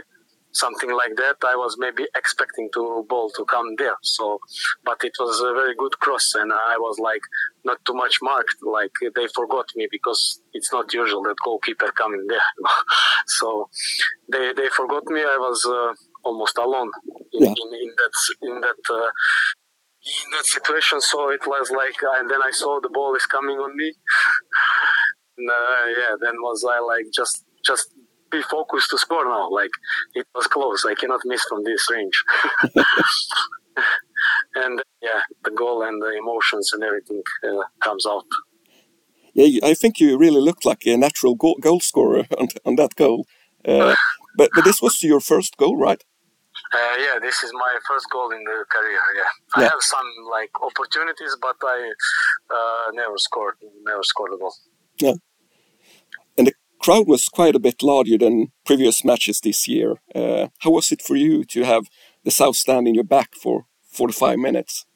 something 0.57 0.91
like 0.91 1.17
that. 1.17 1.37
I 1.45 1.55
was 1.55 1.77
maybe 1.79 2.05
expecting 2.17 2.69
to 2.75 3.05
ball 3.09 3.31
to 3.37 3.45
come 3.45 3.75
there. 3.77 3.97
So, 4.03 4.39
but 4.85 4.99
it 5.05 5.13
was 5.19 5.41
a 5.41 5.53
very 5.53 5.75
good 5.77 5.99
cross, 6.01 6.35
and 6.35 6.53
I 6.53 6.77
was 6.79 6.99
like 6.99 7.23
not 7.65 7.79
too 7.85 7.95
much 7.95 8.17
marked. 8.23 8.57
Like 8.63 8.97
they 9.15 9.27
forgot 9.35 9.67
me 9.77 9.89
because 9.91 10.41
it's 10.53 10.73
not 10.73 10.93
usual 10.93 11.23
that 11.25 11.37
goalkeeper 11.45 11.93
coming 11.93 12.25
there. 12.29 12.49
so 13.27 13.69
they 14.33 14.53
they 14.57 14.69
forgot 14.69 15.05
me. 15.07 15.21
I 15.21 15.39
was 15.39 15.65
uh, 15.65 15.93
almost 16.25 16.57
alone 16.59 16.91
in, 17.33 17.43
yeah. 17.45 17.49
in, 17.49 17.69
in, 17.85 17.93
that 18.01 18.15
in 18.43 18.61
that. 18.61 18.83
Uh, 18.91 19.11
in 20.07 20.31
that 20.31 20.47
situation, 20.47 21.01
so 21.01 21.31
it 21.31 21.45
was 21.49 21.73
like, 21.73 21.97
and 22.17 22.31
then 22.31 22.39
I 22.41 22.53
saw 22.53 22.79
the 22.81 22.89
ball 22.89 23.17
is 23.17 23.27
coming 23.27 23.57
on 23.59 23.77
me. 23.77 23.93
and, 25.37 25.51
uh, 25.51 25.87
yeah, 25.89 26.15
then 26.23 26.35
was 26.41 26.65
I 26.65 26.79
like 26.79 27.07
just 27.13 27.45
just 27.67 27.91
be 28.31 28.43
focused 28.43 28.91
to 28.91 28.99
score 28.99 29.25
now. 29.25 29.51
Like 29.51 29.71
it 30.15 30.27
was 30.35 30.47
close. 30.47 30.85
I 30.85 30.95
cannot 30.95 31.21
miss 31.25 31.45
from 31.49 31.65
this 31.65 31.87
range. 31.91 32.25
and 34.55 34.83
yeah, 35.03 35.21
the 35.45 35.51
goal 35.51 35.83
and 35.83 36.01
the 36.03 36.17
emotions 36.19 36.71
and 36.73 36.83
everything 36.83 37.23
uh, 37.45 37.65
comes 37.83 38.07
out. 38.07 38.25
Yeah, 39.35 39.69
I 39.69 39.75
think 39.75 40.01
you 40.01 40.17
really 40.17 40.41
looked 40.41 40.65
like 40.65 40.87
a 40.87 40.97
natural 40.97 41.35
goal, 41.35 41.57
goal 41.61 41.81
scorer 41.81 42.27
on, 42.39 42.49
on 42.65 42.77
that 42.77 42.95
goal. 42.97 43.27
Uh, 43.65 43.95
but 44.37 44.51
but 44.55 44.65
this 44.65 44.81
was 44.81 45.03
your 45.03 45.21
first 45.21 45.57
goal, 45.57 45.77
right? 45.77 46.03
Uh, 46.73 46.97
yeah, 46.99 47.19
this 47.21 47.43
is 47.43 47.53
my 47.53 47.79
first 47.87 48.07
goal 48.11 48.31
in 48.33 48.43
the 48.43 48.65
career. 48.71 49.01
Yeah, 49.15 49.31
I 49.57 49.63
have 49.65 49.81
some 49.81 50.07
like 50.31 50.51
opportunities, 50.61 51.37
but 51.41 51.57
I 51.63 51.93
uh, 52.51 52.91
never 52.93 53.19
scored. 53.19 53.57
Never 53.85 54.03
scored 54.03 54.33
a 54.35 54.39
goal. 54.39 54.55
Yeah 54.99 55.15
crowd 56.87 57.09
was 57.09 57.29
quite 57.29 57.57
a 57.57 57.59
bit 57.69 57.83
larger 57.83 58.17
than 58.17 58.53
previous 58.65 59.05
matches 59.05 59.41
this 59.41 59.67
year. 59.67 59.97
Uh, 60.15 60.47
how 60.61 60.71
was 60.71 60.93
it 60.93 61.03
for 61.03 61.17
you 61.17 61.43
to 61.45 61.65
have 61.65 61.85
the 62.23 62.31
South 62.31 62.55
stand 62.55 62.87
in 62.87 62.95
your 62.95 63.09
back 63.17 63.35
for 63.43 63.65
45 63.91 64.39
minutes? 64.39 64.87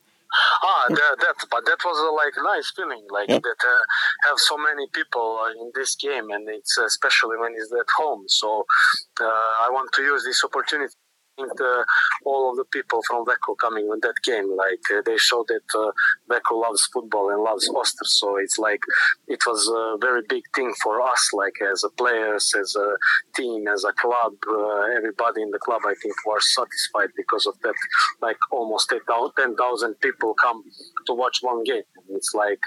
Ah, 0.62 0.84
that, 0.88 1.16
that 1.22 1.34
but 1.50 1.66
that 1.66 1.80
was 1.84 1.98
a 1.98 2.12
like 2.22 2.34
nice 2.54 2.72
feeling, 2.76 3.04
like 3.10 3.28
yeah. 3.28 3.40
that 3.42 3.60
uh, 3.66 3.82
have 4.28 4.38
so 4.38 4.56
many 4.56 4.86
people 4.92 5.40
in 5.60 5.72
this 5.74 5.96
game, 5.96 6.30
and 6.30 6.48
it's 6.48 6.78
especially 6.78 7.36
when 7.36 7.52
it's 7.56 7.72
at 7.72 7.90
home. 7.98 8.22
So 8.28 8.64
uh, 9.20 9.50
I 9.64 9.68
want 9.72 9.90
to 9.94 10.02
use 10.02 10.22
this 10.22 10.44
opportunity 10.44 10.94
the, 11.56 11.84
all 12.24 12.50
of 12.50 12.56
the 12.56 12.64
people 12.64 13.02
from 13.06 13.24
Veko 13.24 13.56
coming 13.58 13.88
with 13.88 14.00
that 14.02 14.14
game. 14.24 14.56
Like 14.56 14.80
uh, 14.94 15.02
they 15.04 15.16
showed 15.16 15.46
that 15.48 15.62
uh, 15.74 15.90
Veko 16.30 16.60
loves 16.60 16.86
football 16.92 17.30
and 17.30 17.42
loves 17.42 17.68
Oster. 17.74 18.04
So 18.04 18.36
it's 18.36 18.58
like 18.58 18.82
it 19.28 19.40
was 19.46 19.68
a 19.68 19.98
very 20.00 20.22
big 20.28 20.42
thing 20.54 20.72
for 20.82 21.00
us, 21.00 21.30
like 21.32 21.54
as 21.72 21.84
a 21.84 21.90
players, 21.90 22.52
as 22.58 22.76
a 22.76 22.96
team, 23.34 23.68
as 23.68 23.84
a 23.84 23.92
club. 23.92 24.32
Uh, 24.48 24.96
everybody 24.96 25.42
in 25.42 25.50
the 25.50 25.58
club, 25.58 25.82
I 25.86 25.94
think, 26.02 26.14
was 26.26 26.54
satisfied 26.54 27.10
because 27.16 27.46
of 27.46 27.54
that. 27.62 27.74
Like 28.20 28.38
almost 28.50 28.90
10,000 28.90 29.94
people 30.00 30.34
come 30.34 30.62
to 31.06 31.14
watch 31.14 31.38
one 31.42 31.64
game. 31.64 31.82
It's 32.10 32.34
like. 32.34 32.60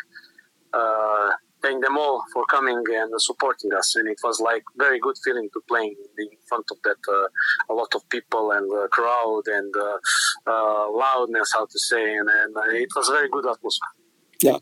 Uh, 0.73 1.29
thank 1.63 1.83
them 1.83 1.97
all 1.97 2.23
for 2.33 2.45
coming 2.45 2.83
and 2.89 3.11
supporting 3.17 3.71
us. 3.73 3.95
And 3.95 4.07
it 4.07 4.19
was 4.23 4.39
like 4.39 4.63
very 4.77 4.99
good 4.99 5.15
feeling 5.23 5.49
to 5.53 5.61
playing 5.67 5.95
in 6.19 6.27
front 6.47 6.65
of 6.69 6.77
that 6.83 6.97
uh, 7.09 7.27
a 7.71 7.73
lot 7.73 7.95
of 7.95 8.07
people 8.09 8.51
and 8.51 8.71
uh, 8.71 8.87
crowd 8.89 9.43
and 9.47 9.73
uh, 9.75 9.97
uh, 10.45 10.91
loudness, 10.91 11.51
how 11.53 11.65
to 11.65 11.79
say, 11.79 12.15
and, 12.15 12.29
and 12.29 12.55
uh, 12.55 12.83
it 12.83 12.89
was 12.95 13.07
very 13.09 13.29
good 13.29 13.47
atmosphere. 13.47 13.93
Yeah, 14.41 14.57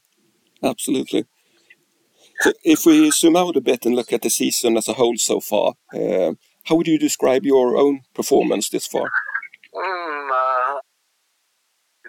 absolutely. 0.63 1.25
So 2.41 2.53
if 2.63 2.85
we 2.85 3.11
zoom 3.11 3.35
out 3.35 3.55
a 3.55 3.61
bit 3.61 3.85
and 3.85 3.95
look 3.95 4.13
at 4.13 4.21
the 4.21 4.29
season 4.29 4.77
as 4.77 4.87
a 4.87 4.93
whole 4.93 5.17
so 5.17 5.39
far, 5.39 5.73
uh, 5.93 6.33
how 6.63 6.75
would 6.75 6.87
you 6.87 6.97
describe 6.97 7.45
your 7.45 7.77
own 7.77 8.01
performance 8.13 8.69
this 8.69 8.87
far? 8.87 9.09
Mm, 9.73 10.29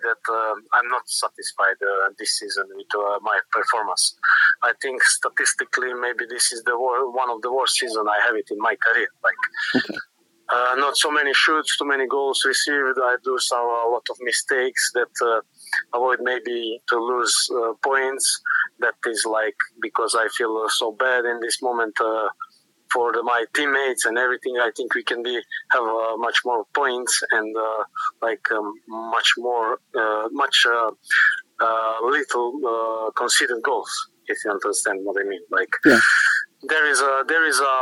that 0.03 0.23
uh, 0.33 0.55
I'm 0.73 0.89
not 0.89 1.09
satisfied 1.09 1.79
uh, 1.83 2.11
this 2.19 2.39
season 2.39 2.67
with 2.75 2.87
uh, 2.95 3.19
my 3.23 3.39
performance. 3.51 4.17
I 4.63 4.73
think 4.83 5.03
statistically, 5.03 5.95
maybe 5.95 6.25
this 6.29 6.53
is 6.53 6.63
the 6.65 6.77
one 6.77 7.31
of 7.31 7.43
the 7.43 7.53
worst 7.53 7.77
season 7.77 8.05
I 8.09 8.19
have 8.27 8.37
it 8.37 8.49
in 8.51 8.59
my 8.59 8.77
career. 8.77 9.09
Like. 9.23 9.41
Okay. 9.77 9.99
Uh, 10.53 10.75
not 10.77 10.95
so 10.99 11.11
many 11.11 11.33
shoots, 11.33 11.79
too 11.79 11.87
many 11.87 12.07
goals 12.07 12.45
received. 12.45 12.99
I 13.03 13.17
do 13.25 13.39
some 13.39 13.65
a 13.65 13.89
lot 13.89 14.03
of 14.11 14.17
mistakes 14.21 14.93
that 14.93 15.15
uh, 15.25 15.41
avoid 15.97 16.19
maybe 16.21 16.83
to 16.89 16.99
lose 16.99 17.35
uh, 17.57 17.73
points. 17.83 18.43
That 18.81 18.95
is 19.07 19.25
like 19.25 19.57
because 19.81 20.15
I 20.15 20.29
feel 20.37 20.69
so 20.69 20.93
bad 20.93 21.25
in 21.25 21.41
this 21.41 21.63
moment 21.63 21.95
for 22.93 23.13
the, 23.13 23.23
my 23.23 23.45
teammates 23.55 24.05
and 24.05 24.19
everything, 24.19 24.57
I 24.61 24.71
think 24.77 24.95
we 24.95 25.03
can 25.03 25.23
be 25.23 25.41
have 25.73 25.83
uh, 25.83 26.17
much 26.17 26.39
more 26.45 26.65
points 26.75 27.23
and 27.31 27.57
uh, 27.57 27.85
like 28.21 28.45
um, 28.53 28.73
much 28.89 29.31
more, 29.39 29.79
uh, 29.99 30.29
much 30.33 30.67
uh, 30.67 30.91
uh, 31.61 31.97
little 32.03 32.53
uh, 32.67 33.11
conceded 33.13 33.63
goals. 33.63 33.93
If 34.27 34.39
you 34.45 34.51
understand 34.51 35.01
what 35.03 35.17
I 35.21 35.25
mean, 35.29 35.41
like 35.51 35.75
yeah. 35.85 35.99
there 36.63 36.87
is 36.89 37.01
a 37.01 37.25
there 37.27 37.47
is 37.47 37.59
a, 37.59 37.79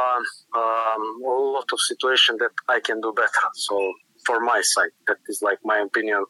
um, 0.57 1.03
a 1.27 1.39
lot 1.57 1.67
of 1.73 1.81
situation 1.81 2.37
that 2.39 2.53
I 2.69 2.81
can 2.81 3.01
do 3.01 3.13
better. 3.13 3.47
So 3.55 3.93
for 4.27 4.41
my 4.41 4.61
side, 4.63 4.95
that 5.07 5.19
is 5.29 5.43
like 5.43 5.59
my 5.65 5.79
opinion, 5.79 6.25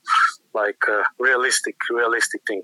like 0.54 0.82
realistic 1.18 1.76
realistic 1.90 2.42
thing. 2.46 2.62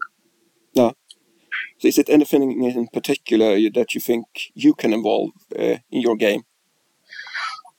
So 1.78 1.88
is 1.88 1.98
it 1.98 2.08
anything 2.08 2.62
in 2.62 2.88
particular 2.88 3.58
that 3.74 3.94
you 3.94 4.00
think 4.00 4.26
you 4.54 4.74
can 4.74 4.92
evolve 4.94 5.30
uh, 5.58 5.78
in 5.90 6.00
your 6.00 6.16
game? 6.16 6.42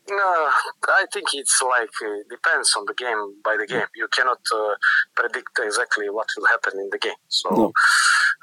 No, 0.09 0.49
I 0.87 1.05
think 1.11 1.27
it's 1.33 1.61
like 1.61 1.89
uh, 2.05 2.23
depends 2.29 2.73
on 2.77 2.85
the 2.85 2.93
game 2.93 3.41
by 3.43 3.57
the 3.57 3.67
game. 3.67 3.87
You 3.95 4.07
cannot 4.07 4.39
uh, 4.55 4.75
predict 5.15 5.59
exactly 5.59 6.09
what 6.09 6.27
will 6.37 6.47
happen 6.47 6.79
in 6.79 6.89
the 6.91 6.97
game, 6.97 7.21
so 7.27 7.49
no. 7.49 7.73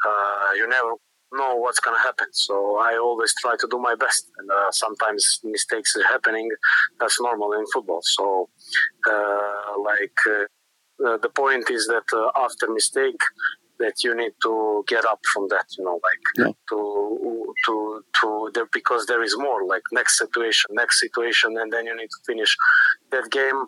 Uh, 0.06 0.52
you 0.56 0.68
never 0.68 0.92
know 1.32 1.56
what's 1.56 1.80
gonna 1.80 1.98
happen. 2.00 2.26
So 2.32 2.78
I 2.78 2.98
always 2.98 3.32
try 3.40 3.54
to 3.58 3.66
do 3.70 3.78
my 3.78 3.94
best, 3.94 4.30
and 4.36 4.50
uh, 4.50 4.70
sometimes 4.72 5.40
mistakes 5.42 5.96
are 5.96 6.04
happening. 6.04 6.50
That's 7.00 7.18
normal 7.18 7.52
in 7.52 7.64
football. 7.72 8.00
So, 8.02 8.50
uh, 9.10 9.80
like 9.82 10.48
the 10.98 11.30
point 11.34 11.70
is 11.70 11.86
that 11.86 12.04
after 12.36 12.68
mistake, 12.68 13.22
that 13.78 14.04
you 14.04 14.14
need 14.14 14.32
to 14.42 14.84
get 14.86 15.04
up 15.04 15.20
from 15.32 15.48
that 15.48 15.66
you 15.76 15.84
know 15.84 15.98
like 16.08 16.24
yeah. 16.36 16.52
to 16.68 17.54
to 17.64 18.04
to 18.20 18.50
there 18.54 18.66
because 18.72 19.06
there 19.06 19.22
is 19.22 19.36
more 19.38 19.66
like 19.66 19.82
next 19.92 20.18
situation 20.18 20.68
next 20.72 21.00
situation 21.00 21.56
and 21.58 21.72
then 21.72 21.86
you 21.86 21.96
need 21.96 22.08
to 22.08 22.20
finish 22.26 22.56
that 23.10 23.30
game 23.30 23.60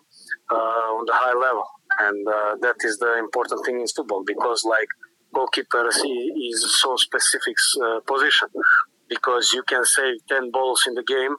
uh, 0.51 0.89
on 0.97 1.05
the 1.05 1.13
high 1.13 1.33
level 1.33 1.65
and 1.99 2.27
uh, 2.27 2.55
that 2.61 2.75
is 2.83 2.97
the 2.99 3.17
important 3.17 3.65
thing 3.65 3.79
in 3.79 3.87
football 3.87 4.23
because 4.25 4.63
like 4.63 4.87
goalkeeper 5.33 5.87
is 5.87 6.79
so 6.81 6.95
specific 6.95 7.55
uh, 7.83 7.99
position 8.01 8.47
because 9.09 9.51
you 9.53 9.63
can 9.63 9.83
save 9.85 10.15
10 10.29 10.51
balls 10.51 10.85
in 10.87 10.93
the 10.93 11.03
game 11.03 11.35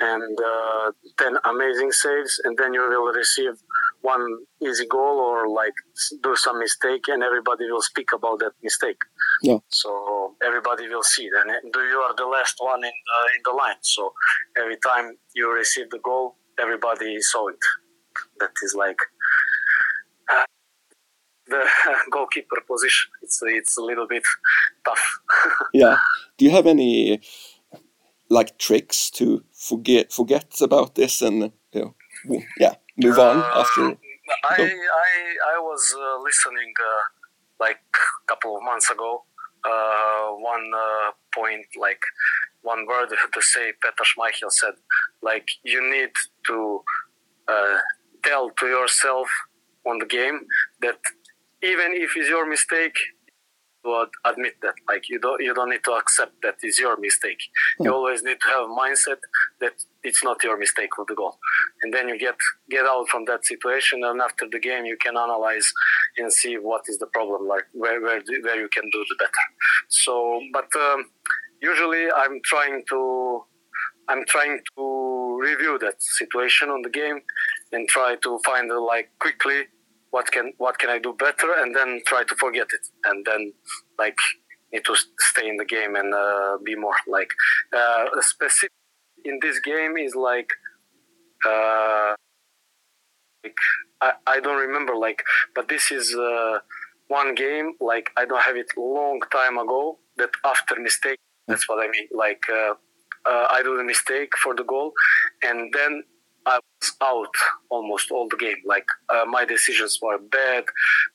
and 0.00 0.38
uh, 0.40 0.92
10 1.18 1.36
amazing 1.44 1.90
saves 1.90 2.40
and 2.44 2.56
then 2.58 2.74
you 2.74 2.80
will 2.80 3.12
receive 3.12 3.54
one 4.14 4.24
easy 4.68 4.86
goal 4.86 5.16
or 5.28 5.48
like 5.60 5.76
do 6.22 6.32
some 6.36 6.58
mistake 6.58 7.04
and 7.08 7.22
everybody 7.22 7.64
will 7.70 7.86
speak 7.92 8.10
about 8.12 8.38
that 8.42 8.54
mistake. 8.62 9.00
Yeah. 9.42 9.58
So 9.68 9.90
everybody 10.48 10.84
will 10.88 11.02
see 11.02 11.28
then 11.34 11.46
you 11.92 11.98
are 12.06 12.14
the 12.22 12.28
last 12.36 12.56
one 12.58 12.82
in 12.90 12.96
the, 13.08 13.18
in 13.34 13.40
the 13.46 13.54
line. 13.62 13.82
So 13.82 14.12
every 14.60 14.78
time 14.88 15.06
you 15.34 15.52
receive 15.52 15.88
the 15.90 16.02
goal 16.10 16.36
everybody 16.58 17.20
saw 17.20 17.48
it. 17.48 17.58
That 18.40 18.52
is 18.62 18.74
like 18.74 18.98
uh, 20.32 20.44
the 21.46 21.64
goalkeeper 22.10 22.60
position. 22.66 23.10
It's 23.22 23.40
it's 23.42 23.76
a 23.76 23.82
little 23.82 24.06
bit 24.06 24.24
tough. 24.84 25.18
Yeah. 25.72 25.98
Do 26.38 26.44
you 26.44 26.50
have 26.50 26.66
any 26.66 27.20
like 28.28 28.58
tricks 28.58 29.10
to 29.10 29.44
forget 29.52 30.12
forget 30.12 30.60
about 30.60 30.94
this 30.94 31.22
and 31.22 31.52
you 31.72 31.80
know, 31.80 31.94
yeah 32.58 32.74
move 32.96 33.18
on 33.18 33.38
uh, 33.38 33.62
after 33.62 33.96
I, 34.44 34.62
I 34.62 35.10
i 35.54 35.58
was 35.58 35.94
uh, 35.96 36.22
listening 36.22 36.72
uh, 36.80 37.04
like 37.60 37.80
a 37.96 38.26
couple 38.26 38.56
of 38.56 38.62
months 38.62 38.90
ago 38.90 39.24
uh, 39.64 40.28
one 40.54 40.70
uh, 40.74 41.10
point 41.34 41.66
like 41.78 42.02
one 42.62 42.86
word 42.86 43.08
to 43.34 43.42
say 43.42 43.72
peter 43.82 44.04
schmeichel 44.10 44.50
said 44.50 44.74
like 45.22 45.46
you 45.64 45.80
need 45.90 46.10
to 46.46 46.82
uh, 47.48 47.78
tell 48.24 48.50
to 48.50 48.66
yourself 48.66 49.28
on 49.84 49.98
the 49.98 50.06
game 50.06 50.40
that 50.80 50.98
even 51.62 51.92
if 51.92 52.10
it's 52.16 52.28
your 52.28 52.46
mistake 52.48 52.96
would 53.86 54.08
admit 54.24 54.54
that 54.62 54.74
like 54.88 55.08
you 55.08 55.18
don't 55.18 55.42
you 55.42 55.54
don't 55.54 55.70
need 55.70 55.84
to 55.84 55.92
accept 55.92 56.34
that 56.42 56.56
is 56.62 56.78
your 56.78 56.96
mistake. 56.98 57.42
You 57.80 57.92
always 57.94 58.22
need 58.22 58.38
to 58.40 58.48
have 58.48 58.64
a 58.70 58.74
mindset 58.82 59.20
that 59.60 59.74
it's 60.02 60.22
not 60.22 60.42
your 60.44 60.58
mistake 60.58 60.98
with 60.98 61.08
the 61.08 61.14
goal. 61.14 61.38
And 61.82 61.92
then 61.94 62.08
you 62.08 62.18
get 62.18 62.36
get 62.70 62.84
out 62.84 63.08
from 63.08 63.24
that 63.26 63.44
situation 63.44 64.04
and 64.04 64.20
after 64.20 64.46
the 64.50 64.58
game 64.58 64.84
you 64.84 64.96
can 64.96 65.16
analyze 65.16 65.72
and 66.18 66.32
see 66.32 66.54
what 66.56 66.82
is 66.88 66.98
the 66.98 67.06
problem 67.06 67.46
like 67.48 67.66
where 67.72 68.00
where, 68.00 68.20
where 68.42 68.60
you 68.60 68.68
can 68.68 68.84
do 68.90 69.04
the 69.08 69.16
better. 69.18 69.46
So 69.88 70.40
but 70.52 70.68
um, 70.76 71.06
usually 71.60 72.04
i'm 72.16 72.40
trying 72.44 72.82
to 72.88 73.44
i'm 74.08 74.24
trying 74.26 74.60
to 74.76 75.38
review 75.40 75.78
that 75.78 75.96
situation 75.98 76.68
on 76.68 76.82
the 76.82 76.90
game 76.90 77.20
and 77.72 77.88
try 77.88 78.16
to 78.16 78.38
find 78.44 78.70
uh, 78.70 78.80
like 78.80 79.10
quickly 79.18 79.62
what 80.16 80.28
can 80.34 80.46
what 80.64 80.78
can 80.80 80.90
I 80.96 80.98
do 81.06 81.12
better, 81.26 81.50
and 81.60 81.70
then 81.76 81.90
try 82.10 82.22
to 82.30 82.34
forget 82.44 82.68
it, 82.76 82.84
and 83.08 83.18
then 83.28 83.42
like 84.02 84.20
need 84.72 84.84
to 84.90 84.96
stay 85.30 85.46
in 85.52 85.56
the 85.62 85.68
game 85.76 85.94
and 86.00 86.10
uh, 86.14 86.56
be 86.68 86.74
more 86.74 86.98
like 87.16 87.32
uh, 87.78 88.04
specific 88.20 88.72
in 89.24 89.38
this 89.42 89.58
game 89.60 89.94
is 90.06 90.14
like. 90.30 90.50
Uh, 91.50 92.14
like 93.44 93.60
I, 94.00 94.10
I 94.34 94.40
don't 94.40 94.60
remember 94.66 94.94
like 95.06 95.22
but 95.54 95.68
this 95.68 95.84
is 95.98 96.06
uh, 96.30 96.58
one 97.08 97.34
game 97.34 97.68
like 97.90 98.06
I 98.16 98.24
don't 98.24 98.42
have 98.48 98.56
it 98.56 98.70
long 98.76 99.20
time 99.30 99.56
ago 99.64 99.98
that 100.16 100.30
after 100.52 100.74
mistake 100.88 101.20
that's 101.46 101.68
what 101.68 101.78
I 101.84 101.88
mean 101.94 102.08
like 102.24 102.42
uh, 102.50 102.74
uh, 103.30 103.46
I 103.56 103.60
do 103.62 103.76
the 103.76 103.84
mistake 103.84 104.32
for 104.42 104.52
the 104.54 104.64
goal 104.64 104.92
and 105.42 105.58
then 105.76 106.02
I 106.46 106.60
was 106.80 106.92
out 107.02 107.34
almost 107.70 108.10
all 108.10 108.28
the 108.28 108.36
game. 108.36 108.56
Like 108.64 108.86
uh, 109.08 109.24
my 109.26 109.44
decisions 109.44 109.98
were 110.00 110.18
bad, 110.18 110.64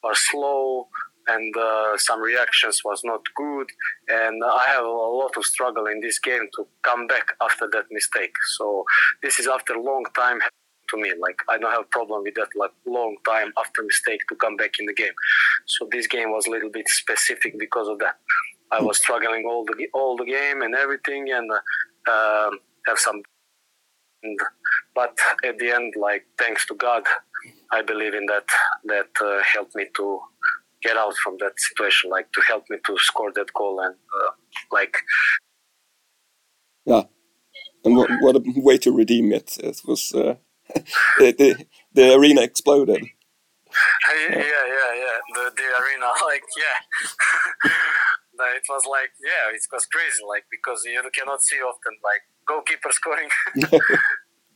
were 0.04 0.16
slow, 0.16 0.88
and 1.28 1.56
uh, 1.56 1.98
some 1.98 2.22
reactions 2.22 2.82
was 2.84 3.02
not 3.04 3.22
good. 3.36 3.68
And 4.10 4.44
I 4.44 4.66
have 4.68 4.84
a 4.84 4.90
lot 4.90 5.38
of 5.38 5.46
struggle 5.46 5.88
in 5.88 6.02
this 6.02 6.20
game 6.20 6.48
to 6.56 6.68
come 6.84 7.08
back 7.08 7.28
after 7.42 7.70
that 7.72 7.86
mistake. 7.92 8.34
So 8.58 8.84
this 9.24 9.40
is 9.40 9.48
after 9.48 9.74
a 9.74 9.82
long 9.82 10.04
time 10.16 10.40
to 10.90 10.98
me. 10.98 11.14
Like 11.20 11.38
I 11.50 11.58
don't 11.58 11.72
have 11.72 11.82
a 11.82 11.92
problem 11.92 12.24
with 12.24 12.36
that. 12.36 12.50
Like 12.56 12.72
long 12.86 13.16
time 13.26 13.54
after 13.58 13.84
mistake 13.84 14.22
to 14.30 14.36
come 14.36 14.58
back 14.58 14.80
in 14.80 14.86
the 14.86 14.94
game. 14.94 15.14
So 15.68 15.88
this 15.92 16.08
game 16.08 16.32
was 16.32 16.48
a 16.48 16.52
little 16.52 16.70
bit 16.70 16.88
specific 16.88 17.58
because 17.58 17.88
of 17.88 18.00
that. 18.00 18.18
I 18.72 18.82
was 18.82 18.98
struggling 18.98 19.46
all 19.48 19.66
the 19.66 19.88
all 19.94 20.16
the 20.16 20.26
game 20.26 20.62
and 20.62 20.76
everything, 20.76 21.32
and 21.32 21.50
uh, 22.08 22.50
have 22.88 22.98
some 22.98 23.22
and, 24.24 24.40
but 24.96 25.18
at 25.44 25.58
the 25.58 25.72
end, 25.72 25.94
like 26.00 26.26
thanks 26.38 26.66
to 26.68 26.76
God, 26.76 27.04
I 27.72 27.82
believe 27.82 28.14
in 28.14 28.26
that. 28.28 28.46
That 28.86 29.10
uh, 29.22 29.42
helped 29.44 29.76
me 29.76 29.86
to 29.98 30.20
get 30.82 30.98
out 30.98 31.16
from 31.24 31.38
that 31.40 31.54
situation, 31.58 32.10
like 32.10 32.32
to 32.34 32.42
help 32.48 32.66
me 32.70 32.78
to 32.86 32.98
score 32.98 33.32
that 33.36 33.54
goal 33.54 33.80
and 33.80 33.96
uh, 33.96 34.32
like. 34.72 34.98
Yeah, 36.86 37.04
and 37.86 37.96
what 37.96 38.10
what 38.22 38.36
a 38.36 38.44
way 38.56 38.78
to 38.80 38.92
redeem 38.92 39.32
it! 39.32 39.58
It 39.60 39.82
was 39.86 40.14
uh, 40.14 40.36
the, 41.20 41.32
the 41.38 41.66
the 41.94 42.16
arena 42.16 42.42
exploded. 42.42 43.04
yeah, 44.30 44.36
yeah, 44.36 44.92
yeah. 45.04 45.18
The 45.36 45.52
the 45.56 45.68
arena, 45.82 46.08
like 46.26 46.44
yeah. 46.58 47.72
it 48.56 48.64
was 48.70 48.86
like 48.90 49.12
yeah, 49.24 49.54
it 49.54 49.62
was 49.72 49.86
crazy, 49.86 50.24
like 50.28 50.46
because 50.50 50.84
you 50.86 51.02
cannot 51.14 51.44
see 51.44 51.58
often 51.58 51.94
like 52.04 52.22
goalkeeper 52.48 52.92
scoring. 52.92 53.30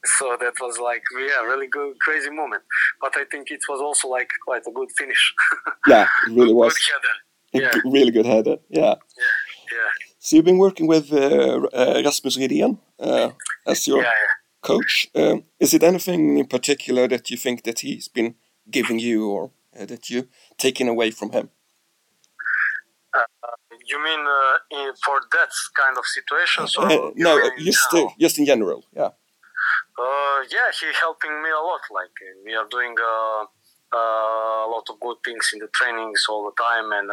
so 0.18 0.38
that 0.40 0.54
was 0.62 0.78
like 0.80 1.04
yeah, 1.18 1.42
really 1.44 1.68
good, 1.68 1.96
crazy 2.00 2.30
moment. 2.30 2.64
But 3.02 3.18
I 3.18 3.26
think 3.26 3.52
it 3.52 3.62
was 3.70 3.82
also 3.82 4.08
like 4.08 4.30
quite 4.46 4.64
a 4.68 4.72
good 4.72 4.90
finish. 4.98 5.34
yeah, 5.88 6.08
it 6.28 6.34
really 6.34 6.54
was. 6.54 6.74
Good 6.74 6.92
header. 6.94 7.16
Yeah. 7.54 7.82
really 7.86 8.12
good 8.12 8.26
header. 8.26 8.58
Yeah. 8.70 8.96
Yeah. 9.22 9.36
Yeah. 9.72 9.92
So 10.20 10.36
you've 10.36 10.46
been 10.46 10.58
working 10.58 10.88
with 10.88 11.12
uh, 11.12 11.68
uh, 11.74 12.02
Rasmus 12.04 12.38
Rydén 12.38 12.78
uh, 13.00 13.30
as 13.66 13.88
your 13.88 14.02
yeah, 14.02 14.04
yeah. 14.04 14.34
coach. 14.62 15.08
Um, 15.16 15.44
is 15.60 15.74
it 15.74 15.84
anything 15.84 16.38
in 16.38 16.48
particular 16.48 17.08
that 17.08 17.30
you 17.30 17.38
think 17.38 17.64
that 17.64 17.80
he's 17.80 18.08
been 18.08 18.36
giving 18.70 19.00
you, 19.00 19.30
or 19.30 19.52
uh, 19.80 19.86
that 19.86 20.10
you 20.10 20.28
taken 20.58 20.88
away 20.88 21.12
from 21.12 21.32
him? 21.32 21.50
You 23.88 24.04
mean 24.04 24.20
uh, 24.20 24.80
in, 24.80 24.94
for 25.06 25.22
that 25.32 25.52
kind 25.80 25.96
of 25.98 26.06
situations? 26.06 26.76
Uh, 26.78 27.12
no, 27.16 27.50
just 27.60 27.94
uh, 27.94 28.08
just 28.20 28.40
in 28.40 28.46
general. 28.46 28.84
Yeah. 28.96 29.10
Uh, 29.98 30.44
yeah, 30.52 30.70
he's 30.72 31.00
helping 31.00 31.32
me 31.42 31.50
a 31.50 31.62
lot. 31.62 31.82
Like 31.92 32.12
we 32.44 32.54
are 32.54 32.68
doing 32.70 32.96
uh, 33.00 33.46
uh, 33.96 34.68
a 34.68 34.70
lot 34.70 34.84
of 34.90 35.00
good 35.00 35.18
things 35.24 35.52
in 35.54 35.60
the 35.60 35.70
trainings 35.74 36.26
all 36.30 36.44
the 36.44 36.62
time, 36.62 36.92
and 36.92 37.10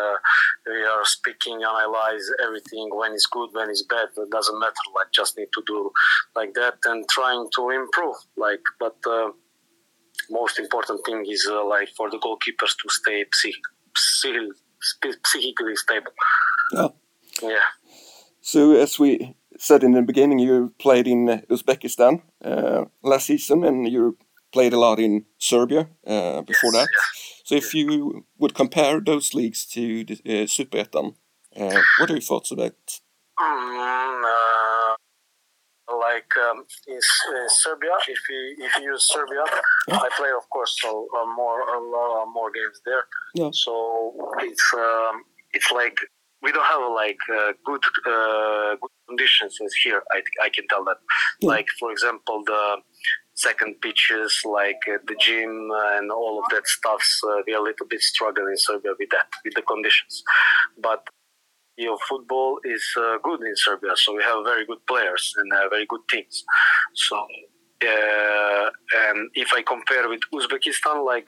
we 0.66 0.82
are 0.82 1.04
speaking, 1.04 1.62
analyze 1.62 2.26
everything 2.44 2.90
when 2.92 3.12
it's 3.12 3.26
good, 3.26 3.50
when 3.52 3.70
it's 3.70 3.84
bad. 3.84 4.08
It 4.16 4.30
doesn't 4.30 4.58
matter. 4.58 4.84
Like 4.94 5.12
just 5.12 5.38
need 5.38 5.52
to 5.54 5.62
do 5.66 5.90
like 6.34 6.54
that 6.54 6.78
and 6.84 7.08
trying 7.08 7.48
to 7.54 7.70
improve. 7.70 8.16
Like, 8.36 8.62
but 8.80 8.96
most 10.30 10.58
important 10.58 11.00
thing 11.06 11.24
is 11.28 11.48
like 11.66 11.88
for 11.96 12.10
the 12.10 12.18
goalkeepers 12.18 12.74
to 12.82 12.88
stay 12.88 13.24
psychic, 13.32 14.52
psychically 15.24 15.76
stable. 15.76 16.12
Yeah. 16.72 16.88
Yeah. 17.42 17.66
So 18.40 18.72
as 18.72 18.98
we 18.98 19.36
said 19.62 19.84
in 19.84 19.92
the 19.92 20.02
beginning, 20.02 20.40
you 20.40 20.74
played 20.78 21.06
in 21.06 21.26
Uzbekistan 21.48 22.22
uh, 22.44 22.84
last 23.02 23.26
season, 23.26 23.64
and 23.64 23.88
you 23.88 24.18
played 24.52 24.72
a 24.72 24.78
lot 24.78 24.98
in 24.98 25.24
Serbia 25.38 25.88
uh, 26.06 26.42
before 26.42 26.72
yes, 26.72 26.82
that. 26.82 26.88
Yes. 26.92 27.42
So 27.44 27.54
if 27.54 27.74
you 27.74 28.26
would 28.38 28.54
compare 28.54 29.00
those 29.00 29.34
leagues 29.34 29.64
to 29.66 30.04
the 30.04 30.14
uh, 30.14 30.46
Superettan, 30.46 31.14
uh, 31.56 31.80
what 31.98 32.10
are 32.10 32.14
your 32.14 32.20
thoughts 32.20 32.50
about? 32.50 33.00
Mm, 33.38 34.24
uh, 34.24 34.96
like 35.96 36.32
um, 36.50 36.64
in, 36.88 36.94
in, 36.94 37.48
Serbia, 37.48 37.94
if 38.08 38.18
you 38.28 38.56
if 38.66 38.76
you 38.78 38.92
use 38.92 39.04
Serbia, 39.04 39.44
yeah. 39.88 39.98
I 39.98 40.08
play 40.16 40.30
of 40.36 40.48
course 40.50 40.76
so, 40.82 41.06
uh, 41.16 41.26
more 41.36 41.60
a 41.60 41.78
lot 41.78 42.26
more 42.32 42.50
games 42.50 42.80
there. 42.84 43.04
Yeah. 43.34 43.50
So 43.52 44.12
it's 44.40 44.74
um, 44.74 45.22
it's 45.52 45.70
like 45.70 45.98
we 46.42 46.52
don't 46.52 46.64
have 46.64 46.82
like 46.92 47.18
uh, 47.32 47.52
good 47.64 47.84
uh, 48.06 48.76
good 48.80 48.94
conditions 49.08 49.58
here. 49.84 50.02
I 50.12 50.22
I 50.42 50.48
can 50.48 50.66
tell 50.68 50.84
that. 50.84 50.98
Yeah. 51.40 51.48
Like 51.48 51.66
for 51.78 51.90
example, 51.92 52.42
the 52.46 52.76
second 53.34 53.80
pitches, 53.80 54.42
like 54.44 54.82
uh, 54.88 54.98
the 55.06 55.16
gym 55.18 55.70
and 55.94 56.10
all 56.10 56.42
of 56.42 56.50
that 56.50 56.66
stuff. 56.66 57.04
Uh, 57.26 57.42
we 57.46 57.54
are 57.54 57.60
a 57.60 57.62
little 57.62 57.86
bit 57.88 58.00
struggling 58.00 58.50
in 58.50 58.56
Serbia 58.56 58.92
with 58.98 59.10
that, 59.10 59.28
with 59.44 59.54
the 59.54 59.62
conditions. 59.62 60.22
But 60.80 61.02
you 61.76 61.86
know, 61.86 61.98
football 62.08 62.58
is 62.64 62.84
uh, 62.98 63.18
good 63.22 63.40
in 63.40 63.56
Serbia, 63.56 63.92
so 63.96 64.14
we 64.14 64.22
have 64.22 64.44
very 64.44 64.66
good 64.66 64.84
players 64.86 65.32
and 65.38 65.52
uh, 65.52 65.68
very 65.70 65.86
good 65.86 66.00
teams. 66.10 66.44
So, 66.94 67.16
uh, 67.16 68.70
and 69.06 69.30
if 69.34 69.52
I 69.54 69.62
compare 69.62 70.08
with 70.08 70.20
Uzbekistan, 70.34 71.04
like 71.04 71.26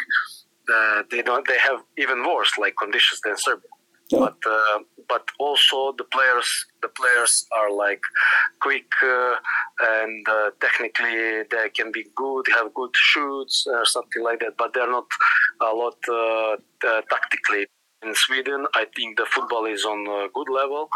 uh, 0.73 1.03
they 1.11 1.23
don't, 1.23 1.47
they 1.49 1.59
have 1.59 1.81
even 1.99 2.23
worse 2.23 2.53
like 2.59 2.75
conditions 2.77 3.21
than 3.25 3.37
Serbia. 3.37 3.71
Yeah. 4.11 4.19
But 4.19 4.37
uh, 4.47 4.79
but 5.09 5.29
also 5.39 5.95
the 5.97 6.05
players 6.05 6.67
the 6.83 6.89
players 6.89 7.47
are 7.53 7.71
like 7.73 8.03
quick 8.61 8.91
uh, 9.03 9.35
and 9.81 10.29
uh, 10.29 10.51
technically 10.61 11.43
they 11.51 11.71
can 11.75 11.91
be 11.91 12.05
good, 12.15 12.47
have 12.55 12.75
good 12.75 12.95
shoots 12.95 13.67
or 13.67 13.85
something 13.87 14.23
like 14.23 14.41
that. 14.41 14.57
But 14.59 14.75
they're 14.75 14.91
not 14.91 15.07
a 15.61 15.75
lot 15.75 15.97
uh, 16.09 16.57
tactically. 17.11 17.67
In 18.03 18.15
Sweden, 18.15 18.67
I 18.75 18.85
think 18.95 19.17
the 19.17 19.25
football 19.25 19.65
is 19.65 19.87
on 19.87 20.07
a 20.07 20.29
good 20.35 20.51
level, 20.53 20.91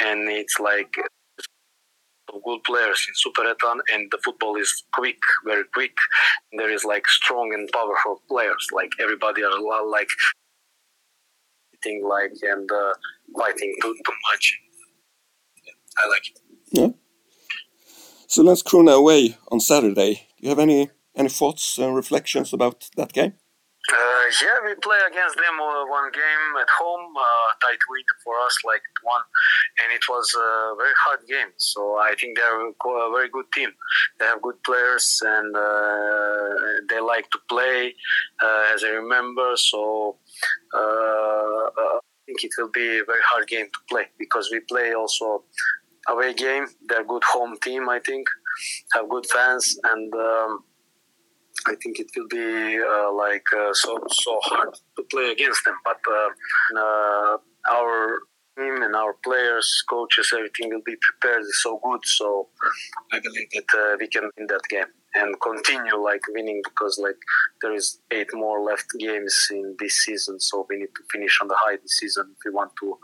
and 0.00 0.28
it's 0.28 0.58
like 0.58 0.92
good 2.44 2.62
players 2.64 3.06
in 3.08 3.14
Superettan, 3.14 3.78
and 3.92 4.10
the 4.10 4.18
football 4.24 4.56
is 4.56 4.84
quick, 4.92 5.18
very 5.44 5.64
quick. 5.72 5.96
There 6.52 6.70
is 6.70 6.84
like 6.84 7.06
strong 7.06 7.54
and 7.54 7.70
powerful 7.72 8.22
players. 8.28 8.66
Like 8.72 8.90
everybody 9.00 9.44
are 9.44 9.86
like 9.86 10.10
like 12.14 12.36
and 12.42 12.68
uh, 12.70 12.92
fighting 13.38 13.72
too 13.80 13.94
too 14.06 14.16
much. 14.30 14.44
I 15.96 16.08
like 16.08 16.26
it. 16.30 16.38
Yeah. 16.70 16.90
So 18.26 18.42
Landskrona 18.42 18.94
away 18.94 19.36
on 19.50 19.60
Saturday. 19.60 20.12
Do 20.14 20.42
you 20.44 20.48
have 20.50 20.58
any 20.68 20.90
any 21.16 21.28
thoughts 21.28 21.78
and 21.78 21.96
reflections 21.96 22.52
about 22.52 22.88
that 22.96 23.12
game? 23.12 23.32
Uh, 23.90 24.24
yeah, 24.42 24.58
we 24.66 24.74
play 24.82 24.98
against 25.10 25.36
them 25.36 25.58
uh, 25.60 25.86
one 25.86 26.10
game 26.12 26.60
at 26.60 26.68
home, 26.78 27.14
uh, 27.16 27.48
tight 27.62 27.78
win 27.88 28.04
for 28.22 28.34
us, 28.44 28.54
like 28.64 28.82
one, 29.02 29.22
and 29.82 29.92
it 29.92 30.02
was 30.10 30.34
a 30.34 30.74
very 30.76 30.92
hard 30.98 31.20
game. 31.26 31.48
So 31.56 31.96
I 31.96 32.14
think 32.20 32.36
they're 32.36 32.68
a 32.68 33.10
very 33.10 33.30
good 33.30 33.46
team. 33.54 33.70
They 34.18 34.26
have 34.26 34.42
good 34.42 34.62
players 34.62 35.22
and 35.24 35.56
uh, 35.56 36.48
they 36.90 37.00
like 37.00 37.30
to 37.30 37.38
play, 37.48 37.94
uh, 38.42 38.64
as 38.74 38.84
I 38.84 38.88
remember. 38.88 39.52
So 39.56 40.18
uh, 40.74 40.78
I 40.78 42.00
think 42.26 42.44
it 42.44 42.50
will 42.58 42.70
be 42.70 42.98
a 42.98 43.04
very 43.04 43.22
hard 43.24 43.48
game 43.48 43.66
to 43.72 43.78
play 43.88 44.04
because 44.18 44.50
we 44.52 44.60
play 44.68 44.92
also 44.92 45.44
away 46.08 46.34
game. 46.34 46.66
They're 46.88 47.00
a 47.00 47.06
good 47.06 47.24
home 47.24 47.56
team, 47.62 47.88
I 47.88 48.00
think, 48.00 48.28
have 48.92 49.08
good 49.08 49.24
fans 49.26 49.78
and. 49.82 50.12
Um, 50.14 50.64
I 51.68 51.74
think 51.82 52.00
it 52.00 52.10
will 52.16 52.28
be 52.28 52.80
uh, 52.80 53.12
like 53.12 53.46
uh, 53.56 53.72
so 53.72 53.98
so 54.10 54.38
hard 54.42 54.74
to 54.96 55.02
play 55.10 55.30
against 55.32 55.64
them. 55.64 55.76
But 55.84 56.00
uh, 56.10 56.30
uh, 56.80 57.36
our 57.70 58.20
team 58.56 58.82
and 58.82 58.94
our 58.96 59.14
players, 59.24 59.68
coaches, 59.88 60.32
everything 60.34 60.70
will 60.70 60.82
be 60.84 60.96
prepared 61.00 61.44
so 61.62 61.80
good. 61.82 62.00
So 62.04 62.48
I 63.12 63.20
believe 63.20 63.48
that 63.54 63.70
uh, 63.76 63.96
we 64.00 64.08
can 64.08 64.30
win 64.36 64.46
that 64.48 64.62
game 64.68 64.92
and 65.14 65.40
continue 65.40 65.96
like 65.96 66.20
winning 66.28 66.60
because 66.64 66.98
like 67.02 67.16
there 67.62 67.74
is 67.74 68.00
eight 68.10 68.28
more 68.34 68.60
left 68.62 68.88
games 68.98 69.48
in 69.50 69.76
this 69.78 69.94
season. 70.04 70.40
So 70.40 70.66
we 70.68 70.76
need 70.76 70.94
to 70.96 71.02
finish 71.12 71.38
on 71.40 71.48
the 71.48 71.56
high 71.56 71.76
this 71.76 71.96
season 71.98 72.34
if 72.36 72.38
we 72.44 72.50
want 72.50 72.72
to 72.80 72.98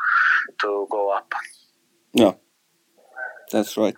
to 0.63 0.87
go 0.91 1.11
up. 1.11 1.33
Yeah, 2.13 2.35
that's 3.51 3.77
right. 3.77 3.97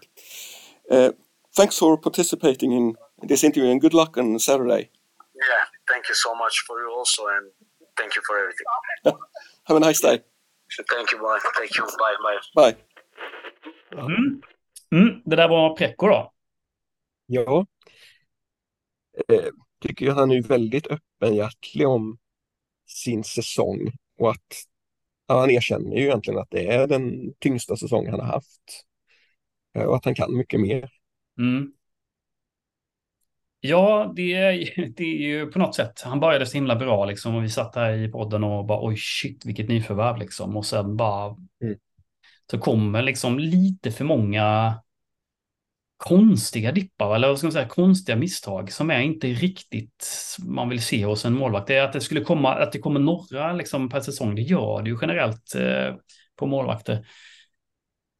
Uh, 0.90 1.12
thanks 1.54 1.78
for 1.78 1.98
participating 1.98 2.72
in 2.72 2.96
this 3.22 3.44
interview 3.44 3.70
and 3.70 3.80
good 3.80 3.94
luck 3.94 4.18
on 4.18 4.38
Saturday. 4.38 4.90
Yeah, 5.34 5.64
thank 5.88 6.08
you 6.08 6.14
so 6.14 6.34
much 6.34 6.64
for 6.66 6.80
you 6.80 6.90
also, 6.90 7.26
and 7.26 7.50
thank 7.96 8.16
you 8.16 8.22
for 8.26 8.38
everything. 8.38 8.66
Have 9.64 9.76
a 9.76 9.80
nice 9.80 10.00
day. 10.00 10.20
Thank 10.90 11.12
you, 11.12 11.18
bye. 11.18 11.38
Thank 11.56 11.76
you, 11.76 11.84
bye, 11.84 12.16
bye. 12.22 12.40
Bye. 12.54 12.76
Mm. 13.92 14.42
Mm, 14.92 15.22
det 15.24 15.36
där 15.36 15.48
var 15.48 15.76
Prekko 15.76 16.06
då. 16.06 16.32
Ja. 17.26 17.66
Eh, 19.28 19.50
tycker 19.80 20.06
jag 20.06 20.14
han 20.14 20.30
är 20.30 20.42
väldigt 20.42 20.86
öppenhjärtig 20.86 21.88
om 21.88 22.18
sin 22.86 23.24
säsong 23.24 23.92
och 24.18 24.30
att 24.30 24.64
ja, 25.26 25.40
han 25.40 25.50
erkänner 25.50 25.96
ju 25.96 26.02
egentligen 26.02 26.40
att 26.40 26.50
det 26.50 26.66
är 26.66 26.86
den 26.86 27.34
tyngsta 27.38 27.76
säsong 27.76 28.10
han 28.10 28.20
har 28.20 28.26
haft. 28.26 28.84
Eh, 29.74 29.84
och 29.84 29.96
att 29.96 30.04
han 30.04 30.14
kan 30.14 30.36
mycket 30.36 30.60
mer. 30.60 30.90
Mm. 31.38 31.72
Ja, 33.66 34.12
det 34.16 34.32
är, 34.34 34.52
det 34.96 35.04
är 35.04 35.18
ju 35.28 35.46
på 35.46 35.58
något 35.58 35.74
sätt. 35.74 36.02
Han 36.04 36.20
började 36.20 36.46
så 36.46 36.54
himla 36.54 36.76
bra 36.76 37.04
liksom 37.04 37.34
och 37.34 37.44
vi 37.44 37.48
satt 37.48 37.76
här 37.76 37.92
i 37.92 38.08
podden 38.08 38.44
och 38.44 38.66
bara 38.66 38.86
oj 38.86 38.96
shit 38.98 39.46
vilket 39.46 39.68
nyförvärv 39.68 40.16
liksom 40.18 40.56
och 40.56 40.66
sen 40.66 40.96
bara 40.96 41.36
Mm. 41.62 41.76
så 42.50 42.58
kommer 42.58 43.02
liksom 43.02 43.38
lite 43.38 43.92
för 43.92 44.04
många 44.04 44.74
konstiga 45.96 46.72
dippar 46.72 47.14
eller 47.14 47.28
vad 47.28 47.38
ska 47.38 47.46
man 47.46 47.52
säga 47.52 47.68
konstiga 47.68 48.16
misstag 48.16 48.72
som 48.72 48.90
är 48.90 49.00
inte 49.00 49.26
riktigt 49.26 50.06
man 50.46 50.68
vill 50.68 50.82
se 50.82 51.04
hos 51.04 51.24
en 51.24 51.32
målvakt. 51.34 51.66
Det 51.66 51.76
är 51.76 51.82
att 51.84 51.92
det 51.92 52.00
skulle 52.00 52.20
komma 52.20 52.54
att 52.54 52.72
det 52.72 52.78
kommer 52.78 53.00
några 53.00 53.52
liksom 53.52 53.88
per 53.88 54.00
säsong. 54.00 54.34
Det 54.34 54.42
gör 54.42 54.82
det 54.82 54.90
ju 54.90 54.98
generellt 55.00 55.54
eh, 55.54 55.94
på 56.36 56.46
målvakter. 56.46 57.06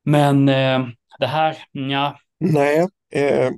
Men 0.04 0.48
eh, 0.48 0.86
det 1.18 1.26
här, 1.26 1.56
ja, 1.72 2.18
Nej, 2.40 2.86
eh, 3.12 3.50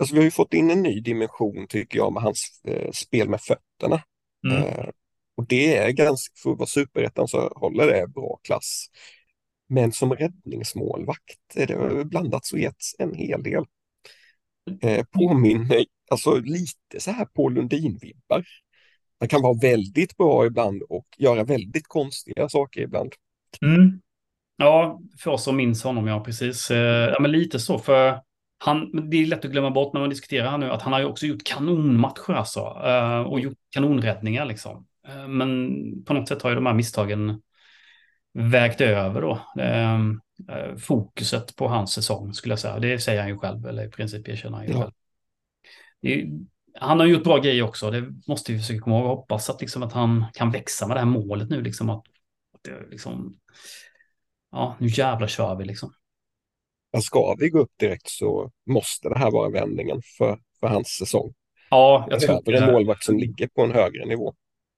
alltså 0.00 0.14
vi 0.14 0.20
har 0.20 0.24
ju 0.24 0.30
fått 0.30 0.54
in 0.54 0.70
en 0.70 0.82
ny 0.82 1.00
dimension 1.00 1.66
tycker 1.68 1.98
jag 1.98 2.12
med 2.12 2.22
hans 2.22 2.60
eh, 2.64 2.90
spel 2.92 3.28
med 3.28 3.40
fötterna. 3.40 4.02
mm, 4.46 4.62
Eh, 4.62 4.88
och 5.36 5.46
det 5.46 5.76
är 5.76 5.90
ganska, 5.90 6.32
för 6.42 6.50
att 6.52 6.58
vara 6.58 6.66
superettan 6.66 7.28
så 7.28 7.52
håller 7.56 7.86
det 7.86 8.06
bra 8.06 8.40
klass. 8.42 8.86
Men 9.68 9.92
som 9.92 10.12
räddningsmålvakt 10.12 11.56
är 11.56 11.66
det 11.66 12.04
blandats 12.04 12.52
och 12.52 12.58
getts 12.58 12.96
en 12.98 13.14
hel 13.14 13.42
del. 13.42 13.64
Eh, 14.82 15.04
påminner 15.10 15.84
alltså 16.10 16.34
lite 16.36 17.00
så 17.00 17.10
här 17.10 17.24
på 17.24 17.48
Lundin-vibbar. 17.48 18.44
Han 19.20 19.28
kan 19.28 19.42
vara 19.42 19.58
väldigt 19.62 20.16
bra 20.16 20.46
ibland 20.46 20.82
och 20.82 21.06
göra 21.18 21.44
väldigt 21.44 21.88
konstiga 21.88 22.48
saker 22.48 22.80
ibland. 22.80 23.12
Mm. 23.62 24.00
Ja, 24.56 25.00
för 25.18 25.30
oss 25.30 25.44
som 25.44 25.56
minns 25.56 25.82
honom, 25.84 26.06
ja 26.06 26.24
precis. 26.24 26.70
Eh, 26.70 27.10
Ja, 27.10 27.20
men 27.20 27.30
lite 27.32 27.58
så, 27.58 27.78
för 27.78 28.20
han, 28.64 29.10
det 29.10 29.16
är 29.16 29.26
lätt 29.26 29.44
att 29.44 29.50
glömma 29.50 29.70
bort 29.70 29.92
när 29.92 30.00
man 30.00 30.10
diskuterar 30.10 30.50
här 30.50 30.58
nu, 30.58 30.70
att 30.70 30.82
han 30.82 30.92
har 30.92 31.00
ju 31.00 31.06
också 31.06 31.26
gjort 31.26 31.44
kanonmatcher 31.44 32.32
alltså, 32.32 32.60
eh, 32.84 33.20
och 33.20 33.40
gjort 33.40 33.58
kanonräddningar 33.70 34.44
liksom. 34.44 34.86
Eh, 35.08 35.28
Men 35.28 35.70
på 36.04 36.14
något 36.14 36.28
sätt 36.28 36.42
har 36.42 36.50
ju 36.50 36.56
de 36.56 36.66
här 36.66 36.74
misstagen 36.74 37.42
vägt 38.32 38.80
över 38.80 39.20
då. 39.20 39.40
Eh, 39.62 39.94
eh, 40.56 40.76
Fokuset 40.76 41.56
på 41.56 41.68
hans 41.68 41.92
säsong 41.92 42.34
skulle 42.34 42.52
jag 42.52 42.58
säga. 42.58 42.78
Det 42.78 42.98
säger 42.98 43.20
han 43.20 43.28
ju 43.30 43.38
själv, 43.38 43.66
eller 43.66 43.86
i 43.86 43.90
princip 43.90 44.28
erkänner 44.28 44.56
han 44.56 44.66
ju 44.66 44.72
Ja. 44.72 44.80
själv. 44.80 44.92
Det 46.02 46.26
han 46.80 47.00
har 47.00 47.06
gjort 47.06 47.24
bra 47.24 47.38
grejer 47.38 47.62
också, 47.62 47.90
det 47.90 48.08
måste 48.28 48.52
vi 48.52 48.58
försöka 48.58 48.80
komma 48.80 48.96
ihåg. 48.96 49.04
Jag 49.04 49.16
hoppas 49.16 49.50
att, 49.50 49.60
liksom, 49.60 49.82
att 49.82 49.92
han 49.92 50.24
kan 50.32 50.50
växa 50.50 50.86
med 50.86 50.96
det 50.96 51.00
här 51.00 51.06
målet 51.06 51.50
nu, 51.50 51.62
liksom 51.62 51.90
att, 51.90 51.98
att 52.54 52.62
det, 52.62 52.90
liksom, 52.90 53.36
ja, 54.52 54.76
nu 54.80 54.86
jävlar 54.88 55.26
kör 55.26 55.56
vi 55.56 55.64
liksom. 55.64 55.92
Men 56.92 57.02
ska 57.02 57.34
vi 57.38 57.48
gå 57.48 57.58
upp 57.58 57.72
direkt 57.78 58.08
så 58.08 58.50
måste 58.66 59.08
det 59.08 59.18
här 59.18 59.30
vara 59.30 59.50
vändningen 59.50 60.02
för, 60.18 60.38
för 60.60 60.66
hans 60.66 60.88
säsong. 60.88 61.34
Ja, 61.70 62.06
jag 62.10 62.20
tror 62.20 62.42
behöver 62.42 62.62
en 62.62 62.66
det. 62.68 62.72
målvakt 62.72 63.04
som 63.04 63.18
ligger 63.18 63.48
på 63.48 63.62
en 63.62 63.72
högre 63.72 64.06
nivå. 64.06 64.34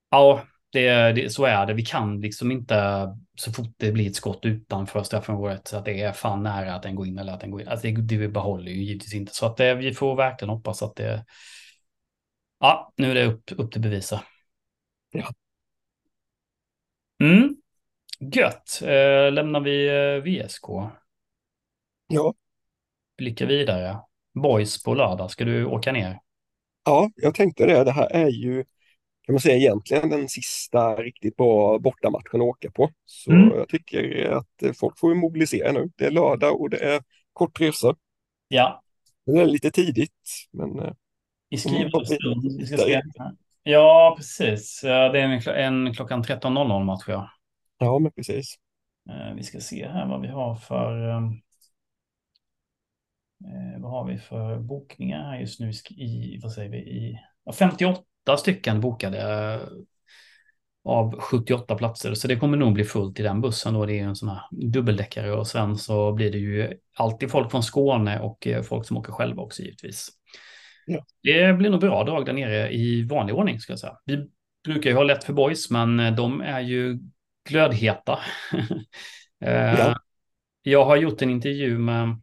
Ja, 0.09 0.43
det, 0.71 1.11
det, 1.11 1.29
så 1.29 1.45
är 1.45 1.65
det. 1.65 1.73
Vi 1.73 1.85
kan 1.85 2.21
liksom 2.21 2.51
inte, 2.51 3.07
så 3.35 3.51
fort 3.51 3.67
det 3.77 3.91
blir 3.91 4.09
ett 4.09 4.15
skott 4.15 4.45
utanför 4.45 5.03
straffområdet, 5.03 5.67
så 5.67 5.77
att 5.77 5.85
det 5.85 6.01
är 6.01 6.11
fan 6.11 6.43
nära 6.43 6.75
att 6.75 6.83
den 6.83 6.95
går 6.95 7.07
in 7.07 7.17
eller 7.17 7.33
att 7.33 7.41
den 7.41 7.51
går 7.51 7.61
in. 7.61 7.67
Alltså 7.67 7.87
det, 7.87 8.17
det 8.17 8.27
behåller 8.27 8.71
ju 8.71 8.83
givetvis 8.83 9.13
inte. 9.13 9.35
Så 9.35 9.45
att 9.45 9.57
det, 9.57 9.75
vi 9.75 9.93
får 9.93 10.15
verkligen 10.15 10.49
hoppas 10.49 10.83
att 10.83 10.95
det... 10.95 11.25
Ja, 12.59 12.93
nu 12.95 13.11
är 13.11 13.15
det 13.15 13.25
upp, 13.25 13.51
upp 13.57 13.71
till 13.71 13.81
bevisa. 13.81 14.23
Ja. 15.11 15.29
Mm. 17.21 17.55
Gött. 18.19 18.81
Eh, 18.81 19.31
lämnar 19.31 19.59
vi 19.59 19.87
eh, 19.87 20.45
VSK. 20.45 20.65
Ja, 22.13 22.33
Blickar 23.17 23.45
vidare. 23.45 23.97
Boys 24.33 24.83
på 24.83 24.93
lördag. 24.93 25.31
Ska 25.31 25.45
du 25.45 25.65
åka 25.65 25.91
ner? 25.91 26.19
ja, 26.85 27.09
jag 27.15 27.35
tänkte 27.35 27.65
det. 27.65 27.83
Det 27.83 27.91
här 27.91 28.07
är 28.11 28.27
ju, 28.29 28.65
kan 29.25 29.33
man 29.33 29.39
säga 29.39 29.55
egentligen 29.55 30.09
den 30.09 30.29
sista 30.29 30.95
riktigt 30.95 31.35
bra 31.37 31.79
bortamatchen 31.79 32.41
att 32.41 32.47
åka 32.47 32.71
på. 32.71 32.89
Så 33.05 33.31
Mm. 33.31 33.57
jag 33.57 33.69
tycker 33.69 34.29
att 34.31 34.77
folk 34.79 34.99
får 34.99 35.15
mobilisera 35.15 35.71
nu. 35.71 35.91
Det 35.95 36.05
är 36.05 36.11
lördag 36.11 36.61
och 36.61 36.69
det 36.69 36.77
är 36.77 37.01
kort 37.33 37.61
resa. 37.61 37.95
Ja, 38.47 38.83
Det 39.25 39.31
är 39.41 39.45
lite 39.45 39.71
tidigt, 39.71 40.47
men 40.51 40.79
eh, 40.79 40.93
i 41.49 41.57
skrivande 41.57 42.05
stund. 42.05 42.43
Vi 42.59 42.65
ska 42.67 42.75
där 42.77 42.85
se. 42.85 43.01
Ja, 43.63 44.13
precis. 44.17 44.81
Det 44.81 44.89
är 44.89 45.15
en, 45.15 45.85
en 45.87 45.93
klockan 45.93 46.23
13.00 46.23 46.83
match, 46.83 47.03
ja. 47.07 47.29
ja, 47.77 47.99
men 47.99 48.11
precis. 48.11 48.55
Eh, 49.09 49.33
Vi 49.35 49.43
ska 49.43 49.59
se 49.59 49.87
här 49.87 50.07
vad 50.07 50.21
vi 50.21 50.27
har 50.27 50.55
för... 50.55 51.19
eh, 53.45 53.81
vad 53.81 53.91
har 53.91 54.07
vi 54.07 54.17
för 54.17 54.59
bokningar 54.59 55.23
här 55.23 55.39
just 55.39 55.59
nu 55.59 55.71
i, 55.89 56.39
vad 56.43 56.51
säger 56.51 56.69
vi, 56.69 56.77
i 56.77 57.19
ja, 57.45 57.51
58 57.51 58.03
stycken 58.37 58.81
bokade 58.81 59.21
eh, 59.21 59.61
av 60.85 61.19
78 61.19 61.75
platser. 61.75 62.13
Så 62.13 62.27
det 62.27 62.35
kommer 62.35 62.57
nog 62.57 62.73
bli 62.73 62.83
fullt 62.83 63.19
i 63.19 63.23
den 63.23 63.41
bussen 63.41 63.73
då. 63.73 63.85
Det 63.85 63.99
är 63.99 64.03
en 64.03 64.15
sån 64.15 64.29
här 64.29 64.41
dubbeldäckare 64.51 65.31
och 65.31 65.47
sen 65.47 65.77
så 65.77 66.13
blir 66.13 66.31
det 66.31 66.37
ju 66.37 66.73
alltid 66.95 67.31
folk 67.31 67.51
från 67.51 67.63
Skåne 67.63 68.19
och 68.19 68.47
eh, 68.47 68.61
folk 68.61 68.87
som 68.87 68.97
åker 68.97 69.11
själva 69.11 69.41
också 69.41 69.61
givetvis. 69.61 70.09
Ja. 70.85 71.05
Det 71.23 71.53
blir 71.53 71.69
nog 71.69 71.79
bra 71.79 72.03
drag 72.03 72.25
där 72.25 72.33
nere 72.33 72.73
i 72.73 73.03
vanlig 73.03 73.35
ordning 73.35 73.59
ska 73.59 73.71
jag 73.71 73.79
säga. 73.79 73.97
Vi 74.05 74.29
brukar 74.65 74.89
ju 74.89 74.95
ha 74.95 75.03
lätt 75.03 75.23
för 75.23 75.33
boys, 75.33 75.69
men 75.69 75.99
eh, 75.99 76.15
de 76.15 76.41
är 76.41 76.59
ju 76.59 76.99
glödheta. 77.49 78.19
Ja. 79.45 79.95
Jag 80.61 80.85
har 80.85 80.95
gjort 80.95 81.21
en 81.21 81.29
intervju 81.29 81.77
med 81.77 82.21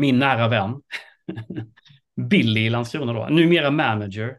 min 0.00 0.18
nära 0.18 0.48
vän, 0.48 0.82
Billy 2.30 2.60
i 2.60 2.70
Landskrona 2.70 3.12
då, 3.12 3.26
numera 3.30 3.70
manager. 3.70 4.36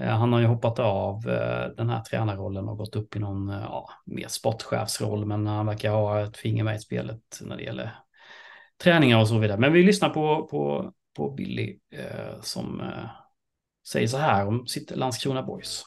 Eh, 0.00 0.16
Han 0.18 0.32
har 0.32 0.40
ju 0.40 0.46
hoppat 0.46 0.78
av 0.78 1.28
eh, 1.28 1.66
den 1.76 1.90
här 1.90 2.00
tränarrollen 2.00 2.68
och 2.68 2.78
gått 2.78 2.96
upp 2.96 3.16
i 3.16 3.18
någon 3.18 3.48
ja, 3.48 3.88
mer 4.06 4.28
sportchefsroll, 4.28 5.26
men 5.26 5.46
han 5.46 5.66
verkar 5.66 5.90
ha 5.90 6.20
ett 6.20 6.36
finger 6.36 6.64
med 6.64 6.76
i 6.76 6.78
spelet 6.78 7.20
när 7.40 7.56
det 7.56 7.62
gäller 7.62 7.94
träningar 8.82 9.20
och 9.20 9.28
så 9.28 9.38
vidare. 9.38 9.58
Men 9.58 9.72
vi 9.72 9.82
lyssnar 9.82 10.08
på, 10.08 10.48
på, 10.50 10.92
på 11.16 11.30
Billy 11.30 11.78
eh, 11.94 12.40
som 12.40 12.80
eh, 12.80 13.10
säger 13.88 14.06
så 14.06 14.18
här 14.18 14.46
om 14.46 14.66
sitt 14.66 14.90
Landskrona 14.96 15.42
Boys. 15.42 15.84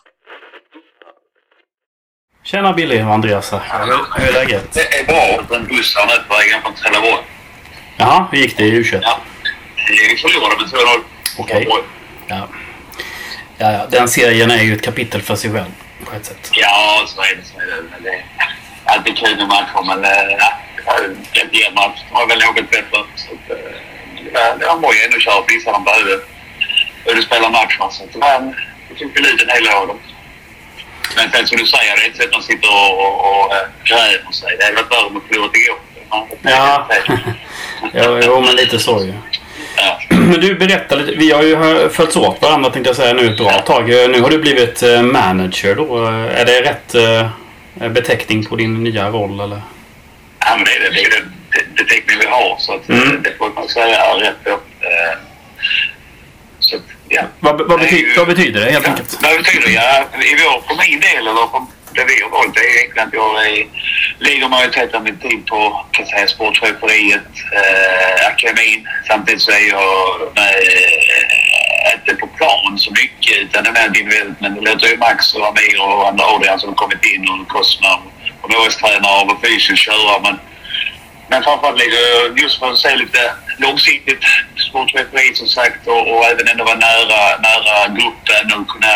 Tjena 2.43 2.73
Billy 2.73 3.03
och 3.03 3.13
Andreas 3.13 3.51
här. 3.51 3.85
Hur, 3.85 3.93
hur 4.19 4.29
är 4.29 4.33
läget? 4.33 4.73
Det 4.73 4.99
är 4.99 5.05
bra. 5.05 5.57
En 5.57 5.67
buss 5.67 5.95
här 5.97 6.07
nu 6.07 6.27
på 6.27 6.33
vägen 6.33 6.61
från 6.61 6.73
Trelleborg. 6.73 7.34
Jaha, 7.97 8.27
hur 8.31 8.38
gick 8.39 8.58
det 8.58 8.63
i 8.63 8.71
U21? 8.84 8.99
Ja. 9.01 9.19
Vi 9.89 10.17
förlorade 10.17 10.55
med 10.62 10.65
2-0. 10.67 11.03
Okej. 11.38 11.67
Ja. 12.27 12.47
Ja, 13.58 13.71
ja. 13.71 13.86
Den 13.91 14.08
serien 14.10 14.51
är 14.51 14.63
ju 14.63 14.73
ett 14.73 14.81
kapitel 14.81 15.21
för 15.21 15.36
sig 15.36 15.51
själv 15.51 15.71
på 16.05 16.15
ett 16.15 16.25
sätt. 16.25 16.49
Ja, 16.53 17.03
så 17.08 17.21
är 17.21 17.36
det. 17.36 17.43
Så 17.43 17.60
är 17.60 17.65
det. 17.65 17.84
Men 17.91 18.03
det 18.03 18.10
är 18.10 18.25
alltid 18.86 19.17
kul 19.17 19.38
med 19.38 19.47
matcher, 19.47 19.84
men 19.86 20.03
äh, 20.03 20.10
ja, 20.39 20.51
det 20.75 20.84
var 20.86 20.95
en 21.05 21.17
rätt 21.34 21.53
jämn 21.53 21.75
match. 21.75 21.99
Var 22.12 22.27
väl 22.27 22.39
något 22.39 22.69
bättre. 22.71 22.84
Så 22.91 23.31
att, 23.31 23.47
det 23.47 24.31
var- 24.34 24.60
det 24.60 24.65
var 24.65 24.77
bra 24.79 24.91
ändå 25.05 25.17
kört. 25.19 25.45
Vissa 25.51 25.71
de 25.71 25.84
behövde, 25.84 26.19
behövde 27.03 27.23
spela 27.25 27.49
matcher. 27.49 27.88
Så 27.91 28.03
att 28.03 28.13
det 28.89 28.95
tog 28.99 29.13
väl 29.13 29.25
ut 29.25 29.41
en 29.41 29.49
hel 29.49 29.67
av 29.67 29.88
dem. 29.88 29.99
Men 31.15 31.31
sen 31.31 31.47
som 31.47 31.58
du 31.58 31.65
säger, 31.65 31.95
det 31.95 32.01
är 32.01 32.05
inte 32.05 32.17
så 32.17 32.23
att 32.27 32.31
man 32.34 32.43
sitter 32.43 32.69
och, 32.69 32.93
och, 33.03 33.15
och 33.45 33.53
äh, 33.55 33.62
grämer 33.84 34.31
sig. 34.31 34.58
Det 34.58 34.63
hade 34.63 34.75
varit 34.75 34.91
värre 34.91 35.05
om 35.08 35.13
man 35.13 35.23
förlorat 35.27 35.55
igår. 35.55 35.79
Ja. 36.41 36.87
jo, 37.93 38.19
jo, 38.23 38.41
men 38.41 38.55
lite 38.55 38.79
så 38.79 39.01
ju. 39.03 39.13
Men 40.09 40.39
du, 40.41 40.55
berätta 40.55 40.95
lite. 40.95 41.11
Vi 41.11 41.31
har 41.31 41.43
ju 41.43 41.89
följts 41.89 42.15
åt 42.15 42.41
varandra 42.41 42.69
tänkte 42.69 42.89
jag 42.89 42.95
säga 42.97 43.13
nu 43.13 43.25
ett 43.31 43.37
bra 43.37 43.51
tag. 43.51 43.87
Nu 43.89 44.21
har 44.21 44.29
du 44.29 44.37
blivit 44.37 44.83
eh, 44.83 45.01
manager 45.01 45.75
då. 45.75 46.05
Är 46.07 46.45
det 46.45 46.61
rätt 46.61 46.95
eh, 46.95 47.89
beteckning 47.89 48.45
på 48.45 48.55
din 48.55 48.83
nya 48.83 49.09
roll 49.09 49.39
eller? 49.39 49.61
Ja, 50.39 50.55
men 50.55 50.65
det 50.65 50.71
är 50.75 50.79
det. 50.81 50.89
Det 50.89 51.01
är 51.01 51.09
den 51.11 51.75
beteckning 51.75 52.17
vi 52.19 52.25
har. 52.27 52.55
Så 52.59 52.73
att, 52.75 52.89
Mm. 52.89 53.21
det 53.23 53.37
får 53.37 53.49
man 53.55 53.67
säga 53.67 54.05
är 54.05 54.19
rätt 54.19 54.43
på. 54.43 54.49
Eh, 54.49 55.17
Så 56.59 56.75
ja. 57.09 57.21
Vad, 57.39 57.61
vad, 57.67 57.79
Det 57.79 57.85
är 57.85 57.89
bety- 57.89 57.95
ju- 57.95 58.13
vad 58.17 58.27
betyder 58.27 58.65
det 58.65 58.71
helt 58.71 58.87
enkelt? 58.87 59.17
Vad 59.23 59.37
betyder 59.37 59.67
det? 59.67 59.73
Ja, 59.73 59.99
i 60.21 60.35
vår, 60.43 60.61
för 60.67 60.89
min 60.89 60.99
del, 60.99 61.27
eller 61.27 61.47
för 61.51 61.65
det 61.95 62.05
vi 62.05 62.21
har 62.23 62.29
valt, 62.29 62.58
är 62.58 62.77
egentligen 62.77 63.08
att 63.08 63.13
jag 63.13 63.47
är, 63.47 63.67
lägger 64.19 64.47
majoriteten 64.47 64.95
av 64.95 65.03
min 65.03 65.19
tid 65.19 65.45
på 65.45 65.86
kan 65.91 66.05
säga, 66.05 66.27
sportcheferiet, 66.27 67.31
eh, 67.60 68.27
akademin. 68.27 68.88
Samtidigt 69.08 69.41
så 69.41 69.51
är 69.51 69.69
jag 69.69 70.19
med, 70.36 70.55
eh, 70.75 71.93
inte 71.95 72.15
på 72.21 72.27
plan 72.27 72.77
så 72.77 72.91
mycket 72.91 73.38
utan 73.38 73.63
det 73.63 73.69
är 73.69 73.73
mer 73.73 73.88
individuellt. 73.88 74.41
Men 74.41 74.55
det 74.55 74.62
låter 74.62 74.88
ju 74.88 74.97
Max 74.97 75.36
och 75.36 75.47
Amir 75.47 75.81
och 75.81 76.08
andra 76.08 76.25
Adrian 76.25 76.60
som 76.60 76.69
har 76.69 76.75
kommit 76.75 77.05
in 77.05 77.29
och 77.29 77.47
Cosma 77.47 77.99
och 78.41 78.51
målstränare 78.53 79.25
och 79.25 79.41
fysiskt 79.45 79.84
köra. 79.84 80.19
Men 80.23 80.39
men 81.29 81.43
framförallt 81.43 81.79
ligger 81.79 81.97
jag 81.97 82.39
just 82.39 82.60
för 82.60 82.71
att 82.71 82.79
se 82.79 82.95
lite 82.95 83.34
långsiktigt 83.58 84.23
sportcheferiet 84.69 85.38
som 85.38 85.47
sagt 85.47 85.88
och, 85.88 86.17
och 86.17 86.25
även 86.25 86.47
ändå 86.47 86.63
vara 86.63 86.75
nära, 86.75 87.38
nära 87.47 87.88
gruppen 87.88 88.60
och 88.60 88.67
kunna 88.67 88.95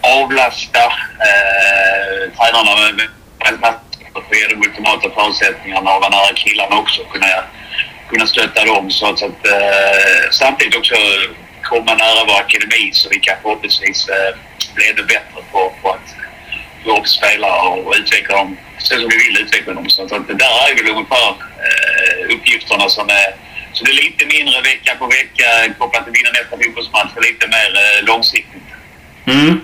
avlasta 0.00 0.84
eh, 1.28 2.32
tränarna 2.36 2.74
med, 2.80 2.94
med, 2.96 3.60
med 3.60 3.74
ge 4.32 4.56
ultimata 4.56 5.10
förutsättningarna 5.10 5.94
och 5.94 6.00
vara 6.00 6.10
nära 6.10 6.34
killarna 6.34 6.76
också. 6.76 7.04
Kunna, 7.04 7.26
kunna 8.10 8.26
stötta 8.26 8.64
dem 8.64 8.90
så 8.90 9.06
att, 9.06 9.18
så 9.18 9.26
att 9.26 9.46
eh, 9.46 10.30
samtidigt 10.30 10.76
också 10.76 10.94
komma 11.62 11.94
nära 11.94 12.24
vår 12.26 12.40
akademi 12.40 12.90
så 12.92 13.08
vi 13.08 13.18
kan 13.18 13.36
förhoppningsvis 13.42 14.08
eh, 14.08 14.36
bli 14.74 14.90
ännu 14.90 15.02
bättre 15.02 15.40
på, 15.52 15.72
på 15.82 15.90
att 15.90 16.08
få 16.84 16.98
upp 16.98 17.08
spelare 17.08 17.68
och 17.68 17.94
utveckla 17.98 18.36
dem 18.36 18.56
så 18.78 18.94
som 18.94 19.08
vi 19.08 19.16
vill 19.16 19.42
utveckla 19.42 19.74
dem. 19.74 19.90
Så 19.90 20.02
att 20.02 20.28
det 20.28 20.34
där 20.34 20.70
är 20.70 20.74
väl 20.76 20.92
ungefär 20.92 21.28
eh, 21.66 22.34
uppgifterna 22.34 22.88
som 22.88 23.08
är... 23.08 23.46
Så 23.72 23.84
det 23.84 23.90
är 23.90 23.94
lite 23.94 24.26
mindre 24.26 24.60
vecka 24.60 24.96
på 24.98 25.06
vecka 25.06 25.74
kopplat 25.78 26.04
till 26.04 26.12
vinna 26.12 26.30
nästa 26.30 26.56
fotbollsmatch 26.56 27.16
och 27.16 27.22
lite 27.22 27.46
mer 27.46 27.70
eh, 27.82 28.04
långsiktigt. 28.04 28.62
Mm. 29.26 29.60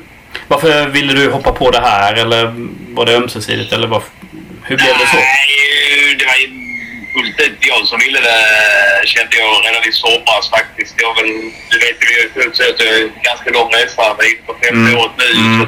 Varför 0.49 0.87
ville 0.89 1.13
du 1.13 1.31
hoppa 1.31 1.53
på 1.53 1.71
det 1.71 1.81
här 1.81 2.15
eller 2.15 2.53
var 2.95 3.07
det 3.07 3.17
ömsesidigt 3.17 3.73
eller 3.73 3.87
vad, 3.87 4.03
hur 4.65 4.77
blev 4.77 4.89
det 4.99 5.07
så? 5.07 5.17
Nej, 5.17 6.15
det 6.19 6.25
var 6.27 6.35
ju 6.37 6.63
ut 7.29 7.57
jag 7.61 7.87
som 7.87 7.99
ville 7.99 8.21
det 8.21 9.07
kände 9.07 9.37
jag 9.37 9.67
redan 9.67 9.89
i 9.89 9.93
somras 9.93 10.51
faktiskt. 10.51 10.95
Jag 10.97 11.15
väl, 11.15 11.27
du 11.71 11.79
vet 11.79 11.97
ju, 12.03 12.31
vi 12.35 12.41
har 12.43 12.49
åt 12.49 12.81
en 12.81 13.23
ganska 13.23 13.51
lång 13.51 13.71
resa. 13.73 14.03
Inne 14.03 14.43
på 14.47 14.53
femte 14.53 14.69
Mm. 14.91 14.99
året 14.99 15.13
nu. 15.19 15.31
Mm. 15.41 15.61
Så 15.61 15.67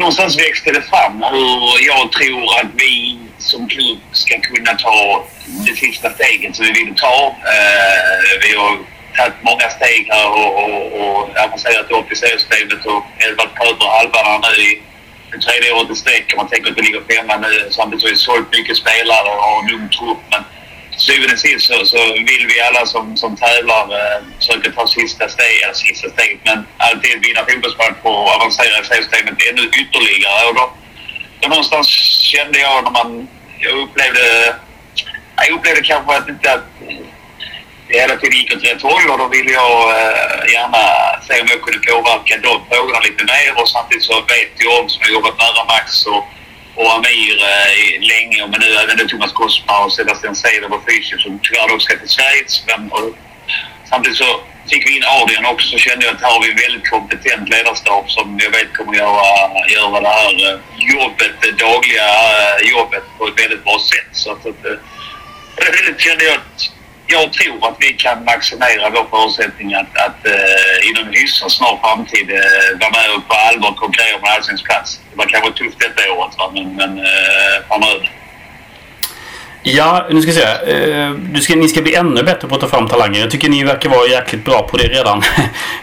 någonstans 0.00 0.38
växte 0.38 0.70
det 0.72 0.82
fram 0.82 1.22
hur 1.32 1.86
jag 1.86 2.12
tror 2.12 2.44
att 2.60 2.70
vi 2.74 3.18
som 3.38 3.68
klubb 3.68 3.98
ska 4.12 4.40
kunna 4.40 4.74
ta 4.74 5.26
det 5.66 5.76
sista 5.76 6.10
steget 6.10 6.56
som 6.56 6.64
vi 6.66 6.72
vill 6.72 6.94
ta. 6.96 7.36
Eh, 7.54 8.48
vi 8.48 8.56
har 8.56 8.76
tagit 9.22 9.42
många 9.50 9.68
steg 9.76 10.02
här 10.12 10.28
och, 10.40 10.52
och, 10.62 10.86
och 11.00 11.18
avancerat 11.44 11.90
upp 11.90 12.12
i 12.12 12.16
seriesystemet 12.16 12.86
och 12.92 13.02
är 13.24 13.34
varit 13.40 13.54
på 13.54 13.64
över 13.64 13.88
halvan 13.96 14.24
här 14.26 14.40
nu 14.44 14.62
i 14.62 14.82
det 15.30 15.38
tredje 15.46 15.72
året 15.72 15.90
i 15.90 15.94
sträck. 15.94 16.26
Man 16.36 16.48
tänker 16.48 16.70
att 16.70 16.76
det 16.76 16.82
ligger 16.82 17.02
femma 17.12 17.36
nu. 17.36 17.68
Samtidigt 17.70 18.04
har 18.04 18.10
vi 18.10 18.16
sålt 18.16 18.48
mycket 18.58 18.76
spelare 18.76 19.28
och 19.32 19.42
har 19.46 19.58
en 19.62 19.74
ung 19.74 19.88
trupp. 19.96 20.22
Men 20.32 20.42
till 20.90 21.00
syvende 21.08 21.34
och 21.34 21.44
sist 21.46 21.66
så, 21.70 21.76
så 21.92 22.00
vill 22.30 22.44
vi 22.50 22.56
alla 22.66 22.86
som, 22.86 23.16
som 23.16 23.36
tävlar 23.36 23.84
eh, 23.98 24.18
försöka 24.38 24.70
ta 24.76 24.86
sista 24.86 25.24
steget, 25.28 25.76
sista 25.76 26.06
steget, 26.14 26.40
men 26.48 26.58
alltid 26.86 27.12
vinna 27.26 27.40
fotbollsmatch 27.48 28.00
och 28.02 28.28
avancera 28.36 28.74
i 28.80 28.84
seriesystemet 28.84 29.36
ännu 29.50 29.64
ytterligare. 29.80 30.42
Och 30.48 30.54
då, 30.58 30.64
då 31.40 31.48
någonstans 31.48 31.88
kände 32.32 32.58
jag 32.58 32.84
när 32.84 32.90
man... 32.90 33.28
Jag 33.64 33.74
upplevde... 33.84 34.24
Jag 35.36 35.50
upplevde 35.56 35.82
kanske 35.82 36.16
att 36.16 36.28
inte 36.28 36.52
att 36.52 36.64
det 37.92 38.00
hela 38.00 38.16
tiden 38.16 38.38
gick 38.38 38.56
åt 38.56 38.64
rätt 38.64 38.82
håll 38.82 39.06
och 39.10 39.18
då 39.18 39.28
ville 39.28 39.52
jag 39.62 39.78
eh, 40.00 40.52
gärna 40.54 40.82
se 41.26 41.40
om 41.40 41.48
jag 41.52 41.60
kunde 41.62 41.80
påverka 41.88 42.34
de 42.48 42.54
frågorna 42.68 43.00
lite 43.00 43.24
mer 43.32 43.50
och 43.60 43.68
samtidigt 43.68 44.04
så 44.04 44.14
vet 44.32 44.52
jag 44.64 44.80
om, 44.80 44.88
som 44.88 45.00
jag 45.04 45.12
jobbat 45.12 45.38
nära 45.38 45.64
Max 45.72 46.06
och, 46.06 46.24
och 46.78 46.88
Amir 46.94 47.36
eh, 47.52 47.72
länge, 48.12 48.40
men 48.50 48.60
nu 48.60 48.68
även 48.82 48.96
då 48.96 49.04
Thomas 49.04 49.32
Kosma 49.32 49.84
och 49.84 49.92
Sebastian 49.92 50.36
Seder 50.36 50.68
var 50.68 50.80
fysio 50.88 51.18
som 51.18 51.40
tyvärr 51.42 51.68
då 51.68 51.78
ska 51.78 51.98
till 51.98 52.14
Schweiz. 52.16 52.52
Men, 52.68 52.80
och, 52.92 53.08
samtidigt 53.90 54.18
så 54.18 54.30
fick 54.70 54.82
vi 54.86 54.96
in 54.96 55.04
Adrian 55.18 55.46
också 55.52 55.66
så 55.68 55.78
kände 55.78 56.04
jag 56.06 56.14
att 56.14 56.22
här 56.22 56.32
har 56.34 56.42
vi 56.44 56.50
en 56.50 56.62
väldigt 56.64 56.90
kompetent 56.90 57.48
ledarstab 57.48 58.04
som 58.10 58.38
jag 58.44 58.50
vet 58.50 58.70
kommer 58.76 58.94
göra, 58.94 59.24
göra 59.76 60.00
det 60.06 60.14
här 60.18 60.34
eh, 60.46 60.56
jobbet, 60.94 61.34
det 61.42 61.52
dagliga 61.66 62.08
eh, 62.40 62.70
jobbet 62.74 63.04
på 63.18 63.26
ett 63.28 63.38
väldigt 63.42 63.64
bra 63.64 63.78
sätt. 63.92 64.10
Så 64.12 64.32
att, 64.32 64.46
att, 64.46 64.62
väldigt 65.56 65.98
det 65.98 66.02
kände 66.06 66.24
jag 66.24 66.34
att 66.34 66.58
jag 67.06 67.32
tror 67.32 67.68
att 67.68 67.76
vi 67.78 67.92
kan 67.92 68.24
maximera 68.24 68.90
vår 68.90 69.06
förutsättning 69.10 69.74
att, 69.74 69.96
att 70.06 70.26
eh, 70.26 70.88
inom 70.88 71.06
en 71.08 71.14
hyfsat 71.14 71.50
snar 71.52 71.78
framtid 71.82 72.30
eh, 72.30 72.78
vara 72.80 72.90
med 72.90 73.16
och 73.16 73.28
på 73.28 73.34
allvar 73.34 73.72
konkurrera 73.72 74.16
om 74.16 74.24
en 74.24 74.32
allsvensk 74.36 74.64
plats. 74.64 75.00
Det 75.10 75.16
var 75.18 75.26
kanske 75.26 75.52
tufft 75.52 75.78
detta 75.78 76.12
året, 76.12 76.34
va? 76.38 76.50
men, 76.54 76.76
men 76.76 76.98
eh, 76.98 77.56
framöver. 77.68 78.10
Ja, 79.64 80.06
nu 80.10 80.22
ska 80.22 80.30
vi 80.32 80.36
se. 80.36 80.70
Eh, 80.72 81.10
Du 81.10 81.40
ska, 81.40 81.56
ni 81.56 81.68
ska 81.68 81.82
bli 81.82 81.94
ännu 81.94 82.22
bättre 82.22 82.48
på 82.48 82.54
att 82.54 82.60
ta 82.60 82.68
fram 82.68 82.88
talanger. 82.88 83.20
Jag 83.20 83.30
tycker 83.30 83.48
ni 83.48 83.64
verkar 83.64 83.88
vara 83.88 84.06
jäkligt 84.08 84.44
bra 84.44 84.62
på 84.62 84.76
det 84.76 84.88
redan. 84.88 85.22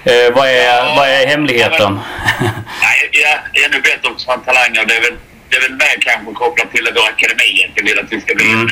Eh, 0.03 0.33
vad, 0.35 0.47
är, 0.47 0.95
vad 0.95 1.09
är 1.09 1.27
hemligheten? 1.27 1.99
Nej, 2.81 3.09
ja, 3.11 3.63
ännu 3.65 3.81
bättre 3.81 4.09
också 4.11 4.31
från 4.31 4.43
talanger. 4.43 4.85
Det 4.85 4.95
är 4.95 5.01
väl, 5.01 5.17
det 5.49 5.55
är 5.57 5.61
väl 5.61 5.71
mer 5.83 5.95
kanske 6.07 6.33
kopplat 6.33 6.71
till 6.71 6.87
vår 6.95 7.07
akademi 7.13 7.47
egentligen. 7.57 7.99
Att 8.05 8.11
vi 8.13 8.21
ska 8.21 8.35
bli 8.35 8.45
Mm. 8.45 8.67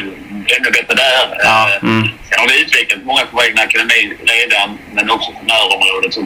ännu, 0.55 0.69
bättre 0.77 0.95
där. 0.95 1.37
Ja, 1.43 1.69
Eh, 1.69 1.83
mm. 1.83 2.03
Sen 2.29 2.39
har 2.39 2.47
vi 2.47 2.61
utvecklat 2.61 3.03
många 3.03 3.21
på 3.21 3.33
vår 3.37 3.43
egen 3.43 3.59
akademi 3.59 4.01
redan, 4.33 4.77
men 4.95 5.09
också 5.15 5.31
på 5.31 5.41
närområdet. 5.53 6.13
Så 6.13 6.21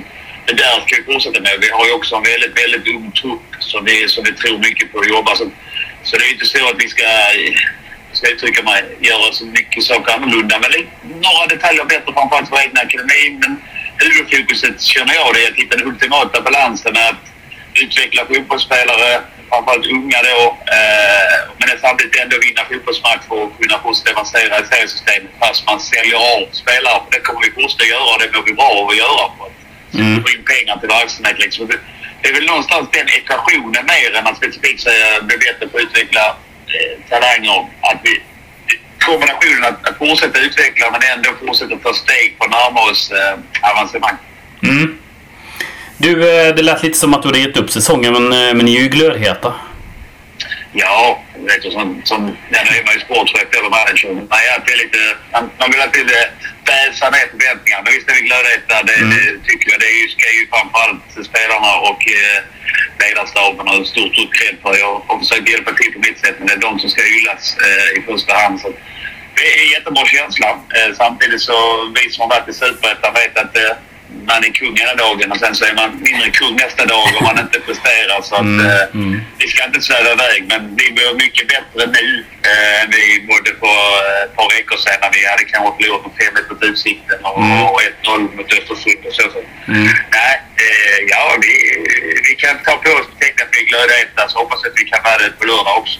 det 0.47 0.53
där 0.53 0.75
ska 0.85 0.95
vi 0.97 1.03
fortsätta 1.13 1.39
med. 1.39 1.55
Vi 1.61 1.69
har 1.69 1.85
ju 1.87 1.91
också 1.99 2.15
en 2.15 2.23
väldigt, 2.23 2.55
väldigt 2.63 2.87
ung 2.95 3.11
trupp 3.11 3.45
som 3.59 3.85
vi, 3.85 4.07
som 4.13 4.23
vi 4.23 4.31
tror 4.33 4.57
mycket 4.57 4.91
på 4.91 4.99
att 4.99 5.09
jobba. 5.09 5.35
Så, 5.35 5.43
så 6.03 6.17
det 6.17 6.23
är 6.25 6.31
inte 6.33 6.45
så 6.45 6.69
att 6.69 6.75
vi 6.83 6.87
ska, 6.89 7.03
jag 8.09 8.17
ska 8.17 8.27
uttrycka 8.29 8.63
mig, 8.63 8.83
göra 8.99 9.31
så 9.31 9.45
mycket 9.45 9.83
saker 9.83 10.13
annorlunda. 10.13 10.59
Men 10.59 10.71
några 11.27 11.45
detaljer 11.53 11.85
bättre 11.85 12.13
framförallt 12.13 12.49
för 12.49 12.57
egen 12.57 12.77
akademi. 12.77 13.21
Men 13.41 13.61
huvudfokuset 13.97 14.81
känner 14.81 15.13
jag 15.13 15.33
det 15.33 15.43
är 15.45 15.51
att 15.51 15.55
hitta 15.57 15.77
den 15.77 15.87
ultimata 15.87 16.41
balansen 16.41 16.93
med 16.93 17.09
att 17.09 17.23
utveckla 17.73 18.25
fotbollsspelare, 18.25 19.21
framförallt 19.51 19.85
unga 19.95 20.19
då. 20.29 20.39
Eh, 20.77 21.35
men 21.57 21.65
det 21.69 21.77
samtidigt 21.87 22.19
ändå 22.23 22.35
vinna 22.45 22.61
fotbollsmatcher 22.69 23.31
och 23.41 23.49
kunna 23.59 23.77
fortsätta 23.83 24.11
avancera 24.15 24.53
i 24.61 24.65
seriesystemet 24.71 25.31
fast 25.41 25.61
man 25.69 25.79
säljer 25.91 26.17
av 26.33 26.39
spelare. 26.61 26.99
För 27.03 27.11
det 27.15 27.21
kommer 27.25 27.41
vi 27.45 27.51
fortsätta 27.59 27.85
göra 27.95 28.09
och 28.13 28.19
det 28.21 28.29
mår 28.35 28.43
vi 28.49 28.53
bra 28.59 28.69
av 28.81 28.87
att 28.91 29.01
göra. 29.05 29.25
För 29.37 29.45
att 29.45 29.57
Mm. 29.93 30.23
få 30.23 30.29
in 30.35 30.43
pengar 30.53 30.75
till 30.77 30.89
verksamhet. 30.99 31.37
Liksom. 31.45 31.67
Det, 32.21 32.29
är 32.29 32.33
väl 32.33 32.45
någonstans 32.45 32.89
den 32.91 33.07
ekvationen 33.19 33.83
mer 33.93 34.09
än 34.17 34.27
att 34.27 34.37
specifikt 34.37 34.81
säga 34.87 35.21
bli 35.21 35.37
bättre 35.37 35.67
på 35.67 35.77
att 35.77 35.83
utveckla 35.83 36.25
eh, 36.75 36.93
talanger. 37.09 37.59
Att 37.89 37.99
vi, 38.03 38.13
kombinationen 39.05 39.63
att, 39.69 39.87
att 39.89 39.97
fortsätta 39.97 40.39
utveckla 40.39 40.91
men 40.91 41.01
ändå 41.13 41.29
fortsätta 41.45 41.75
ta 41.75 41.93
steg 41.93 42.37
på 42.37 42.43
att 42.45 42.51
närma 42.51 42.81
oss 42.91 43.11
eh, 43.11 43.35
avancemang. 43.71 44.17
Mm. 44.63 44.97
Du, 46.03 46.13
eh, 46.29 46.55
det 46.55 46.61
lät 46.61 46.83
lite 46.83 46.97
som 46.97 47.13
att 47.13 47.21
du 47.21 47.27
hade 47.27 47.39
gett 47.39 47.57
upp 47.57 47.71
säsongen, 47.71 48.13
men, 48.13 48.25
eh, 48.33 48.53
men 48.55 48.65
ni 48.65 48.71
är 48.77 48.81
ju 48.81 48.87
glödheta. 48.97 49.49
Ja, 50.73 51.23
vet 51.47 51.61
du, 51.63 51.71
som, 51.71 52.01
som, 52.09 52.19
ja, 52.53 52.59
nu 52.65 52.71
är 52.79 52.83
man 52.87 52.93
ju 52.97 53.01
sportchef 53.07 53.47
eller 53.57 53.69
manager. 53.79 54.11
Man, 54.33 54.39
är 54.73 54.77
lite, 54.83 55.01
man, 55.59 55.69
vill 55.71 55.81
alltid 55.81 56.05
väsa 56.71 57.05
ner 57.15 57.27
förväntningarna. 57.33 57.81
Men 57.83 57.93
visst 57.93 58.07
är 58.11 58.15
vi 58.19 58.23
glödheta. 58.29 58.75
Det, 58.89 58.97
mm. 58.97 59.09
det 59.15 59.27
tycker 59.47 59.65
jag. 59.71 59.79
Det 59.83 59.89
är 59.95 59.99
ju, 60.01 60.07
ska 60.15 60.25
ju 60.39 60.43
framförallt 60.53 61.07
spelarna 61.29 61.71
och 61.89 62.01
eh, 62.19 62.39
ledarstaben 63.03 63.67
ha 63.71 63.75
stort, 63.93 64.13
stort 64.15 64.33
cred 64.37 64.55
för. 64.63 64.73
Jag 64.83 64.93
har 65.07 65.17
försökt 65.23 65.49
hjälpa 65.53 65.71
till 65.79 65.91
på 65.95 65.99
mitt 66.07 66.19
sätt, 66.23 66.35
men 66.37 66.45
det 66.47 66.53
är 66.59 66.63
de 66.67 66.73
som 66.81 66.89
ska 66.93 67.01
hyllas 67.15 67.43
eh, 67.65 67.89
i 67.97 67.99
första 68.09 68.33
hand. 68.41 68.55
Så 68.63 68.67
det 69.35 69.43
är 69.51 69.57
en 69.65 69.71
jättebra 69.75 70.05
känsla. 70.15 70.49
Eh, 70.77 70.89
samtidigt 71.01 71.43
så 71.49 71.57
vi 71.95 72.03
som 72.13 72.21
har 72.23 72.29
varit 72.35 72.49
i 72.53 72.55
Superettan 72.61 73.13
vet 73.21 73.35
att 73.43 73.55
eh, 73.63 73.73
man 74.29 74.43
är 74.47 74.53
kung 74.59 74.73
ena 74.83 74.95
dagen 75.05 75.31
och 75.31 75.39
sen 75.43 75.55
så 75.55 75.63
är 75.65 75.75
man 75.81 75.89
mindre 76.07 76.29
kung 76.39 76.55
nästa 76.55 76.85
dag 76.85 77.07
om 77.17 77.23
man 77.29 77.39
inte 77.45 77.59
presterar. 77.67 78.21
Så 78.21 78.35
att, 78.35 78.41
mm, 78.41 78.65
eh, 78.65 78.85
mm. 78.93 79.21
Vi 79.39 79.47
ska 79.47 79.65
inte 79.65 79.81
sväva 79.81 80.09
iväg, 80.15 80.41
men 80.51 80.61
vi 80.79 80.85
blir 80.95 81.13
mycket 81.23 81.45
bättre 81.53 81.81
nu 81.97 82.05
eh, 82.49 82.81
än 82.81 82.89
vi 82.97 83.05
mådde 83.29 83.51
för 83.63 83.83
eh, 84.07 84.23
ett 84.23 84.35
par 84.35 84.49
veckor 84.55 84.77
sedan 84.83 84.99
när 85.01 85.11
vi 85.17 85.21
hade 85.31 85.43
kanske 85.51 85.69
förlorat 85.77 86.03
med 86.05 86.13
5 86.35 86.49
mot 86.49 86.63
Utsikten 86.69 87.19
och, 87.29 87.37
mm. 87.37 87.63
och 87.71 87.81
1-0 88.03 88.35
mot 88.37 88.53
Östersund 88.57 89.01
och 89.07 89.13
så. 89.19 89.25
så. 89.35 89.41
Mm. 89.71 89.87
Nej, 90.17 90.33
eh, 90.63 90.99
ja, 91.13 91.23
vi, 91.45 91.53
vi 92.27 92.33
kan 92.43 92.55
ta 92.65 92.73
på 92.83 92.91
oss 92.99 93.07
vi 93.51 93.59
är 93.61 93.69
glödheta 93.69 94.29
så 94.29 94.39
hoppas 94.39 94.65
att 94.65 94.73
vi 94.75 94.83
kan 94.83 95.03
vara 95.03 95.17
det 95.17 95.31
på 95.39 95.45
lördag 95.45 95.77
också. 95.77 95.99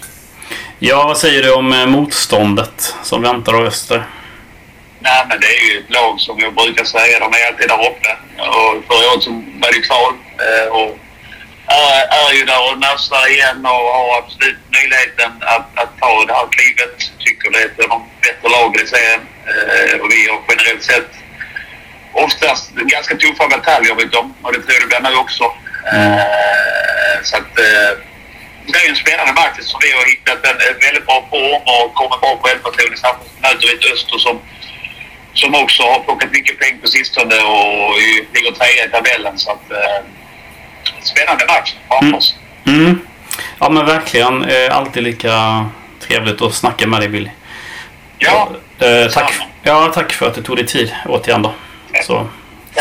Ja, 0.80 1.03
vad 1.07 1.18
säger 1.18 1.43
du 1.43 1.51
om 1.53 1.74
eh, 1.74 1.86
motståndet 1.86 2.95
som 3.03 3.22
väntar 3.22 3.53
av 3.53 3.66
Öster? 3.66 4.03
Nej, 5.04 5.26
men 5.30 5.39
det 5.39 5.47
är 5.47 5.64
ju 5.70 5.80
ett 5.80 5.93
lag 5.99 6.20
som 6.20 6.39
jag 6.39 6.54
brukar 6.54 6.84
säga, 6.84 7.20
de 7.20 7.34
är 7.34 7.47
alltid 7.47 7.68
där 7.68 7.88
uppe. 7.89 8.12
Och 8.38 8.72
förra 8.88 9.12
året 9.12 9.24
så 9.24 9.32
var 9.62 9.72
det 9.74 9.88
kval. 9.89 10.14
Eh, 10.45 10.68
och 10.80 10.91
är, 11.68 12.04
är 12.22 12.34
ju 12.38 12.45
där 12.45 12.72
och 12.72 12.80
nafsar 12.80 13.30
igen 13.34 13.66
och 13.66 13.88
har 13.97 14.18
absolut 14.18 14.62
möjligheten 14.78 15.32
att, 15.56 15.68
att 15.82 15.91
ta 15.99 16.26
det 16.28 16.34
här 16.34 16.47
klivet. 16.56 16.95
Tycker 17.20 17.52
det 17.52 17.60
är 17.60 17.66
ett 17.66 17.80
av 17.84 17.89
de 17.89 17.99
bättre 18.22 18.49
lagen 18.56 18.86
i 18.86 18.88
serien. 18.88 19.22
Eh, 19.52 19.93
och 20.02 20.10
vi 20.14 20.20
har 20.30 20.39
generellt 20.49 20.84
sett 20.84 21.12
oftast 22.14 22.72
ganska 22.76 23.16
tuffa 23.16 23.47
bataljer 23.47 23.95
mot 23.95 24.12
dem. 24.12 24.34
Och 24.41 24.54
det 24.54 24.62
tror 24.62 24.74
jag 24.74 24.82
det 24.82 24.88
blir 24.88 25.10
nu 25.10 25.16
också. 25.16 25.45
Mm. 25.91 26.20
Så 27.24 27.38
att 27.38 27.56
det 28.72 28.80
är 28.86 28.89
en 28.89 28.95
spännande 28.95 29.34
match 29.34 29.60
som 29.60 29.80
vi 29.84 29.91
har 29.91 30.06
hittat 30.12 30.45
en 30.49 30.58
väldigt 30.86 31.06
bra 31.06 31.28
form 31.30 31.62
och 31.74 31.95
kommer 31.95 32.18
bra 32.24 32.39
självförtroende. 32.43 32.97
Samtidigt 32.97 33.41
möter 33.41 33.68
vi 33.68 33.74
ett 33.74 33.93
Öster 33.93 34.18
som 34.18 34.39
som 35.34 35.56
också 35.56 35.84
har 35.84 36.00
plockat 36.00 36.32
mycket 36.32 36.60
poäng 36.60 36.80
på 36.82 36.88
sistone 36.88 37.36
och 37.36 37.96
ligger 38.34 38.52
trea 38.52 38.86
i 38.86 38.90
tabellen. 38.90 39.38
Så 39.38 39.52
att, 39.52 39.72
eh, 39.72 40.06
spännande 41.04 41.46
match 41.46 41.74
framför 41.88 42.18
oss. 42.18 42.36
Mm. 42.66 42.86
Mm. 42.86 43.00
Ja 43.60 43.70
men 43.70 43.86
verkligen. 43.86 44.44
Eh, 44.44 44.78
alltid 44.78 45.04
lika 45.04 45.66
trevligt 46.00 46.42
att 46.42 46.54
snacka 46.54 46.88
med 46.88 47.02
dig 47.02 47.10
Billy. 47.10 47.30
Ja, 48.18 48.52
eh, 48.80 49.12
tack, 49.12 49.34
ja, 49.64 49.92
tack 49.94 50.14
för 50.14 50.28
att 50.28 50.36
du 50.36 50.42
tog 50.44 50.56
dig 50.56 50.68
tid 50.68 50.96
återigen 51.06 51.42
då. 51.42 51.54
Så, 52.04 52.28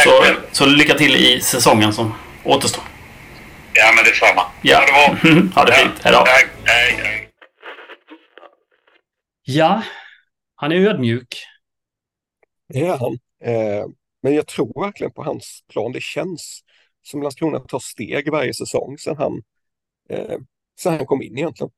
så, 0.05 0.25
så 0.53 0.67
lycka 0.67 0.95
till 0.95 1.17
i 1.17 1.41
säsongen 1.41 1.93
som 1.93 2.15
återstår. 2.45 2.85
Ja 3.73 3.93
men 3.97 4.05
detsamma. 4.05 4.43
Ja. 4.63 4.77
Ha 4.77 4.87
det 4.87 4.93
bra. 4.93 5.41
ha 5.55 5.65
det 5.65 5.73
fint. 5.73 5.93
Hej 6.03 6.13
då. 6.13 6.25
Hej, 6.27 6.49
hej. 6.65 7.29
Ja, 9.45 9.83
han 10.57 10.73
är 10.73 10.77
ödmjuk. 10.77 11.47
Det 12.73 12.87
är 12.87 12.97
han. 12.99 13.19
Eh, 13.43 13.87
men 14.23 14.35
jag 14.35 14.47
tror 14.47 14.81
verkligen 14.81 15.13
på 15.13 15.23
hans 15.23 15.65
plan. 15.69 15.93
Det 15.93 16.03
känns 16.03 16.61
som 17.03 17.23
Landskrona 17.23 17.61
tar 17.61 17.79
steg 17.79 18.31
varje 18.31 18.55
säsong 18.55 18.99
sedan 18.99 19.17
han, 19.17 19.43
eh, 20.09 20.39
sedan 20.81 20.97
han 20.97 21.07
kom 21.07 21.23
in 21.23 21.39
egentligen. 21.39 21.71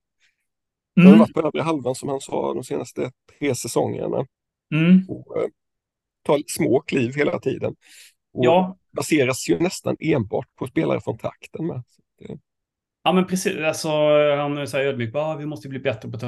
Mm. 0.97 1.09
Han 1.09 1.19
har 1.19 1.27
varit 1.27 1.35
på 1.35 1.41
övre 1.41 1.63
halvan 1.63 1.95
som 1.95 2.09
han 2.09 2.21
sa 2.21 2.55
de 2.55 2.65
senaste 2.65 3.13
tre 3.39 3.55
säsongerna. 3.55 4.27
Mm. 4.75 5.05
Och, 5.09 5.43
eh, 5.43 5.49
tar 6.23 6.43
små 6.47 6.81
kliv 6.81 7.15
hela 7.15 7.39
tiden. 7.39 7.77
Och 8.33 8.45
ja. 8.45 8.79
baseras 8.93 9.49
ju 9.49 9.59
nästan 9.59 9.97
enbart 10.01 10.49
på 10.55 10.67
spelare 10.67 11.01
från 11.01 11.19
trakten 11.19 11.67
med. 11.67 11.83
Ja 13.05 13.13
men 13.13 13.27
precis, 13.27 13.57
alltså, 13.57 13.89
han 14.37 14.59
är 14.59 14.67
så 14.67 14.77
här 14.77 14.85
ödmjuk, 14.85 15.15
ah, 15.15 15.37
vi 15.37 15.47
måste 15.47 15.69
bli 15.69 15.79
bättre 15.79 16.09
på 16.09 16.17
att 16.17 16.21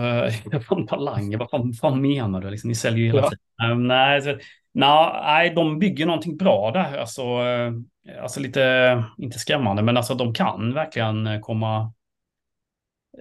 ta 0.68 0.86
talanger. 0.88 1.38
Vad 1.38 1.50
fan, 1.50 1.72
fan 1.72 2.00
menar 2.00 2.40
du? 2.40 2.50
Liksom, 2.50 2.68
ni 2.68 2.74
säljer 2.74 3.00
ju 3.00 3.06
hela 3.06 3.20
ja. 3.20 3.30
tiden. 3.30 3.72
Um, 3.72 3.88
nej, 3.88 4.22
så, 4.22 4.38
nej, 4.72 5.50
de 5.50 5.78
bygger 5.78 6.06
någonting 6.06 6.36
bra 6.36 6.70
där. 6.70 6.98
Alltså, 6.98 7.22
uh, 7.22 7.72
alltså 8.22 8.40
lite, 8.40 9.04
inte 9.18 9.38
skrämmande, 9.38 9.82
men 9.82 9.96
alltså 9.96 10.14
de 10.14 10.34
kan 10.34 10.74
verkligen 10.74 11.40
komma, 11.40 11.92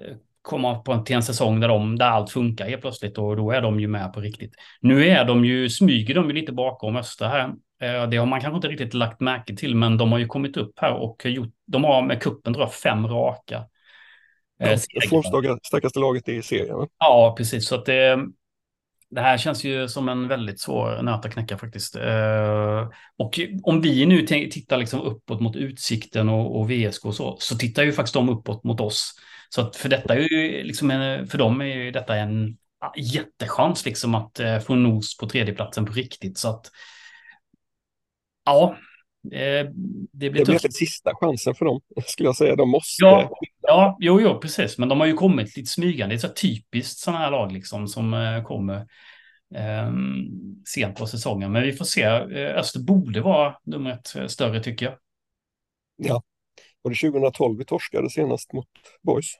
uh, 0.01 0.15
komma 0.43 0.75
på 0.75 0.91
en, 0.91 1.03
till 1.03 1.15
en 1.15 1.23
säsong 1.23 1.59
där, 1.59 1.67
de, 1.67 1.97
där 1.97 2.05
allt 2.05 2.31
funkar 2.31 2.65
helt 2.65 2.81
plötsligt 2.81 3.17
och 3.17 3.35
då 3.37 3.51
är 3.51 3.61
de 3.61 3.79
ju 3.79 3.87
med 3.87 4.13
på 4.13 4.21
riktigt. 4.21 4.55
Nu 4.81 5.07
är 5.07 5.25
de 5.25 5.45
ju, 5.45 5.69
smyger 5.69 6.15
de 6.15 6.27
ju 6.27 6.33
lite 6.33 6.51
bakom 6.51 6.95
Öster 6.95 7.27
här. 7.27 7.53
Eh, 7.81 8.09
det 8.09 8.17
har 8.17 8.25
man 8.25 8.41
kanske 8.41 8.55
inte 8.55 8.67
riktigt 8.67 8.93
lagt 8.93 9.19
märke 9.19 9.55
till, 9.55 9.75
men 9.75 9.97
de 9.97 10.11
har 10.11 10.19
ju 10.19 10.27
kommit 10.27 10.57
upp 10.57 10.79
här 10.79 10.93
och 10.93 11.25
gjort, 11.25 11.53
de 11.65 11.83
har 11.83 12.01
med 12.01 12.21
kuppen 12.21 12.53
drar 12.53 12.67
fem 12.67 13.07
raka. 13.07 13.63
Eh, 14.59 14.71
ja, 14.71 14.77
starkaste 15.63 15.99
laget 15.99 16.29
i 16.29 16.41
serien. 16.41 16.87
Ja, 16.99 17.35
precis. 17.37 17.67
Så 17.67 17.75
att 17.75 17.85
det, 17.85 18.19
det 19.09 19.21
här 19.21 19.37
känns 19.37 19.63
ju 19.63 19.87
som 19.87 20.09
en 20.09 20.27
väldigt 20.27 20.59
svår 20.59 21.01
nöt 21.01 21.25
att 21.25 21.33
knäcka 21.33 21.57
faktiskt. 21.57 21.95
Eh, 21.95 22.89
och 23.17 23.39
om 23.63 23.81
vi 23.81 24.05
nu 24.05 24.27
tittar 24.27 24.77
liksom 24.77 25.01
uppåt 25.01 25.41
mot 25.41 25.55
Utsikten 25.55 26.29
och, 26.29 26.59
och 26.59 26.71
VSK 26.71 27.05
och 27.05 27.15
så, 27.15 27.37
så 27.39 27.55
tittar 27.55 27.83
ju 27.83 27.91
faktiskt 27.91 28.13
de 28.13 28.29
uppåt 28.29 28.63
mot 28.63 28.79
oss. 28.79 29.13
Så 29.55 29.71
för 29.71 29.89
detta 29.89 30.13
är 30.13 30.19
ju 30.19 30.63
liksom 30.63 30.91
en, 30.91 31.27
för 31.27 31.37
dem 31.37 31.61
är 31.61 31.65
ju 31.65 31.91
detta 31.91 32.15
en 32.15 32.57
jättechans 32.97 33.85
liksom 33.85 34.15
att 34.15 34.39
få 34.65 34.75
nos 34.75 35.17
på 35.17 35.29
tredjeplatsen 35.29 35.85
på 35.85 35.93
riktigt. 35.93 36.37
Så 36.37 36.49
att 36.49 36.71
Ja, 38.45 38.77
eh, 39.31 39.69
det 40.11 40.29
blir 40.29 40.45
Det 40.45 40.45
blir 40.45 40.71
sista 40.71 41.15
chansen 41.15 41.55
för 41.55 41.65
dem, 41.65 41.81
skulle 42.05 42.29
jag 42.29 42.35
säga. 42.35 42.55
De 42.55 42.69
måste. 42.69 43.03
Ja, 43.03 43.37
ja 43.61 43.97
jo, 43.99 44.21
jo, 44.21 44.39
precis. 44.39 44.77
Men 44.77 44.89
de 44.89 44.99
har 44.99 45.07
ju 45.07 45.13
kommit 45.13 45.57
lite 45.57 45.69
smygande. 45.69 46.15
Det 46.15 46.17
är 46.17 46.27
så 46.27 46.33
typiskt 46.33 46.99
sådana 46.99 47.19
här 47.19 47.31
lag 47.31 47.51
liksom 47.51 47.87
som 47.87 48.13
eh, 48.13 48.43
kommer 48.43 48.75
eh, 49.55 49.91
sent 50.67 50.97
på 50.97 51.07
säsongen. 51.07 51.51
Men 51.51 51.63
vi 51.63 51.73
får 51.73 51.85
se. 51.85 52.03
Eh, 52.03 52.57
Öster 52.57 52.79
borde 52.79 53.21
vara 53.21 53.55
numret 53.63 54.15
större 54.27 54.63
tycker 54.63 54.85
jag. 54.85 54.95
Ja, 55.95 56.23
var 56.83 56.91
det 56.91 57.11
2012 57.11 57.57
vi 57.57 57.65
torskade 57.65 58.09
senast 58.09 58.53
mot 58.53 58.67
Boys? 59.01 59.33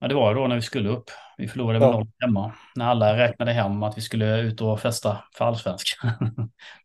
Ja, 0.00 0.08
det 0.08 0.14
var 0.14 0.34
då 0.34 0.46
när 0.46 0.56
vi 0.56 0.62
skulle 0.62 0.88
upp. 0.88 1.10
Vi 1.38 1.48
förlorade 1.48 1.78
med 1.78 1.88
ja. 1.88 1.92
noll 1.92 2.08
hemma. 2.18 2.52
När 2.74 2.86
alla 2.86 3.16
räknade 3.16 3.52
hem 3.52 3.82
att 3.82 3.98
vi 3.98 4.02
skulle 4.02 4.40
ut 4.40 4.60
och 4.60 4.80
festa 4.80 5.18
för 5.34 5.44
allsvenskan. 5.44 6.10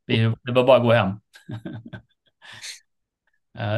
det 0.08 0.52
var 0.52 0.64
bara 0.64 0.78
att 0.78 0.84
gå 0.84 0.94
hem. 0.94 1.20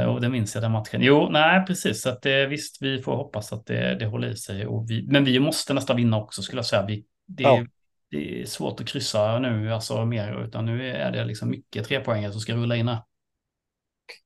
och 0.07 0.21
det 0.21 0.29
minns 0.29 0.55
jag 0.55 0.63
den 0.63 0.71
matchen. 0.71 1.01
Jo, 1.01 1.29
nej, 1.31 1.65
precis. 1.65 2.01
Så 2.01 2.09
att 2.09 2.21
det, 2.21 2.47
visst, 2.47 2.81
vi 2.81 3.01
får 3.01 3.15
hoppas 3.15 3.53
att 3.53 3.65
det, 3.65 3.95
det 3.95 4.05
håller 4.05 4.27
i 4.27 4.35
sig. 4.35 4.67
Och 4.67 4.89
vi, 4.89 5.07
men 5.07 5.25
vi 5.25 5.39
måste 5.39 5.73
nästan 5.73 5.97
vinna 5.97 6.17
också, 6.17 6.41
skulle 6.41 6.59
jag 6.59 6.65
säga. 6.65 6.85
Vi, 6.85 7.05
det, 7.27 7.43
ja. 7.43 7.65
det 8.11 8.41
är 8.41 8.45
svårt 8.45 8.79
att 8.79 8.87
kryssa 8.87 9.39
nu, 9.39 9.73
alltså 9.73 10.05
mer, 10.05 10.43
utan 10.43 10.65
nu 10.65 10.91
är 10.91 11.11
det 11.11 11.25
liksom 11.25 11.49
mycket 11.49 11.87
trepoängare 11.87 12.31
som 12.31 12.41
ska 12.41 12.55
rulla 12.55 12.75
in 12.75 12.87
här. 12.87 12.97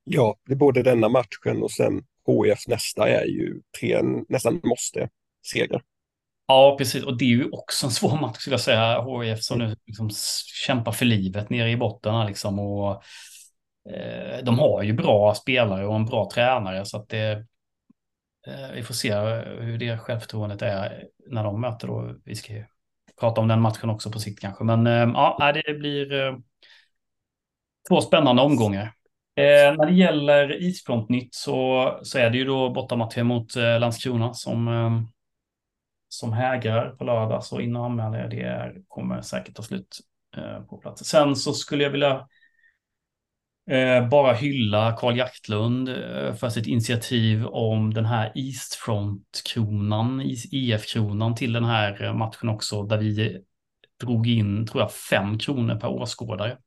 Ja, 0.04 0.36
det 0.46 0.54
är 0.54 0.58
både 0.58 0.84
denna 0.84 1.10
matchen 1.10 1.64
och 1.64 1.72
sen 1.72 2.04
HIF 2.28 2.68
nästa 2.68 3.10
är 3.10 3.26
ju 3.26 3.62
tre 3.80 4.02
nästan 4.30 4.62
måste 4.64 5.10
seger. 5.48 5.82
Ja, 6.48 6.76
precis. 6.78 7.04
Och 7.04 7.18
det 7.18 7.26
är 7.26 7.30
ju 7.30 7.50
också 7.52 7.86
en 7.86 7.92
svår 7.92 8.22
match 8.22 8.38
skulle 8.38 8.54
jag 8.54 8.62
säga. 8.62 9.22
HIF 9.22 9.44
som 9.44 9.60
nu 9.60 9.76
liksom 9.86 10.10
kämpar 10.66 10.92
för 10.92 11.06
livet 11.06 11.50
nere 11.50 11.72
i 11.72 11.78
botten. 11.78 12.26
Liksom, 12.26 12.60
och, 12.60 13.04
eh, 13.90 14.44
de 14.44 14.60
har 14.60 14.84
ju 14.84 14.94
bra 14.94 15.36
spelare 15.36 15.88
och 15.88 15.96
en 15.96 16.06
bra 16.06 16.30
tränare. 16.34 16.86
Så 16.86 16.98
att 16.98 17.10
det, 17.10 17.32
eh, 18.48 18.72
vi 18.74 18.84
får 18.84 18.94
se 18.94 19.16
hur 19.60 19.78
det 19.78 19.98
självförtroendet 19.98 20.62
är 20.62 21.08
när 21.28 21.44
de 21.44 21.62
möter. 21.62 21.88
Då. 21.88 22.16
Vi 22.26 22.36
ska 22.36 22.54
ju 22.54 22.66
prata 23.20 23.42
om 23.42 23.48
den 23.48 23.62
matchen 23.62 23.90
också 23.90 24.12
på 24.12 24.20
sikt 24.20 24.42
kanske. 24.42 24.64
Men 24.64 24.88
eh, 24.88 25.12
ja, 25.14 25.52
det 25.66 25.74
blir 25.74 26.14
eh, 26.14 26.38
två 27.90 28.02
spännande 28.02 28.42
omgångar. 28.42 28.97
Eh, 29.38 29.76
när 29.78 29.86
det 29.86 29.94
gäller 29.94 30.62
Isfrontnytt 30.64 31.36
så, 31.36 32.00
så 32.04 32.18
är 32.18 32.30
det 32.30 32.38
ju 32.38 32.46
då 32.46 32.70
bortamatchen 32.70 33.28
mot 33.28 33.56
eh, 33.56 33.80
Landskrona 33.80 34.34
som, 34.34 34.68
eh, 34.68 35.02
som 36.10 36.34
hägrar 36.34 36.90
på 36.90 37.04
lördag. 37.04 37.44
Så 37.44 37.62
in 37.62 37.76
och 37.76 37.86
anmäla 37.86 38.18
er, 38.18 38.28
det 38.28 38.74
kommer 38.88 39.22
säkert 39.22 39.56
ta 39.56 39.64
slut 39.64 40.00
eh, 40.38 40.62
på 40.62 40.78
plats. 40.78 41.06
Sen 41.06 41.36
så 41.36 41.54
skulle 41.54 41.84
jag 41.84 41.90
vilja 41.90 42.28
eh, 43.70 44.10
bara 44.10 44.34
hylla 44.34 44.96
Karl 45.00 45.18
Jaktlund 45.18 45.90
eh, 45.90 46.34
för 46.34 46.50
sitt 46.50 46.68
initiativ 46.68 47.46
om 47.46 47.94
den 47.94 48.06
här 48.06 48.32
Eastfront-kronan, 48.36 50.22
IF-kronan 50.52 51.36
till 51.36 51.54
den 51.54 51.66
här 51.66 52.14
matchen 52.14 52.50
också, 52.50 52.84
där 52.84 52.98
vi 52.98 53.42
drog 54.02 54.28
in, 54.28 54.68
tror 54.68 54.82
jag, 54.82 54.92
fem 54.92 55.40
kronor 55.40 55.76
per 55.76 55.88
åskådare. 55.88 56.58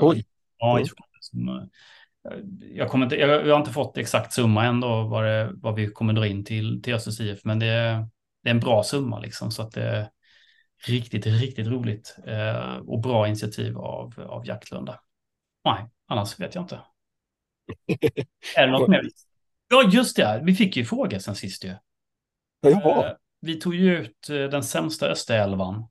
Oj. 0.00 0.24
Ja, 0.58 0.80
som, 1.24 1.48
eh, 1.48 1.64
jag, 2.60 2.88
kommer 2.88 3.06
inte, 3.06 3.16
jag, 3.16 3.52
har 3.52 3.58
inte 3.58 3.72
fått 3.72 3.98
exakt 3.98 4.32
summa 4.32 4.64
ändå 4.64 5.02
vad, 5.02 5.24
det, 5.24 5.50
vad 5.54 5.74
vi 5.74 5.86
kommer 5.86 6.12
dra 6.12 6.26
in 6.26 6.44
till, 6.44 6.82
till 6.82 6.94
Östers 6.94 7.20
IF, 7.20 7.44
men 7.44 7.58
det, 7.58 7.66
det 8.42 8.48
är 8.48 8.54
en 8.54 8.60
bra 8.60 8.82
summa 8.82 9.18
liksom. 9.18 9.50
Så 9.50 9.62
att 9.62 9.72
det 9.72 9.82
är 9.82 10.08
riktigt, 10.86 11.26
riktigt 11.26 11.66
roligt 11.66 12.16
eh, 12.26 12.76
och 12.76 13.00
bra 13.00 13.28
initiativ 13.28 13.78
av, 13.78 14.20
av 14.28 14.46
Jaktlunda. 14.46 15.00
Nej, 15.64 15.86
annars 16.08 16.40
vet 16.40 16.54
jag 16.54 16.64
inte. 16.64 16.80
är 18.56 18.66
det 18.66 18.72
något 18.72 18.88
mer? 18.90 19.02
Ja, 19.68 19.90
just 19.92 20.16
det. 20.16 20.40
Vi 20.44 20.54
fick 20.54 20.76
ju 20.76 20.84
fråga 20.84 21.20
sen 21.20 21.34
sist 21.34 21.64
ju. 21.64 21.74
Jaha. 22.60 23.06
Eh, 23.06 23.12
vi 23.40 23.60
tog 23.60 23.74
ju 23.74 23.98
ut 23.98 24.30
eh, 24.30 24.36
den 24.36 24.64
sämsta 24.64 25.08
Österälvan. 25.08 25.88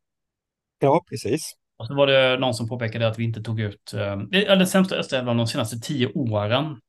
Ja, 0.80 1.06
precis. 1.10 1.56
Och 1.84 1.88
så 1.88 1.96
var 1.96 2.08
det 2.08 2.38
någon 2.38 2.54
som 2.54 2.68
påpekade 2.68 3.08
att 3.08 3.20
vi 3.20 3.24
inte 3.24 3.42
tog 3.42 3.60
ut 3.60 3.94
eh, 3.94 4.18
den 4.32 4.68
sämsta 4.68 4.96
Österälvan 4.96 5.38
de 5.38 5.48
senaste 5.48 5.80
tio 5.80 6.08
åren. 6.14 6.80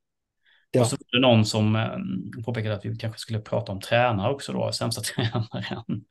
Ja. 0.70 0.80
Och 0.80 0.86
så 0.86 0.96
var 0.96 1.20
det 1.20 1.26
någon 1.26 1.44
som 1.44 1.76
eh, 1.76 2.44
påpekade 2.44 2.74
att 2.74 2.84
vi 2.84 2.96
kanske 2.96 3.20
skulle 3.20 3.38
prata 3.38 3.72
om 3.72 3.80
tränare 3.80 4.32
också 4.32 4.52
då, 4.52 4.72
sämsta 4.72 5.02
tränaren. 5.14 6.04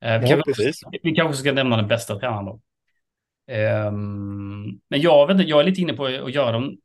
Eh, 0.00 0.20
vi, 0.20 0.30
ja, 0.30 0.42
kanske, 0.44 0.72
vi 1.02 1.14
kanske 1.14 1.36
ska 1.36 1.52
nämna 1.52 1.76
den 1.76 1.88
bästa 1.88 2.18
tränaren 2.18 2.44
då. 2.44 2.60
Um, 3.52 4.80
men 4.88 5.00
jag, 5.00 5.26
vet 5.26 5.34
inte, 5.34 5.50
jag 5.50 5.60
är 5.60 5.64
lite 5.64 5.80
inne 5.80 5.92
på 5.92 6.04
att 6.04 6.34
göra 6.34 6.52
de 6.52 6.76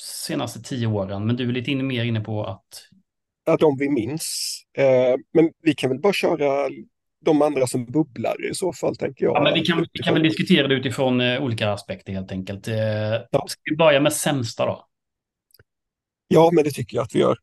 senaste 0.00 0.62
tio 0.62 0.86
åren, 0.86 1.26
men 1.26 1.36
du 1.36 1.48
är 1.48 1.52
lite 1.52 1.70
inne, 1.70 1.82
mer 1.82 2.04
inne 2.04 2.20
på 2.20 2.44
att... 2.44 2.88
Ja, 3.46 3.56
de 3.56 3.78
vi 3.78 3.90
minns. 3.90 4.58
Men 5.32 5.52
vi 5.62 5.74
kan 5.74 5.90
väl 5.90 6.00
bara 6.00 6.12
köra 6.12 6.68
de 7.24 7.42
andra 7.42 7.66
som 7.66 7.84
bubblar 7.84 8.50
i 8.50 8.54
så 8.54 8.72
fall, 8.72 8.96
tänker 8.96 9.24
jag. 9.24 9.36
Ja, 9.36 9.42
men 9.42 9.54
vi 9.54 9.60
kan, 9.60 9.86
vi 9.92 10.02
kan 10.02 10.14
väl 10.14 10.22
diskutera 10.22 10.68
det 10.68 10.74
utifrån 10.74 11.20
uh, 11.20 11.42
olika 11.42 11.70
aspekter 11.72 12.12
helt 12.12 12.32
enkelt. 12.32 12.68
Uh, 12.68 12.74
ja. 13.30 13.44
Ska 13.48 13.60
vi 13.70 13.76
börja 13.76 14.00
med 14.00 14.12
sämsta 14.12 14.66
då? 14.66 14.86
Ja, 16.28 16.50
men 16.52 16.64
det 16.64 16.70
tycker 16.70 16.96
jag 16.96 17.04
att 17.04 17.14
vi 17.14 17.18
gör. 17.18 17.38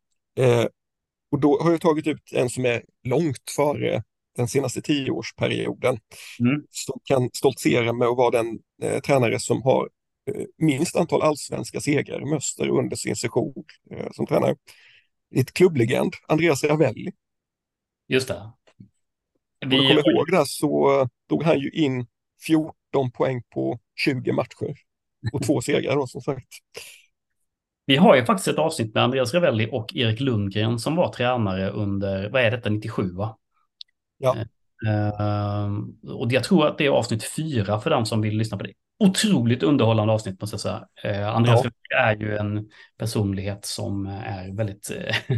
och 1.32 1.40
då 1.40 1.60
har 1.62 1.72
jag 1.72 1.82
tagit 1.82 2.08
ut 2.08 2.34
en 2.34 2.50
som 2.50 2.66
är 2.66 2.82
långt 3.04 3.52
före 3.56 4.04
den 4.36 4.48
senaste 4.48 4.82
tioårsperioden. 4.82 6.00
Mm. 6.40 6.64
Som 6.70 7.00
kan 7.04 7.30
stoltsera 7.34 7.94
med 7.94 8.08
att 8.08 8.18
vara 8.18 8.32
den 8.32 8.60
eh, 8.82 9.00
tränare 9.00 9.40
som 9.40 9.62
har 9.62 9.90
eh, 10.32 10.46
minst 10.58 10.96
antal 10.96 11.22
allsvenska 11.22 11.82
segrar 11.82 12.26
med 12.26 12.38
Öster 12.38 12.70
under 12.70 12.96
sin 12.96 13.16
session 13.16 13.64
eh, 13.92 14.08
som 14.12 14.28
tränare. 14.28 14.56
Ett 15.36 15.54
klubblegend, 15.54 16.14
Andreas 16.28 16.64
Ravelli. 16.64 17.12
Just 18.08 18.28
det. 18.28 18.52
Vi... 19.66 19.80
Om 19.80 19.96
du 19.96 20.02
kommer 20.04 20.16
ihåg 20.16 20.32
det 20.32 20.46
så 20.46 21.08
tog 21.30 21.44
han 21.44 21.60
ju 21.60 21.70
in 21.70 22.08
14 22.48 23.12
poäng 23.14 23.44
på 23.54 23.80
20 23.96 24.32
matcher 24.32 24.76
och 25.34 25.44
två 25.44 25.62
segrar 25.66 25.96
då 25.96 26.08
som 26.08 26.22
sagt. 26.22 26.48
Vi 27.86 27.96
har 27.96 28.16
ju 28.16 28.26
faktiskt 28.26 28.48
ett 28.48 28.58
avsnitt 28.58 28.94
med 28.94 29.04
Andreas 29.04 29.34
Ravelli 29.34 29.70
och 29.72 29.96
Erik 29.96 30.20
Lundgren 30.20 30.80
som 30.80 30.96
var 30.96 31.14
tränare 31.14 31.70
under, 31.70 32.30
vad 32.30 32.42
är 32.42 32.52
detta, 32.52 32.70
97 32.70 33.12
va? 33.12 33.38
Ja. 34.18 34.36
Uh, 34.88 36.12
och 36.12 36.32
jag 36.32 36.44
tror 36.44 36.68
att 36.68 36.78
det 36.78 36.86
är 36.86 36.90
avsnitt 36.90 37.24
fyra 37.24 37.80
för 37.80 37.90
den 37.90 38.06
som 38.06 38.22
vill 38.22 38.38
lyssna 38.38 38.58
på 38.58 38.64
det. 38.64 38.74
Otroligt 39.00 39.64
underhållande 39.64 40.14
avsnitt 40.14 40.42
måste 40.42 40.54
jag 40.54 40.62
säga. 40.62 41.22
Uh, 41.22 41.36
Andreas 41.36 41.62
ja. 41.64 41.98
är 41.98 42.16
ju 42.16 42.38
en 42.38 42.70
personlighet 42.98 43.66
som 43.66 44.06
är 44.06 44.56
väldigt, 44.58 44.92
uh, 44.92 45.38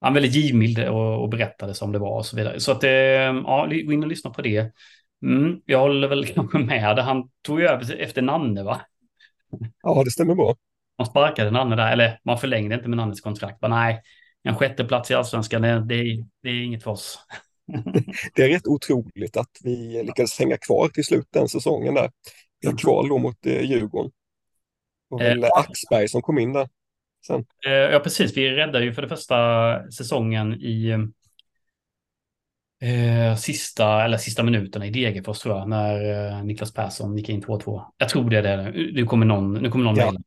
han 0.00 0.14
väldigt 0.14 0.34
givmild 0.34 0.78
och, 0.88 1.22
och 1.22 1.28
berättade 1.28 1.74
som 1.74 1.92
det 1.92 1.98
var 1.98 2.16
och 2.16 2.26
så 2.26 2.36
vidare. 2.36 2.60
Så 2.60 2.72
att, 2.72 2.84
uh, 2.84 2.90
ja, 2.90 3.68
gå 3.84 3.92
in 3.92 4.02
och 4.02 4.08
lyssna 4.08 4.30
på 4.30 4.42
det. 4.42 4.72
Mm, 5.22 5.60
jag 5.64 5.78
håller 5.78 6.08
väl 6.08 6.26
kanske 6.34 6.58
med. 6.58 6.98
Han 6.98 7.28
tog 7.42 7.60
ju 7.60 7.66
över 7.66 7.96
efter 7.96 8.22
Nanne 8.22 8.62
va? 8.62 8.80
Ja, 9.82 10.04
det 10.04 10.10
stämmer 10.10 10.34
bra. 10.34 10.56
Man 10.98 11.06
sparkade 11.06 11.50
Nanne 11.50 11.76
där, 11.76 11.92
eller 11.92 12.18
man 12.24 12.38
förlängde 12.38 12.74
inte 12.74 12.88
med 12.88 12.96
Nannes 12.96 13.20
kontrakt. 13.20 13.62
Men 13.62 13.70
nej, 13.70 14.02
en 14.42 14.56
sjätteplats 14.56 15.10
i 15.10 15.14
allsvenskan, 15.14 15.62
det, 15.62 15.84
det, 15.84 16.24
det 16.42 16.48
är 16.48 16.62
inget 16.64 16.82
för 16.82 16.90
oss. 16.90 17.18
det 18.34 18.42
är 18.42 18.48
rätt 18.48 18.66
otroligt 18.66 19.36
att 19.36 19.50
vi 19.64 20.02
lyckades 20.02 20.38
hänga 20.38 20.56
kvar 20.56 20.88
till 20.88 21.04
slut 21.04 21.26
den 21.30 21.48
säsongen 21.48 21.94
där. 21.94 22.10
Vi 22.60 22.68
har 22.68 22.76
kval 22.76 23.08
då 23.08 23.18
mot 23.18 23.46
eh, 23.46 23.62
Djurgården. 23.62 24.10
Och 25.10 25.20
väl 25.20 25.44
eh, 25.44 25.50
Axberg 25.56 26.08
som 26.08 26.22
kom 26.22 26.38
in 26.38 26.52
där 26.52 26.68
sen. 27.26 27.44
Eh, 27.66 27.72
ja, 27.72 27.98
precis. 28.00 28.36
Vi 28.36 28.50
räddade 28.50 28.84
ju 28.84 28.92
för 28.92 29.02
det 29.02 29.08
första 29.08 29.90
säsongen 29.90 30.54
i 30.54 30.90
eh, 32.80 33.36
sista, 33.36 34.04
eller 34.04 34.16
sista 34.16 34.42
minuterna 34.42 34.86
i 34.86 34.90
Degerfors 34.90 35.38
tror 35.38 35.58
jag, 35.58 35.68
när 35.68 36.28
eh, 36.28 36.44
Niklas 36.44 36.74
Persson 36.74 37.16
gick 37.16 37.28
in 37.28 37.42
2-2. 37.42 37.82
Jag 37.98 38.08
tror 38.08 38.30
det 38.30 38.38
är 38.38 38.42
det. 38.42 38.70
Nu 38.92 39.06
kommer 39.06 39.26
någon, 39.26 39.52
nu 39.52 39.70
kommer 39.70 39.84
någon 39.84 39.96
ja. 39.96 40.04
mejla. 40.04 40.20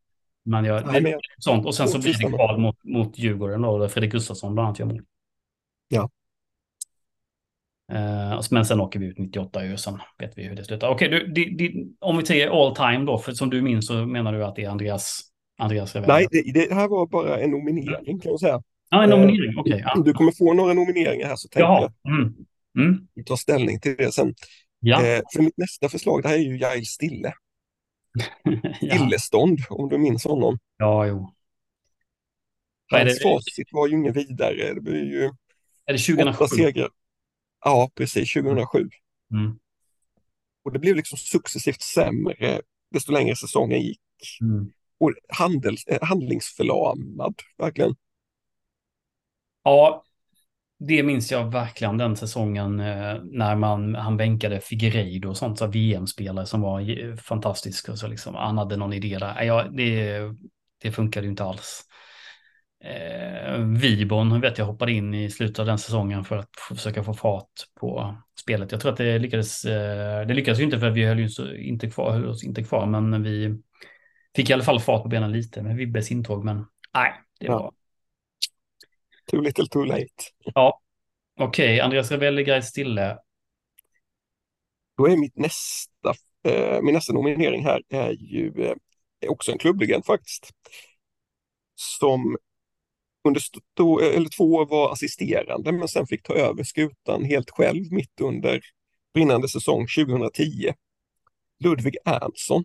Men 0.46 0.66
jag, 0.66 0.86
Nej, 0.86 1.02
men... 1.02 1.14
sånt. 1.38 1.66
Och 1.66 1.76
sen 1.76 1.88
så 1.88 2.00
blir 2.00 2.14
det 2.14 2.38
kval 2.38 2.58
mot, 2.58 2.84
mot 2.84 3.18
Djurgården 3.18 3.62
då, 3.62 3.78
där 3.78 3.88
Fredrik 3.88 4.12
Gustafsson 4.12 4.54
bland 4.54 4.68
annat 4.68 4.80
gör 4.80 4.86
mål. 4.86 5.02
Ja. 5.88 6.10
Uh, 7.94 8.42
men 8.52 8.66
sen 8.66 8.82
åker 8.82 9.00
vi 9.00 9.06
ut 9.06 9.18
98 9.18 9.66
ju, 9.66 9.78
sen 9.78 10.00
vet 10.18 10.38
vi 10.38 10.44
hur 10.44 10.56
det 10.56 10.64
slutar. 10.64 10.88
Okej, 10.88 11.32
okay, 11.32 11.86
om 12.00 12.18
vi 12.18 12.26
säger 12.26 12.68
all 12.68 12.76
time 12.76 13.06
då, 13.06 13.18
för 13.18 13.32
som 13.32 13.50
du 13.50 13.62
minns 13.62 13.88
så 13.88 14.06
menar 14.06 14.34
du 14.34 14.46
att 14.46 14.56
det 14.56 14.64
är 14.64 14.70
Andreas, 14.70 15.22
Andreas 15.64 15.96
Revell? 15.96 16.08
Nej, 16.08 16.28
det, 16.32 16.52
det, 16.54 16.74
här 16.74 16.88
var 16.88 17.08
bara 17.08 17.40
en 17.40 17.52
nominering 17.52 18.20
kan 18.20 18.32
jag 18.32 18.40
säga. 18.40 18.64
Ja, 18.90 19.04
en 19.04 19.10
nominering, 19.10 19.54
uh, 19.54 19.60
okej. 19.60 19.74
Okay, 19.74 19.84
ja. 19.96 20.02
Du 20.06 20.14
kommer 20.14 20.32
få 20.32 20.54
några 20.54 20.74
nomineringar 20.74 21.28
här 21.28 21.36
så 21.36 21.48
tänker 21.48 21.68
jag 21.68 21.94
mm. 22.08 22.34
Mm. 22.78 23.08
tar 23.26 23.36
ställning 23.36 23.80
till 23.80 23.96
det 23.98 24.12
sen. 24.12 24.34
Ja. 24.80 24.98
Uh, 24.98 25.22
för 25.34 25.42
mitt 25.42 25.58
nästa 25.58 25.90
förslag, 25.90 26.24
det 26.24 26.30
här 26.30 26.36
är 26.36 26.40
ju 26.40 26.58
Jail 26.58 26.86
Stille. 26.86 27.34
ja. 28.80 28.96
Stillestånd, 28.96 29.60
om 29.70 29.90
du 29.90 29.98
minns 29.98 30.24
honom. 30.24 30.60
Ja, 30.78 31.06
jo. 31.06 31.34
Hans 32.92 33.24
facit 33.24 33.68
var 33.72 33.88
ju 33.88 33.94
inget 33.94 34.16
vidare. 34.16 34.74
Det 34.74 34.82
blir 34.82 35.04
ju 35.04 35.32
är 35.86 35.94
det 35.94 36.00
2007? 36.00 36.30
åtta 36.30 36.48
segrar. 36.48 36.90
Ja, 37.66 37.92
precis, 37.96 38.34
2007. 38.34 38.90
Mm. 39.34 39.60
Och 40.64 40.74
det 40.74 40.80
blev 40.80 40.96
liksom 40.96 41.18
successivt 41.18 41.82
sämre 41.82 42.62
desto 42.92 43.12
längre 43.12 43.36
säsongen 43.36 43.82
gick. 43.82 44.02
Mm. 44.42 44.72
Och 45.04 45.14
handel, 45.28 45.76
eh, 45.88 45.98
handlingsförlamad, 46.02 47.36
verkligen. 47.58 47.96
Ja, 49.64 50.04
det 50.80 51.04
minns 51.04 51.32
jag 51.32 51.52
verkligen 51.52 51.98
den 51.98 52.16
säsongen 52.16 52.80
eh, 52.80 53.16
när 53.24 53.56
man, 53.56 53.96
han 53.96 54.18
bänkade 54.18 54.60
Figueiredo 54.60 55.30
och 55.30 55.38
sånt, 55.38 55.60
så 55.60 55.68
VM-spelare 55.68 56.46
som 56.46 56.62
var 56.62 57.18
fantastisk. 57.18 57.90
Och 57.90 58.00
så 58.00 58.08
liksom, 58.08 58.36
han 58.36 58.58
hade 58.58 58.78
någon 58.78 58.94
idé 58.94 59.18
där. 59.20 59.44
Ja, 59.44 59.64
det, 59.64 60.20
det 60.82 60.92
funkade 60.92 61.26
ju 61.26 61.32
inte 61.32 61.44
alls. 61.44 61.84
Eh, 62.84 63.58
Vibon 63.58 64.42
vet 64.42 64.58
jag 64.58 64.66
hoppade 64.66 64.92
in 64.92 65.14
i 65.14 65.30
slutet 65.30 65.60
av 65.60 65.66
den 65.66 65.80
säsongen 65.80 66.24
för 66.24 66.38
att 66.38 66.50
försöka 66.70 67.04
få 67.04 67.14
fart 67.14 67.52
på 67.80 68.18
spelet. 68.40 68.72
Jag 68.72 68.82
tror 68.82 68.92
att 68.92 68.98
det 68.98 69.20
lyckades. 69.20 69.66
Eh, 69.66 70.28
det 70.28 70.34
lyckades 70.34 70.60
ju 70.60 70.64
inte 70.64 70.80
för 70.80 70.88
att 70.88 70.98
vi 70.98 71.06
höll 71.06 71.20
ju 71.20 71.58
inte 71.58 71.90
kvar, 71.90 72.12
höll 72.12 72.28
oss 72.28 72.44
inte 72.44 72.64
kvar, 72.64 72.86
men 72.86 73.24
vi 73.24 73.60
fick 74.36 74.50
i 74.50 74.54
alla 74.54 74.64
fall 74.64 74.80
fart 74.80 75.04
på 75.04 75.10
benen 75.10 75.32
lite 75.32 75.62
med 75.62 75.76
Vibbes 75.76 76.12
intåg. 76.12 76.46
Men 76.46 76.66
nej, 76.94 77.14
det 77.40 77.48
var. 77.48 77.62
Ja. 77.62 77.72
Too 79.32 79.42
little 79.42 79.68
too 79.68 79.84
late. 79.84 80.10
Ja, 80.38 80.82
okej. 81.40 81.66
Okay. 81.66 81.80
Andreas 81.80 82.12
Ravelli, 82.12 82.44
Gais 82.44 82.68
Stille. 82.68 83.18
Då 84.98 85.08
är 85.08 85.18
mitt 85.18 85.38
nästa, 85.38 86.14
eh, 86.44 86.82
min 86.82 86.94
nästa 86.94 87.14
nominering 87.14 87.64
här 87.64 87.82
är 87.90 88.12
ju 88.12 88.54
eh, 88.58 88.76
också 89.30 89.52
en 89.52 89.58
klubblegend 89.58 90.06
faktiskt. 90.06 90.50
Som 91.76 92.38
under 93.28 93.42
stå, 93.42 94.00
eller 94.00 94.30
två 94.30 94.54
år 94.54 94.66
var 94.66 94.92
assisterande 94.92 95.72
men 95.72 95.88
sen 95.88 96.08
fick 96.08 96.24
ta 96.24 96.34
över 96.34 96.64
skutan 96.64 97.24
helt 97.24 97.50
själv 97.50 97.92
mitt 97.92 98.22
under 98.22 98.62
brinnande 99.14 99.50
säsong 99.50 99.88
2010. 99.98 100.74
Ludvig 101.64 101.98
Ernstson. 102.06 102.64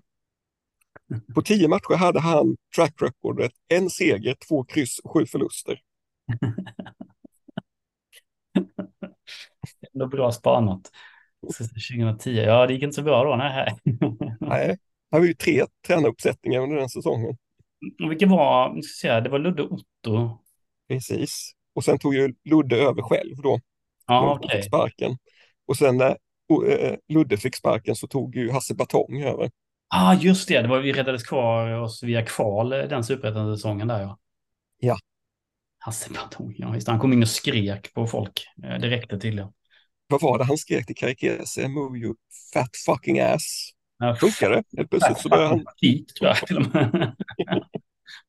På 1.34 1.42
tio 1.42 1.68
matcher 1.68 1.94
hade 1.94 2.20
han 2.20 2.56
track 2.76 2.94
recordet 3.02 3.52
en 3.68 3.90
seger, 3.90 4.36
två 4.48 4.64
kryss 4.64 4.98
och 4.98 5.10
sju 5.12 5.26
förluster. 5.26 5.80
Ändå 9.94 10.06
bra 10.06 10.32
spanat. 10.32 10.80
2010, 11.90 12.30
ja 12.30 12.66
det 12.66 12.72
gick 12.72 12.82
inte 12.82 12.94
så 12.94 13.02
bra 13.02 13.24
då. 13.24 13.36
Nej, 13.36 13.76
nej 14.40 14.78
det 15.10 15.18
var 15.18 15.26
ju 15.26 15.34
tre 15.34 15.64
tränaruppsättningar 15.86 16.60
under 16.60 16.76
den 16.76 16.88
säsongen. 16.88 17.36
Vilka 18.08 18.26
var, 18.26 18.82
ska 18.82 19.06
säga, 19.06 19.20
det 19.20 19.30
var 19.30 19.38
Ludde 19.38 19.62
Otto 19.62 20.38
Precis. 20.88 21.52
Och 21.74 21.84
sen 21.84 21.98
tog 21.98 22.14
ju 22.14 22.34
Ludde 22.44 22.76
över 22.76 23.02
själv 23.02 23.36
då. 23.36 23.60
Ja, 24.06 24.34
okay. 24.34 24.56
fick 24.56 24.66
sparken. 24.66 25.16
Och 25.66 25.76
sen 25.76 25.96
när 25.96 26.10
uh, 26.10 26.96
Ludde 27.08 27.36
fick 27.36 27.56
sparken 27.56 27.96
så 27.96 28.06
tog 28.06 28.36
ju 28.36 28.50
Hasse 28.50 28.74
Batong 28.74 29.22
över. 29.22 29.50
Ja, 29.90 30.10
ah, 30.10 30.14
just 30.14 30.48
det. 30.48 30.62
det 30.62 30.68
var, 30.68 30.80
vi 30.80 30.92
räddades 30.92 31.22
kvar 31.22 31.70
oss 31.70 32.02
via 32.02 32.26
kval 32.26 32.72
eh, 32.72 32.82
den 32.82 33.04
superettan-säsongen 33.04 33.88
där 33.88 34.00
ja. 34.00 34.18
Ja. 34.78 34.98
Hasse 35.78 36.12
Batong, 36.12 36.54
ja 36.58 36.74
just. 36.74 36.88
Han 36.88 36.98
kom 36.98 37.12
in 37.12 37.22
och 37.22 37.28
skrek 37.28 37.94
på 37.94 38.06
folk. 38.06 38.46
Eh, 38.64 38.78
det 38.78 38.90
räckte 38.90 39.18
tydligen. 39.18 39.52
Vad 40.06 40.22
var 40.22 40.38
det 40.38 40.44
han 40.44 40.58
skrek 40.58 40.86
till 40.86 40.96
Karikese? 40.96 41.68
Move 41.68 41.98
you 41.98 42.14
fat 42.54 42.76
fucking 42.86 43.20
ass. 43.20 43.70
Ja, 43.98 44.16
Funkar 44.16 44.50
det? 44.50 44.62
Helt 44.76 44.90
plötsligt 44.90 45.18
så 45.18 45.28
började 45.28 45.48
han... 45.48 45.64
Feet, 45.80 46.08
tror 46.08 46.28
jag 46.28 46.36
till 46.36 46.56
och 46.56 46.74
med. 46.74 47.16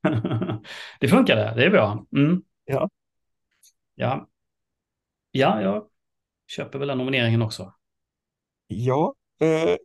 det 0.99 1.07
funkade, 1.07 1.53
det 1.55 1.65
är 1.65 1.69
bra. 1.69 2.05
Mm. 2.15 2.41
Ja. 2.65 2.89
Ja. 3.95 4.27
Ja, 5.31 5.61
ja. 5.61 5.89
köper 6.47 6.79
väl 6.79 6.87
den 6.87 6.97
nomineringen 6.97 7.41
också. 7.41 7.73
Ja, 8.67 9.15
eh, 9.41 9.75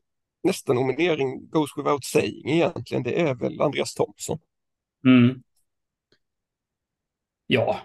nästa 0.45 0.73
nominering 0.73 1.49
goes 1.51 1.71
without 1.77 2.05
saying 2.05 2.51
egentligen. 2.51 3.03
Det 3.03 3.21
är 3.21 3.35
väl 3.35 3.61
Andreas 3.61 3.95
Thomsson. 3.95 4.39
Mm. 5.07 5.43
Ja, 7.47 7.79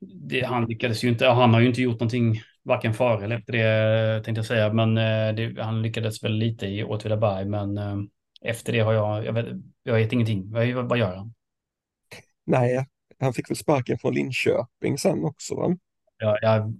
det, 0.00 0.40
han 0.40 0.66
lyckades 0.66 1.04
ju 1.04 1.08
inte. 1.08 1.26
Han 1.26 1.54
har 1.54 1.60
ju 1.60 1.66
inte 1.66 1.82
gjort 1.82 2.00
någonting 2.00 2.40
varken 2.62 2.94
före 2.94 3.24
eller 3.24 3.36
efter 3.36 3.52
det 3.52 4.24
tänkte 4.24 4.38
jag 4.38 4.46
säga. 4.46 4.72
Men 4.72 4.98
eh, 4.98 5.34
det, 5.34 5.62
han 5.62 5.82
lyckades 5.82 6.24
väl 6.24 6.32
lite 6.32 6.66
i 6.66 6.84
Åtvidaberg. 6.84 7.44
Men 7.44 7.78
eh, 7.78 7.96
efter 8.40 8.72
det 8.72 8.80
har 8.80 8.92
jag, 8.92 9.24
jag 9.24 9.32
vet, 9.32 9.46
jag 9.82 9.94
vet 9.94 10.12
ingenting. 10.12 10.52
Vad, 10.52 10.88
vad 10.88 10.98
gör 10.98 11.16
han? 11.16 11.34
Nej, 12.44 12.86
han 13.18 13.32
fick 13.32 13.50
väl 13.50 13.56
sparken 13.56 13.98
från 13.98 14.14
Linköping 14.14 14.98
sen 14.98 15.24
också 15.24 15.54
va? 15.54 15.76
Ja, 16.18 16.38
ja, 16.42 16.72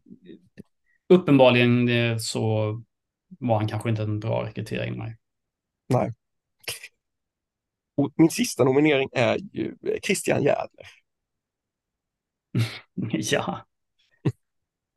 uppenbarligen 1.09 1.89
eh, 1.89 2.17
så 2.17 2.73
var 3.39 3.57
han 3.57 3.69
kanske 3.69 3.91
inte 3.91 4.03
en 4.03 4.21
bra 4.21 4.45
rekrytering. 4.47 4.99
Nej. 4.99 5.17
nej. 5.89 6.13
Och 7.97 8.13
min 8.17 8.31
sista 8.31 8.65
nominering 8.65 9.09
är 9.13 9.39
ju 9.53 9.77
Christian 10.03 10.43
Järdler. 10.43 10.87
ja. 13.13 13.67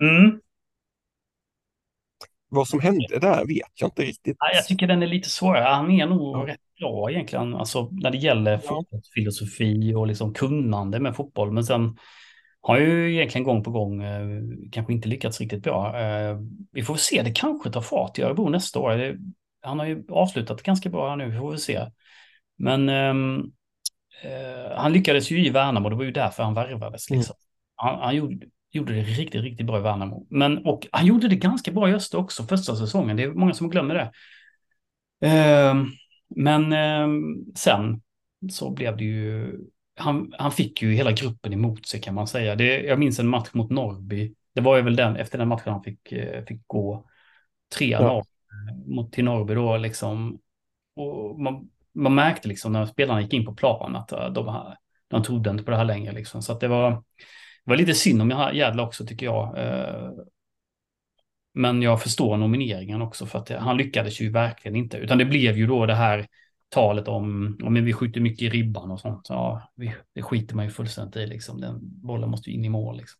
Mm. 0.04 0.40
Vad 2.50 2.68
som 2.68 2.80
hände 2.80 3.20
där 3.20 3.46
vet 3.46 3.72
jag 3.74 3.88
inte 3.88 4.02
riktigt. 4.02 4.38
Ja, 4.40 4.52
jag 4.54 4.66
tycker 4.66 4.88
den 4.88 5.04
är 5.04 5.08
lite 5.08 5.30
svårare. 5.30 5.64
Han 5.64 5.92
är 5.92 6.06
nog 6.06 6.38
ja. 6.38 6.48
rätt 6.48 6.76
bra 6.80 7.12
egentligen, 7.12 7.56
alltså 7.56 7.90
när 7.92 8.12
det 8.12 8.18
gäller 8.18 8.52
ja. 8.52 8.60
fotbollsfilosofi 8.60 9.94
och 9.94 10.08
liksom 10.08 10.34
kunnande 10.34 11.00
med 11.00 11.16
fotboll. 11.16 11.52
Men 11.52 11.64
sen 11.64 11.98
har 12.62 12.80
ju 12.80 13.14
egentligen 13.14 13.46
gång 13.46 13.64
på 13.64 13.72
gång 13.72 14.04
eh, 14.04 14.28
kanske 14.72 14.94
inte 14.94 15.08
lyckats 15.08 15.40
riktigt 15.40 15.64
bra. 15.64 16.00
Eh, 16.00 16.38
vi 16.72 16.84
får 16.84 16.96
se, 16.96 17.22
det 17.22 17.32
kanske 17.32 17.72
tar 17.72 17.82
fart 17.82 18.20
i 18.20 18.22
Örebro 18.22 18.50
nästa 18.50 18.80
år. 18.80 19.18
Han 19.62 19.80
har 19.80 19.86
ju 19.86 20.04
avslutat 20.10 20.64
ganska 20.64 20.90
bra 20.90 21.10
här 21.10 21.16
nu, 21.16 21.30
vi 21.30 21.38
får 21.38 21.50
väl 21.50 21.60
se. 21.60 21.86
Men 22.58 22.90
ehm, 22.90 23.52
eh, 24.24 24.78
han 24.78 24.94
lyckades 24.94 25.32
ju 25.32 25.46
i 25.46 25.50
Värnamo, 25.50 25.90
det 25.90 25.96
var 25.96 26.04
ju 26.04 26.12
därför 26.12 26.44
han 26.44 26.54
värvades. 26.54 27.10
Liksom. 27.10 27.34
Mm. 27.34 27.46
Han, 27.76 28.00
han 28.00 28.16
gjorde, 28.16 28.46
gjorde, 28.72 28.94
det 28.94 29.02
riktigt, 29.02 29.42
riktigt 29.42 29.66
bra 29.66 29.78
i 29.78 29.82
Värnamo. 29.82 30.28
Men, 30.30 30.66
och 30.66 30.88
han 30.92 31.06
gjorde 31.06 31.28
det 31.28 31.36
ganska 31.36 31.72
bra 31.72 31.90
i 31.90 31.94
Öster 31.94 32.18
också 32.18 32.44
första 32.44 32.76
säsongen, 32.76 33.18
det 33.18 33.24
är 33.24 33.30
många 33.30 33.54
som 33.54 33.70
glömmer 33.70 33.96
det. 33.96 34.12
Eh, 35.28 35.76
men 36.36 36.74
eh, 36.74 37.08
sen 37.56 38.02
så 38.52 38.72
blev 38.72 38.98
det 38.98 39.04
ju 39.04 39.58
han, 40.00 40.34
han 40.38 40.52
fick 40.52 40.82
ju 40.82 40.94
hela 40.94 41.12
gruppen 41.12 41.54
emot 41.54 41.86
sig 41.86 42.02
kan 42.02 42.16
man 42.16 42.28
säga. 42.28 42.56
Det, 42.56 42.82
jag 42.82 43.00
minns 43.00 43.20
en 43.20 43.28
match 43.28 43.50
mot 43.54 43.70
Norrby. 43.70 44.34
Det 44.56 44.62
var 44.62 44.78
ju 44.78 44.82
väl 44.82 44.96
den, 44.96 45.16
efter 45.16 45.38
den 45.38 45.48
matchen 45.48 45.74
han 45.74 45.84
fick, 45.84 46.12
eh, 46.12 46.46
fick 46.46 46.62
gå 46.68 47.06
3-0 47.78 47.92
ja. 47.92 48.24
mot 48.86 49.14
till 49.14 49.24
Norrby 49.24 49.54
då 49.54 49.78
liksom. 49.78 50.40
Och 50.96 51.40
man, 51.40 51.70
man 51.94 52.16
märkte 52.16 52.48
liksom 52.48 52.72
när 52.72 52.86
spelarna 52.86 53.22
gick 53.22 53.34
in 53.34 53.46
på 53.46 53.56
planen 53.56 53.96
att 53.96 54.12
eh, 54.12 54.30
de, 54.30 54.48
här, 54.48 54.78
de 55.08 55.24
trodde 55.24 55.50
inte 55.50 55.64
på 55.64 55.72
det 55.72 55.78
här 55.78 55.86
längre 55.86 56.12
liksom. 56.12 56.42
Så 56.42 56.52
att 56.52 56.60
det 56.60 56.68
var, 56.68 56.92
det 56.92 57.72
var 57.72 57.76
lite 57.76 57.94
synd 57.94 58.22
om 58.22 58.52
Jädla 58.54 58.84
också 58.84 59.06
tycker 59.06 59.26
jag. 59.26 59.58
Eh, 59.58 60.12
men 61.54 61.82
jag 61.82 62.02
förstår 62.02 62.38
nomineringen 62.38 63.02
också 63.02 63.26
för 63.26 63.40
att 63.40 63.50
han 63.50 63.78
lyckades 63.78 64.22
ju 64.22 64.32
verkligen 64.32 64.76
inte. 64.76 64.98
Utan 64.98 65.18
det 65.18 65.26
blev 65.26 65.58
ju 65.58 65.68
då 65.68 65.86
det 65.86 65.96
här 65.96 66.28
talet 66.70 67.08
om, 67.08 67.58
om 67.64 67.74
vi 67.74 67.94
skjuter 67.94 68.22
mycket 68.22 68.42
i 68.42 68.50
ribban 68.50 68.92
och 68.92 69.00
sånt. 69.00 69.26
Ja, 69.30 69.72
vi, 69.76 69.96
det 70.16 70.22
skiter 70.22 70.56
man 70.56 70.66
ju 70.66 70.72
fullständigt 70.72 71.16
i 71.16 71.28
liksom. 71.28 71.62
Den 71.62 71.80
bollen 71.82 72.30
måste 72.30 72.50
ju 72.50 72.56
in 72.56 72.66
i 72.66 72.70
mål 72.70 72.98
liksom. 72.98 73.20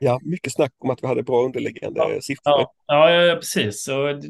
Ja, 0.00 0.20
mycket 0.22 0.52
snack 0.52 0.72
om 0.78 0.90
att 0.90 1.02
vi 1.02 1.06
hade 1.06 1.22
bra 1.22 1.44
underliggande 1.44 2.00
ja, 2.00 2.20
siffror. 2.20 2.52
Ja, 2.52 2.74
ja, 2.86 3.10
ja 3.10 3.34
precis. 3.34 3.84
Så, 3.84 4.20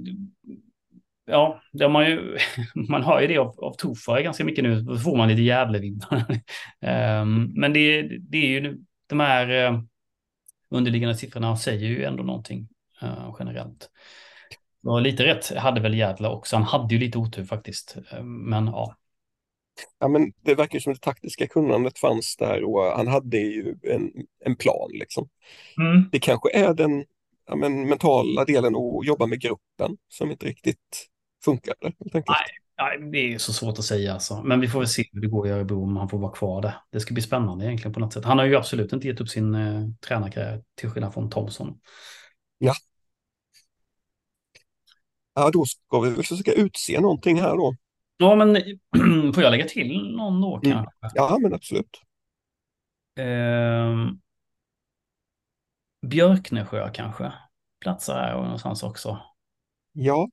ja, 1.27 1.61
det 1.73 1.85
har 1.85 1.91
man 1.91 2.07
ju, 2.07 2.39
man 2.89 3.03
har 3.03 3.21
ju 3.21 3.27
det 3.27 3.39
av, 3.39 3.61
av 3.61 3.75
Tofa 3.79 4.23
ganska 4.23 4.45
mycket 4.45 4.65
nu. 4.65 4.81
Då 4.81 4.99
får 4.99 5.17
man 5.17 5.29
lite 5.29 5.43
Gävlevibbar. 5.43 6.25
um, 7.21 7.53
men 7.55 7.73
det, 7.73 8.03
det 8.03 8.39
är 8.39 8.61
ju 8.61 8.79
de 9.07 9.21
här 9.21 9.73
uh, 9.73 9.81
underliggande 10.71 11.15
siffrorna 11.15 11.57
säger 11.57 11.89
ju 11.89 12.05
ändå 12.05 12.23
någonting 12.23 12.69
uh, 13.03 13.37
generellt. 13.39 13.91
Och 14.85 15.03
lite 15.03 15.25
rätt 15.25 15.57
hade 15.57 15.81
väl 15.81 15.95
Jädla 15.95 16.31
också. 16.31 16.57
Han 16.57 16.65
hade 16.65 16.95
ju 16.95 17.01
lite 17.01 17.19
otur 17.19 17.45
faktiskt. 17.45 17.97
Men 18.23 18.67
ja. 18.67 18.97
Ja, 19.99 20.09
men 20.09 20.33
det 20.43 20.55
verkar 20.55 20.79
som 20.79 20.93
det 20.93 21.01
taktiska 21.01 21.47
kunnandet 21.47 21.99
fanns 21.99 22.37
där 22.37 22.65
och 22.65 22.83
han 22.83 23.09
hade 23.09 23.39
ju 23.39 23.77
en, 23.83 24.11
en 24.45 24.57
plan. 24.57 24.91
Liksom. 24.93 25.29
Mm. 25.79 26.09
Det 26.13 26.19
kanske 26.19 26.51
är 26.53 26.75
den 26.75 27.05
ja, 27.47 27.57
men, 27.57 27.89
mentala 27.89 28.45
delen 28.45 28.77
att 28.77 29.07
jobba 29.07 29.27
med 29.27 29.41
gruppen 29.41 29.97
som 30.09 30.31
inte 30.31 30.47
riktigt 30.47 31.09
funkade. 31.45 31.93
Nej, 32.13 32.25
nej, 32.79 33.11
det 33.13 33.35
är 33.35 33.39
så 33.39 33.53
svårt 33.53 33.79
att 33.79 33.85
säga 33.85 34.13
alltså. 34.13 34.43
Men 34.43 34.61
vi 34.61 34.69
får 34.69 34.79
väl 34.79 34.89
se 34.89 35.05
hur 35.13 35.21
det 35.21 35.29
går 35.29 35.47
i 35.47 35.51
Örebro 35.51 35.83
om 35.83 35.97
han 35.97 36.09
får 36.09 36.19
vara 36.19 36.33
kvar 36.33 36.63
där. 36.63 36.75
Det 36.93 37.01
ska 37.01 37.15
bli 37.15 37.23
spännande 37.23 37.65
egentligen 37.65 37.93
på 37.93 38.01
något 38.01 38.13
sätt. 38.13 38.25
Han 38.25 38.39
har 38.39 38.45
ju 38.45 38.57
absolut 38.57 38.93
inte 38.93 39.07
gett 39.07 39.21
upp 39.21 39.29
sin 39.29 39.55
eh, 39.55 39.89
tränarkarriär 40.07 40.63
till 40.75 40.91
skillnad 40.91 41.15
från 41.15 41.31
Thomson. 41.31 41.79
Ja, 42.59 42.75
Ja, 45.39 45.51
då 45.51 45.65
ska 45.65 46.01
vi 46.01 46.11
väl 46.11 46.25
försöka 46.25 46.53
utse 46.53 47.01
någonting 47.01 47.41
här 47.41 47.57
då. 47.57 47.75
Ja, 48.17 48.35
men 48.35 48.57
får 49.35 49.43
jag 49.43 49.51
lägga 49.51 49.65
till 49.65 50.17
någon 50.17 50.41
då 50.41 50.61
kanske? 50.61 50.77
Mm. 50.77 51.13
Ja, 51.15 51.39
men 51.41 51.55
absolut. 51.55 52.01
Eh, 53.19 54.13
Björknesjö 56.07 56.91
kanske 56.93 57.33
platsar 57.81 58.15
här 58.15 58.35
någonstans 58.35 58.83
också. 58.83 59.19
Ja, 59.93 60.29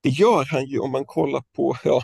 det 0.00 0.08
gör 0.08 0.44
han 0.44 0.66
ju 0.66 0.78
om 0.78 0.90
man 0.90 1.04
kollar 1.04 1.42
på 1.56 1.76
ja, 1.84 2.02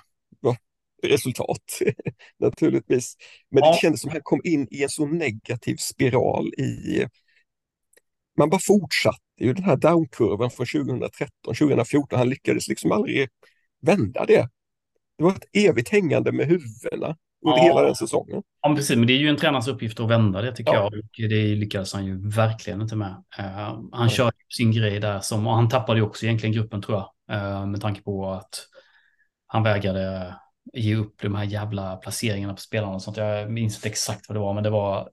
resultat 1.03 1.78
naturligtvis. 2.39 3.16
Men 3.49 3.62
ja. 3.62 3.72
det 3.72 3.78
kändes 3.78 4.01
som 4.01 4.09
att 4.09 4.14
han 4.14 4.22
kom 4.22 4.41
in 4.45 4.68
i 4.70 4.82
en 4.82 4.89
så 4.89 5.07
negativ 5.07 5.76
spiral 5.76 6.47
i 6.47 7.07
man 8.39 8.51
bara 8.51 8.61
fortsatte 8.61 9.24
ju 9.41 9.53
den 9.53 9.64
här 9.64 9.76
downkurvan 9.76 10.51
från 10.51 10.66
2013, 10.66 11.55
2014. 11.55 12.18
Han 12.18 12.28
lyckades 12.28 12.68
liksom 12.68 12.93
aldrig 12.93 13.28
vända 13.82 14.24
det. 14.24 14.49
Det 15.18 15.24
var 15.24 15.30
ett 15.30 15.49
evigt 15.53 15.89
hängande 15.89 16.32
med 16.32 16.47
huvudena 16.47 17.16
under 17.47 17.59
ja. 17.59 17.62
hela 17.62 17.82
den 17.82 17.95
säsongen. 17.95 18.43
Ja, 18.62 18.74
precis. 18.74 18.97
Men 18.97 19.07
det 19.07 19.12
är 19.12 19.18
ju 19.18 19.28
en 19.28 19.37
tränars 19.37 19.68
uppgift 19.68 20.01
att 20.01 20.11
vända 20.11 20.43
det 20.43 20.53
tycker 20.53 20.72
ja. 20.72 20.91
jag. 21.16 21.30
Det 21.30 21.55
lyckades 21.55 21.93
han 21.93 22.07
ju 22.07 22.28
verkligen 22.28 22.80
inte 22.80 22.97
med. 22.97 23.24
Uh, 23.39 23.47
han 23.47 23.91
ja. 23.93 24.09
körde 24.09 24.37
sin 24.57 24.72
grej 24.72 25.01
där 25.01 25.20
som, 25.20 25.47
och 25.47 25.55
han 25.55 25.68
tappade 25.68 25.99
ju 25.99 26.07
också 26.07 26.26
egentligen 26.26 26.53
gruppen 26.53 26.82
tror 26.82 26.99
jag. 26.99 27.37
Uh, 27.37 27.66
med 27.66 27.80
tanke 27.80 28.03
på 28.03 28.30
att 28.30 28.68
han 29.47 29.62
vägrade 29.62 30.35
ge 30.72 30.97
upp 30.97 31.22
de 31.22 31.35
här 31.35 31.45
jävla 31.45 31.97
placeringarna 31.97 32.55
på 32.55 32.61
spelarna 32.61 32.95
och 32.95 33.03
sånt. 33.03 33.16
Jag 33.16 33.51
minns 33.51 33.76
inte 33.76 33.89
exakt 33.89 34.28
vad 34.28 34.37
det 34.37 34.41
var, 34.41 34.55
men 34.55 34.62
det 34.62 34.70
var 34.70 35.11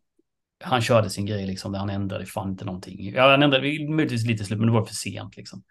han 0.64 0.82
körde 0.82 1.10
sin 1.10 1.26
grej 1.26 1.46
liksom, 1.46 1.72
där 1.72 1.80
han 1.80 1.90
ändrade 1.90 2.26
fan 2.26 2.50
inte 2.50 2.66
någonting. 2.66 3.14
Ja, 3.14 3.32
han 3.32 3.44
ändrade 3.44 3.64
möjligtvis 3.90 4.26
lite 4.26 4.44
slut, 4.44 4.60
men 4.60 4.68
det 4.68 4.74
var 4.74 4.86
för 4.86 4.94
sent 4.94 5.38
liksom. 5.38 5.64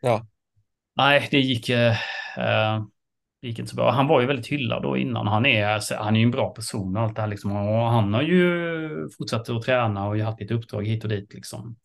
Ja. 0.00 0.26
Nej, 0.96 1.28
det 1.30 1.40
gick, 1.40 1.68
eh, 1.68 1.94
det 3.40 3.48
gick 3.48 3.58
inte 3.58 3.70
så 3.70 3.76
bra. 3.76 3.90
Han 3.90 4.08
var 4.08 4.20
ju 4.20 4.26
väldigt 4.26 4.46
hyllad 4.46 4.82
då 4.82 4.96
innan. 4.96 5.26
Han 5.26 5.46
är, 5.46 5.96
han 5.96 6.16
är 6.16 6.20
ju 6.20 6.24
en 6.24 6.30
bra 6.30 6.50
person 6.50 6.96
och 6.96 7.02
allt 7.02 7.14
det 7.16 7.20
här 7.20 7.28
liksom. 7.28 7.52
Och 7.52 7.90
han 7.90 8.14
har 8.14 8.22
ju 8.22 9.08
fortsatt 9.18 9.48
att 9.48 9.62
träna 9.62 10.06
och 10.06 10.18
haft 10.18 10.40
lite 10.40 10.54
uppdrag 10.54 10.86
hit 10.86 11.04
och 11.04 11.10
dit 11.10 11.34
liksom. 11.34 11.76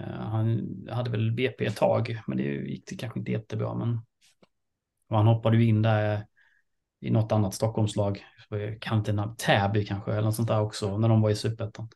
Uh, 0.00 0.20
han 0.20 0.68
hade 0.90 1.10
väl 1.10 1.32
BP 1.32 1.66
ett 1.66 1.76
tag, 1.76 2.20
men 2.26 2.38
det 2.38 2.42
gick 2.42 2.86
det 2.86 2.96
kanske 2.96 3.18
inte 3.18 3.32
jättebra. 3.32 3.74
Men 3.74 4.00
och 5.08 5.16
han 5.16 5.26
hoppade 5.26 5.56
ju 5.56 5.64
in 5.64 5.82
där 5.82 6.26
i 7.06 7.10
något 7.10 7.32
annat 7.32 7.54
Stockholmslag. 7.54 8.24
Kan 8.80 8.98
inte 8.98 9.12
namn, 9.12 9.36
Täby 9.36 9.86
kanske, 9.86 10.12
eller 10.12 10.22
något 10.22 10.34
sånt 10.34 10.48
där 10.48 10.60
också, 10.60 10.98
när 10.98 11.08
de 11.08 11.20
var 11.20 11.30
i 11.30 11.36
Superettan. 11.36 11.88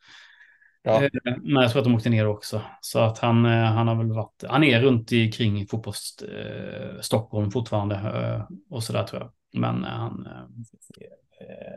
Ja. 0.82 1.04
Eh, 1.04 1.10
men 1.42 1.62
jag 1.62 1.70
tror 1.72 1.80
att 1.80 1.84
de 1.84 1.94
åkte 1.94 2.10
ner 2.10 2.26
också. 2.26 2.62
Så 2.80 2.98
att 2.98 3.18
han, 3.18 3.46
eh, 3.46 3.64
han 3.64 3.88
har 3.88 3.94
väl 3.94 4.12
varit, 4.12 4.44
han 4.48 4.64
är 4.64 4.80
runt 4.80 5.12
i 5.12 5.32
kring 5.32 5.66
fotbolls 5.66 6.22
eh, 6.22 7.00
Stockholm 7.00 7.50
fortfarande 7.50 7.94
eh, 7.94 8.56
och 8.70 8.82
sådär 8.82 9.04
tror 9.04 9.22
jag. 9.22 9.32
Men 9.60 9.84
han, 9.84 10.28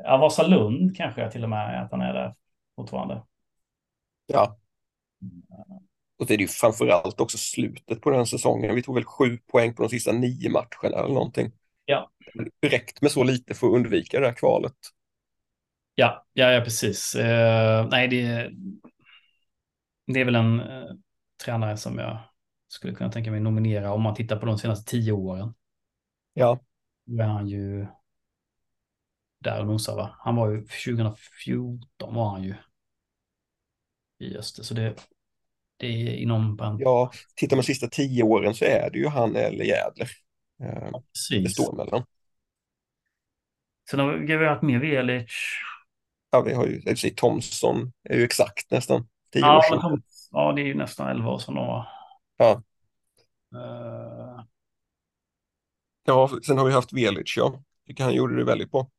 eh, 0.04 0.20
Vasalund 0.20 0.98
kanske 0.98 1.32
till 1.32 1.44
och 1.44 1.50
med 1.50 1.84
att 1.84 1.92
han 1.92 2.02
är 2.02 2.14
där 2.14 2.36
fortfarande. 2.76 3.24
Ja. 4.26 4.58
Och 6.20 6.26
det 6.28 6.34
är 6.34 6.38
ju 6.38 6.48
framförallt 6.48 7.20
också 7.20 7.38
slutet 7.38 8.02
på 8.02 8.10
den 8.10 8.26
säsongen. 8.26 8.76
Vi 8.76 8.84
tog 8.84 8.96
väl 8.96 9.06
sju 9.06 9.38
poäng 9.38 9.76
på 9.76 9.84
de 9.84 9.90
sista 9.90 10.12
nio 10.12 10.50
matcherna 10.50 10.98
eller 10.98 11.14
någonting. 11.14 11.52
Ja. 11.86 12.12
Räckt 12.62 13.02
med 13.02 13.12
så 13.12 13.24
lite 13.24 13.54
för 13.54 13.68
att 13.68 13.74
undvika 13.74 14.20
det 14.20 14.26
här 14.26 14.34
kvalet. 14.34 14.76
Ja, 15.96 16.26
ja, 16.34 16.52
ja 16.52 16.62
precis. 16.62 17.16
Uh, 17.16 17.88
nej, 17.90 18.08
det, 18.08 18.52
det 20.08 20.22
är 20.22 20.26
väl 20.26 20.36
en 20.36 20.60
uh, 20.60 20.92
tränare 21.46 21.78
som 21.78 21.98
jag 21.98 22.20
skulle 22.68 22.94
kunna 22.94 23.12
tänka 23.12 23.32
mig 23.32 23.40
nominera 23.40 23.94
om 23.94 24.02
man 24.02 24.16
tittar 24.16 24.38
på 24.38 24.46
de 24.46 24.58
senaste 24.58 24.92
tio 24.92 25.12
åren. 25.12 25.54
Ja. 26.34 26.60
Då 27.06 27.24
är 27.24 27.28
han 27.28 27.48
ju 27.48 27.88
där 29.40 29.60
och 29.60 29.68
nosar, 29.68 29.96
va? 29.96 30.16
Han 30.20 30.36
var 30.36 30.50
ju 30.50 30.62
2014 30.62 32.16
var 32.16 32.30
han 32.30 32.44
ju 32.44 32.56
i 34.20 34.38
Öster, 34.38 34.64
så 34.64 34.74
det, 34.74 34.96
Det 35.78 35.88
är 35.88 36.16
inom... 36.16 36.78
Ja, 36.80 37.12
tittar 37.36 37.56
man 37.56 37.62
de 37.62 37.66
sista 37.66 37.88
tio 37.88 38.24
åren 38.24 38.56
så 38.56 38.66
är 38.66 38.90
det 38.92 38.98
ju 38.98 39.08
han 39.08 39.36
eller 39.36 39.66
Jädler. 39.66 40.10
Eh, 40.64 40.92
Precis. 41.14 41.44
det 41.44 41.50
står 41.50 41.74
mellan. 41.76 42.04
Sen 43.90 44.00
har 44.00 44.14
vi, 44.14 44.38
vi 44.38 44.46
haft 44.48 44.62
med 44.62 44.80
Velic. 44.80 45.32
Ja, 46.32 46.42
vi 46.42 46.54
har 46.54 46.68
ju, 46.68 46.82
jag 46.86 46.98
säger 46.98 47.16
Thomson 47.16 47.92
är 48.10 48.18
ju 48.18 48.24
exakt 48.24 48.72
nästan 48.72 49.08
tio 49.34 49.42
Ja, 49.42 49.58
år 49.58 49.62
sedan. 49.62 50.04
ja, 50.32 50.54
det 50.54 50.62
är 50.62 50.66
ju 50.66 50.74
nästan 50.76 51.08
11 51.10 51.30
år 51.32 51.40
sedan 51.40 51.56
då. 51.56 51.88
Ja. 52.38 52.64
Eh, 53.56 54.44
Ja, 56.06 56.30
sen 56.46 56.58
har 56.58 56.66
vi 56.66 56.72
haft 56.74 56.94
Velic, 56.94 57.34
ja. 57.38 57.64
Tycker 57.88 58.04
han 58.04 58.14
gjorde 58.14 58.36
det 58.36 58.44
väldigt 58.44 58.72
bra. 58.72 58.90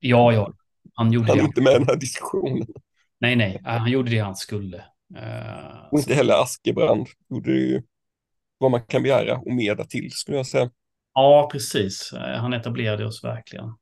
ja, 0.00 0.32
ja. 0.32 0.52
Han 0.94 1.12
gjorde 1.12 1.26
Han 1.28 1.38
är 1.38 1.42
det. 1.42 1.46
inte 1.46 1.60
med 1.62 1.72
i 1.72 1.78
den 1.78 1.86
här 1.88 1.96
diskussionen. 1.96 2.66
Nej, 3.18 3.36
nej. 3.36 3.60
Han 3.64 3.90
gjorde 3.90 4.10
det 4.10 4.18
han 4.18 4.36
skulle. 4.36 4.76
Eh, 5.16 5.88
Och 5.92 5.98
inte 5.98 6.14
heller 6.14 6.42
Askebrand. 6.42 7.06
Gjorde 7.30 7.50
ju 7.52 7.82
vad 8.58 8.70
man 8.70 8.82
kan 8.86 9.02
begära 9.02 9.36
och 9.38 9.52
mer 9.52 9.74
därtill 9.74 10.10
skulle 10.12 10.36
jag 10.36 10.46
säga. 10.46 10.70
Ja, 11.14 11.48
precis. 11.52 12.12
Eh, 12.12 12.36
Han 12.40 12.52
etablerade 12.52 13.06
oss 13.06 13.24
verkligen. 13.24 13.74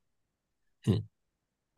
Mm. 0.87 1.03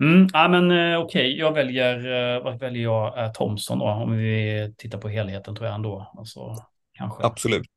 Mm, 0.02 0.28
ja, 0.34 0.48
men 0.48 0.72
eh, 0.72 1.00
okej, 1.00 1.38
jag 1.38 1.54
väljer, 1.54 2.36
eh, 2.36 2.44
vad 2.44 2.60
väljer 2.60 2.84
jag? 2.84 3.34
Thomson 3.34 3.80
då, 3.80 3.86
om 3.86 4.18
vi 4.18 4.74
tittar 4.78 4.98
på 4.98 5.10
helheten 5.10 5.56
tror 5.56 5.68
jag 5.68 5.76
ändå. 5.76 6.12
Alltså, 6.18 6.56
kanske. 6.94 7.24
Absolut. 7.24 7.70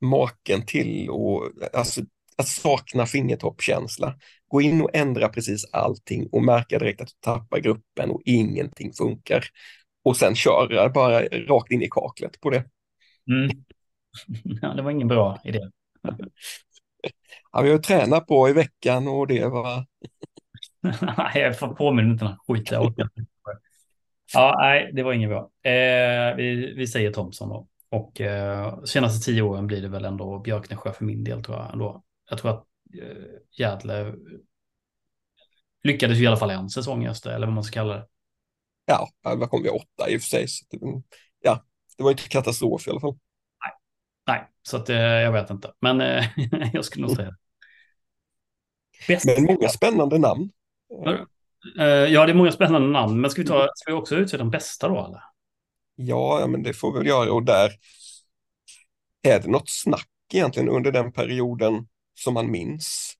Maken 0.00 0.66
till 0.66 1.10
och 1.10 1.50
alltså, 1.72 2.00
att 2.36 2.48
sakna 2.48 3.06
fingertoppkänsla. 3.06 4.14
Gå 4.48 4.60
in 4.60 4.82
och 4.82 4.90
ändra 4.92 5.28
precis 5.28 5.64
allting 5.72 6.28
och 6.32 6.42
märka 6.42 6.78
direkt 6.78 7.00
att 7.00 7.08
du 7.08 7.14
tappar 7.20 7.58
gruppen 7.58 8.10
och 8.10 8.22
ingenting 8.24 8.92
funkar. 8.92 9.44
Och 10.04 10.16
sen 10.16 10.34
köra 10.34 10.88
bara 10.88 11.20
rakt 11.22 11.72
in 11.72 11.82
i 11.82 11.88
kaklet 11.90 12.40
på 12.40 12.50
det. 12.50 12.64
Mm. 13.30 13.50
Ja, 14.62 14.74
det 14.74 14.82
var 14.82 14.90
ingen 14.90 15.08
bra 15.08 15.40
idé. 15.44 15.60
Ja, 17.52 17.60
vi 17.62 17.70
har 17.70 17.78
tränat 17.78 18.26
på 18.26 18.48
i 18.48 18.52
veckan 18.52 19.08
och 19.08 19.26
det 19.26 19.46
var... 19.46 19.86
Nej, 20.80 21.32
jag 21.34 21.58
får 21.58 21.68
påminna 21.68 22.12
inte 22.12 22.24
den 22.24 22.36
skit 22.46 22.70
jag 22.70 22.86
orkar. 22.86 23.10
Ja, 24.34 24.56
nej, 24.58 24.90
det 24.92 25.02
var 25.02 25.12
inget 25.12 25.30
bra. 25.30 25.50
Eh, 25.62 26.36
vi, 26.36 26.74
vi 26.76 26.86
säger 26.86 27.12
Thomson 27.12 27.48
då. 27.48 27.68
Och 27.90 28.20
eh, 28.20 28.82
senaste 28.84 29.24
tio 29.24 29.42
åren 29.42 29.66
blir 29.66 29.82
det 29.82 29.88
väl 29.88 30.04
ändå 30.04 30.38
Björknesjö 30.38 30.92
för 30.92 31.04
min 31.04 31.24
del 31.24 31.42
tror 31.42 31.56
jag 31.56 31.72
ändå. 31.72 32.02
Jag 32.30 32.38
tror 32.38 32.50
att 32.50 32.64
eh, 33.02 33.24
Jädle 33.58 34.14
lyckades 35.82 36.18
i 36.18 36.26
alla 36.26 36.36
fall 36.36 36.50
en 36.50 36.70
säsong 36.70 37.04
i 37.04 37.08
Öster, 37.08 37.30
eller 37.30 37.46
vad 37.46 37.54
man 37.54 37.64
ska 37.64 37.74
kalla 37.74 37.94
det. 37.94 38.06
Ja, 38.86 39.08
vad 39.22 39.50
kom 39.50 39.62
vi? 39.62 39.68
Åtta 39.68 40.10
i 40.10 40.16
och 40.16 40.20
för 40.20 40.28
sig. 40.28 40.46
Det, 40.70 40.78
ja, 41.40 41.64
det 41.96 42.02
var 42.02 42.10
inte 42.10 42.28
katastrof 42.28 42.86
i 42.86 42.90
alla 42.90 43.00
fall. 43.00 43.18
Nej, 44.28 44.48
så 44.62 44.76
att 44.76 44.90
eh, 44.90 44.96
jag 44.96 45.32
vet 45.32 45.50
inte. 45.50 45.72
Men 45.80 46.00
eh, 46.00 46.24
jag 46.72 46.84
skulle 46.84 47.06
nog 47.06 47.16
säga 47.16 47.28
det. 47.28 47.36
Bäst. 49.08 49.26
Men 49.26 49.44
många 49.44 49.68
spännande 49.68 50.18
namn. 50.18 50.50
Eh, 51.78 51.86
ja, 51.86 52.26
det 52.26 52.32
är 52.32 52.34
många 52.34 52.52
spännande 52.52 52.88
namn. 52.88 53.20
Men 53.20 53.30
ska 53.30 53.42
vi, 53.42 53.48
ta, 53.48 53.68
ska 53.74 53.92
vi 53.92 53.98
också 53.98 54.14
utse 54.14 54.36
de 54.36 54.50
bästa 54.50 54.88
då 54.88 55.06
eller? 55.06 55.20
Ja, 55.94 56.40
ja, 56.40 56.46
men 56.46 56.62
det 56.62 56.74
får 56.74 56.92
vi 56.92 56.98
väl 56.98 57.06
göra. 57.06 57.32
Och 57.32 57.42
där 57.42 57.72
är 59.22 59.40
det 59.40 59.48
något 59.48 59.70
snack 59.70 60.08
egentligen 60.32 60.68
under 60.68 60.92
den 60.92 61.12
perioden 61.12 61.88
som 62.14 62.34
man 62.34 62.50
minns. 62.50 63.14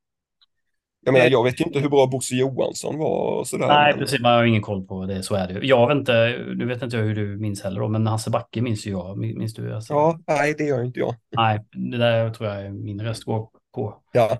Jag 1.09 1.13
menar, 1.13 1.31
jag 1.31 1.45
vet 1.45 1.61
ju 1.61 1.65
inte 1.65 1.79
hur 1.81 1.89
bra 1.89 2.07
Bosse 2.07 2.35
Johansson 2.37 2.99
var 2.99 3.39
och 3.39 3.47
sådär. 3.49 3.67
Nej, 3.67 3.93
men- 3.93 3.99
precis. 4.01 4.21
Man 4.21 4.33
har 4.33 4.45
ingen 4.45 4.63
koll 4.63 4.87
på 4.87 5.07
det. 5.07 5.23
Så 5.23 5.35
är 5.35 5.49
det. 5.53 5.67
Jag 5.67 5.89
vet 5.89 5.97
inte, 5.97 6.45
nu 6.57 6.65
vet 6.67 6.83
inte 6.83 6.97
jag 6.97 7.05
hur 7.05 7.15
du 7.15 7.37
minns 7.37 7.63
heller 7.63 7.81
då, 7.81 7.89
men 7.89 8.07
Hasse 8.07 8.31
Backe 8.31 8.63
minns 8.63 8.87
ju 8.87 8.91
jag. 8.91 9.19
Min- 9.19 9.39
Minns 9.39 9.55
du? 9.55 9.73
Hasse? 9.75 9.93
Ja, 9.95 10.19
nej, 10.27 10.55
det 10.59 10.65
gör 10.65 10.85
inte 10.85 10.99
jag. 11.01 11.15
Nej, 11.37 11.65
det 11.73 11.99
där 11.99 12.31
tror 12.31 12.49
jag 12.51 12.75
min 12.75 13.01
röst 13.03 13.25
går 13.25 13.49
på. 13.75 13.95
Ja, 14.13 14.39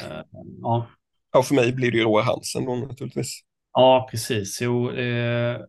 Eh, 0.00 0.20
ja. 0.62 0.86
ja 1.32 1.42
för 1.42 1.54
mig 1.54 1.72
blir 1.72 1.90
det 1.90 1.98
ju 1.98 2.04
Roar 2.04 2.22
Hansen 2.22 2.64
då 2.64 2.74
naturligtvis. 2.74 3.40
ja, 3.72 4.08
precis. 4.10 4.58
Jo, 4.62 4.90
eh, 4.90 5.60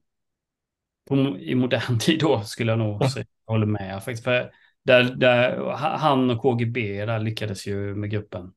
på, 1.09 1.15
i 1.39 1.55
modern 1.55 1.99
tid 1.99 2.19
då 2.19 2.41
skulle 2.41 2.71
jag 2.71 2.79
nog 2.79 2.97
Ja. 3.03 3.09
säga, 3.09 3.25
jag 3.45 3.53
håller 3.53 3.65
med 3.65 3.95
faktiskt. 4.03 4.23
För 4.23 4.51
där, 4.85 5.03
där, 5.03 5.71
han 5.75 6.29
och 6.29 6.41
KGB 6.41 7.05
där 7.05 7.19
lyckades 7.19 7.67
ju 7.67 7.95
med 7.95 8.09
gruppen. 8.09 8.51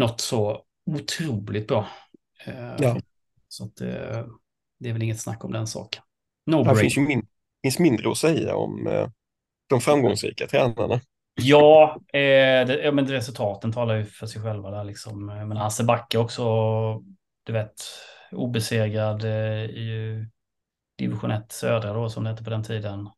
Något 0.00 0.20
så 0.20 0.62
otroligt 0.86 1.68
bra. 1.68 1.86
Eh, 2.46 2.74
Ja. 2.78 2.96
Så 3.48 3.64
att, 3.64 3.80
eh, 3.80 4.26
det 4.78 4.88
är 4.88 4.92
väl 4.92 5.02
inget 5.02 5.20
snack 5.20 5.44
om 5.44 5.52
den 5.52 5.66
saken. 5.66 6.02
No 6.46 6.64
Det 6.64 6.76
finns 6.76 6.96
min, 6.96 7.26
finns 7.62 7.78
mindre 7.78 8.10
att 8.10 8.16
säga 8.18 8.56
om 8.56 8.86
eh, 8.86 9.08
de 9.68 9.80
framgångsrika 9.80 10.46
tränarna. 10.46 11.00
Ja, 11.34 11.96
eh, 12.12 12.66
det, 12.66 12.80
ja, 12.84 12.92
men 12.92 13.06
resultaten 13.06 13.72
talar 13.72 13.94
ju 13.96 14.04
för 14.04 14.26
sig 14.26 14.42
själva 14.42 14.70
där 14.70 14.84
liksom. 14.84 15.26
Men 15.26 15.56
Hasse 15.56 15.84
Backe 15.84 16.18
också, 16.18 16.44
du 17.44 17.52
vet, 17.52 17.74
obesegrad 18.32 19.24
eh, 19.24 19.64
i 19.64 20.24
division 20.98 21.30
1 21.30 21.52
södra 21.52 21.92
då, 21.92 22.08
som 22.08 22.24
det 22.24 22.30
hette 22.30 22.44
på 22.44 22.50
den 22.50 22.62
tiden. 22.64 23.08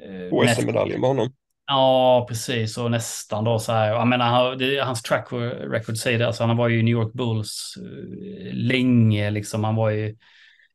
Eh, 0.00 0.54
SM-medaljen 0.54 1.00
med 1.00 1.08
honom. 1.08 1.32
Ja, 1.70 2.26
precis. 2.28 2.78
Och 2.78 2.90
nästan 2.90 3.44
då 3.44 3.58
så 3.58 3.72
här. 3.72 3.88
Jag 3.88 4.08
menar, 4.08 4.26
han, 4.26 4.58
det, 4.58 4.78
hans 4.78 5.02
track 5.02 5.28
record 5.32 5.96
säger 5.96 6.18
det. 6.18 6.26
Alltså, 6.26 6.44
han 6.44 6.56
var 6.56 6.68
ju 6.68 6.80
i 6.80 6.82
New 6.82 6.92
York 6.92 7.12
Bulls 7.12 7.74
eh, 7.76 8.54
länge. 8.54 9.30
Liksom. 9.30 9.64
Han 9.64 9.74
var 9.74 9.90
ju 9.90 10.16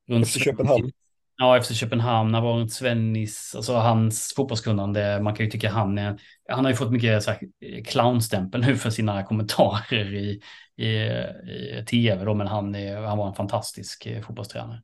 runt 0.08 0.26
Efter 0.26 0.40
Köpenhamn. 0.40 0.92
Ja, 1.38 1.58
efter 1.58 1.74
Köpenhamn. 1.74 2.34
Han 2.34 2.44
var 2.44 2.54
runt 2.54 2.74
Svennis. 2.74 3.54
Alltså 3.56 3.74
hans 3.74 4.34
fotbollskunnande. 4.36 5.20
Man 5.22 5.36
kan 5.36 5.46
ju 5.46 5.52
tycka 5.52 5.70
han 5.70 5.98
är... 5.98 6.20
Han 6.50 6.66
har 6.66 6.72
ju 6.72 6.78
fått 6.78 6.92
mycket 6.92 7.24
så 7.24 7.32
här, 7.32 7.40
clownstämpel 7.84 8.62
nu 8.62 8.78
för 8.78 8.90
sina 8.90 9.24
kommentarer 9.24 10.14
i, 10.14 10.42
i, 10.76 10.88
i 10.88 11.86
tv. 11.88 12.26
Då, 12.26 12.34
men 12.34 12.48
han, 12.48 12.76
är, 12.76 13.02
han 13.02 13.18
var 13.18 13.28
en 13.28 13.34
fantastisk 13.34 14.06
eh, 14.06 14.22
fotbollstränare. 14.22 14.82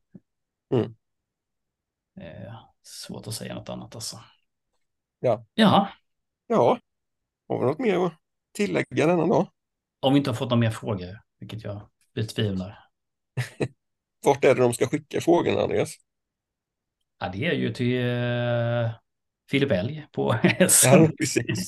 Mm. 0.74 0.96
Eh, 2.22 2.54
svårt 2.84 3.28
att 3.28 3.34
säga 3.34 3.54
något 3.54 3.70
annat 3.70 3.96
alltså. 3.96 4.20
Ja. 5.20 5.46
Ja, 5.54 5.90
Ja, 6.48 6.80
har 7.50 7.60
vi 7.60 7.66
något 7.66 7.80
mer 7.80 8.06
att 8.06 8.14
tillägga 8.54 9.08
denna 9.08 9.28
dag? 9.28 9.48
om 10.00 10.14
vi 10.14 10.18
inte 10.18 10.30
har 10.30 10.36
fått 10.36 10.50
några 10.50 10.60
mer 10.60 10.72
frågor, 10.72 11.20
vilket 11.40 11.64
jag 11.64 11.82
betvivlar. 12.16 12.80
Vart 14.26 14.44
är 14.46 14.56
det 14.56 14.62
de 14.62 14.74
ska 14.74 14.88
skicka 14.88 15.22
frågorna, 15.22 15.62
Andreas? 15.62 15.96
Ja, 17.20 17.30
det 17.34 17.46
är 17.46 17.54
ju 17.54 17.74
till 17.74 18.00
eh, 18.06 18.92
Filip 19.52 19.72
Elg 19.72 20.06
på 20.12 20.36
Ja, 20.60 20.68
SM. 20.70 21.06
precis. 21.18 21.68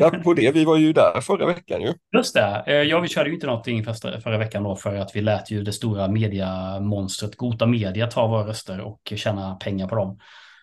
Ja, 0.00 0.10
på 0.10 0.34
det, 0.34 0.50
vi 0.52 0.64
var 0.64 0.76
ju 0.76 0.92
där 0.92 1.20
förra 1.20 1.46
veckan 1.46 1.82
ju. 1.82 1.94
Just 2.16 2.34
det. 2.34 2.64
Eh, 2.66 2.74
Ja, 2.74 3.00
vi 3.00 3.08
körde 3.08 3.28
ju 3.28 3.34
inte 3.34 3.46
någonting 3.46 3.84
första, 3.84 4.20
förra 4.20 4.38
veckan 4.38 4.62
då 4.62 4.76
för 4.76 4.96
att 4.96 5.16
vi 5.16 5.20
lät 5.20 5.50
ju 5.50 5.62
det 5.62 5.72
stora 5.72 6.08
mediamonstret 6.08 7.36
Gota 7.36 7.66
Media 7.66 8.06
ta 8.06 8.26
våra 8.26 8.46
röster 8.46 8.80
och 8.80 9.12
tjäna 9.16 9.54
pengar 9.54 9.88
på 9.88 9.94
dem. 9.94 10.18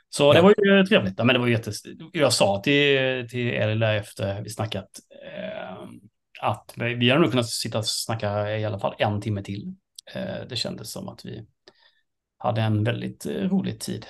Så 0.10 0.34
det 0.34 0.40
Ja. 0.40 0.44
var 0.44 0.54
ju 0.58 0.86
trevligt. 0.86 1.18
Men 1.18 1.28
det 1.28 1.40
var 1.40 1.48
ju 1.48 1.54
jättes... 1.54 1.82
Jag 2.14 2.34
sa 2.34 2.62
till, 2.64 3.28
till 3.30 3.80
där 3.80 3.94
efter 3.96 4.42
vi 4.42 4.50
snackat 4.50 4.90
eh, 5.26 5.88
att 6.42 6.74
vi 6.76 7.10
hade 7.10 7.22
nog 7.22 7.32
kunnat 7.32 7.50
sitta 7.50 7.78
och 7.78 7.86
snacka 7.88 8.58
i 8.58 8.66
alla 8.66 8.80
fall 8.80 8.96
en 8.98 9.22
timme 9.22 9.44
till. 9.44 9.74
Eh, 10.14 10.48
det 10.50 10.56
kändes 10.56 10.92
som 10.92 11.08
att 11.10 11.26
vi 11.26 11.46
hade 12.38 12.62
en 12.62 12.84
väldigt 12.84 13.26
eh, 13.26 13.32
rolig 13.34 13.80
tid. 13.80 14.06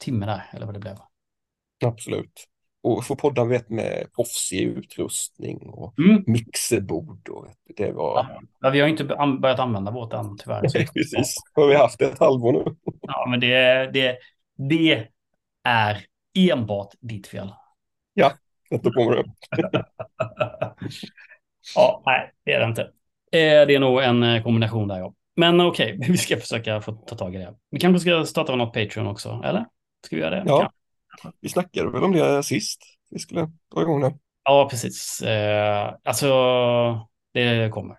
Timme 0.00 0.26
där, 0.26 0.42
eller 0.52 0.66
vad 0.66 0.74
det 0.74 0.80
blev. 0.80 0.96
Absolut. 1.84 2.48
Och 2.82 3.04
få 3.06 3.16
podda 3.16 3.44
vet, 3.44 3.68
med 3.70 4.06
proffsig 4.16 4.62
utrustning 4.62 5.58
och 5.70 5.98
Mm. 5.98 6.24
mixerbord. 6.26 7.28
Och, 7.28 7.46
det 7.76 7.92
var... 7.92 8.40
Ja, 8.60 8.70
vi 8.70 8.80
har 8.80 8.88
inte 8.88 9.04
börjat 9.40 9.58
använda 9.58 9.90
vårt 9.90 10.12
än 10.12 10.38
tyvärr. 10.38 10.60
Precis, 10.94 11.34
har 11.54 11.68
vi 11.68 11.74
haft 11.74 12.02
ett 12.02 12.18
halvår 12.18 12.52
nu. 12.52 12.76
Ja, 13.00 13.26
men 13.30 13.40
det, 13.40 13.90
det, 13.92 14.16
det 14.70 15.08
är 15.64 16.06
enbart 16.38 16.94
ditt 17.00 17.26
fel. 17.26 17.54
Jag 18.14 18.32
tar 18.82 18.90
på 18.90 19.10
mig 19.10 19.22
det. 19.22 19.84
ja, 21.74 22.02
nej, 22.06 22.32
det 22.44 22.52
är 22.52 22.60
det 22.60 22.66
inte. 22.66 22.82
Eh, 22.82 23.66
Det 23.66 23.74
är 23.74 23.80
nog 23.80 24.02
en 24.02 24.22
eh, 24.22 24.42
kombination 24.42 24.88
där, 24.88 24.98
ja. 24.98 25.14
Men 25.36 25.60
okej, 25.60 25.98
vi 26.08 26.18
ska 26.18 26.36
försöka 26.36 26.80
få 26.80 26.92
ta 26.92 27.16
tag 27.16 27.34
i 27.34 27.38
det. 27.38 27.54
Vi 27.70 27.78
kanske 27.80 28.00
ska 28.00 28.24
starta 28.26 28.56
något 28.56 28.74
Patreon 28.74 29.06
också, 29.06 29.42
eller? 29.44 29.66
Ska 30.06 30.16
vi 30.16 30.22
göra 30.22 30.36
det? 30.36 30.42
Ja. 30.46 30.72
Vi 31.40 31.48
snackade 31.48 31.90
väl 31.90 32.04
om 32.04 32.12
det 32.12 32.42
sist. 32.42 32.82
Vi 33.10 33.18
skulle 33.18 33.40
dra 33.74 33.82
igång 33.82 34.00
det. 34.00 34.18
Ja, 34.44 34.68
precis. 34.70 35.22
Eh, 35.22 35.94
Alltså, 36.04 36.26
det 37.32 37.70
kommer. 37.72 37.96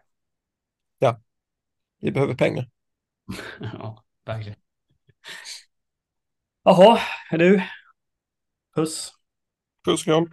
Vi 2.00 2.12
behöver 2.12 2.36
pengar. 2.36 2.70
Ja, 3.60 4.04
verkligen. 4.26 4.60
Jaha, 6.64 7.00
är 7.32 7.38
du? 7.38 7.62
Puss. 8.76 9.14
Puss 9.86 10.02
och 10.02 10.06
kram. 10.06 10.32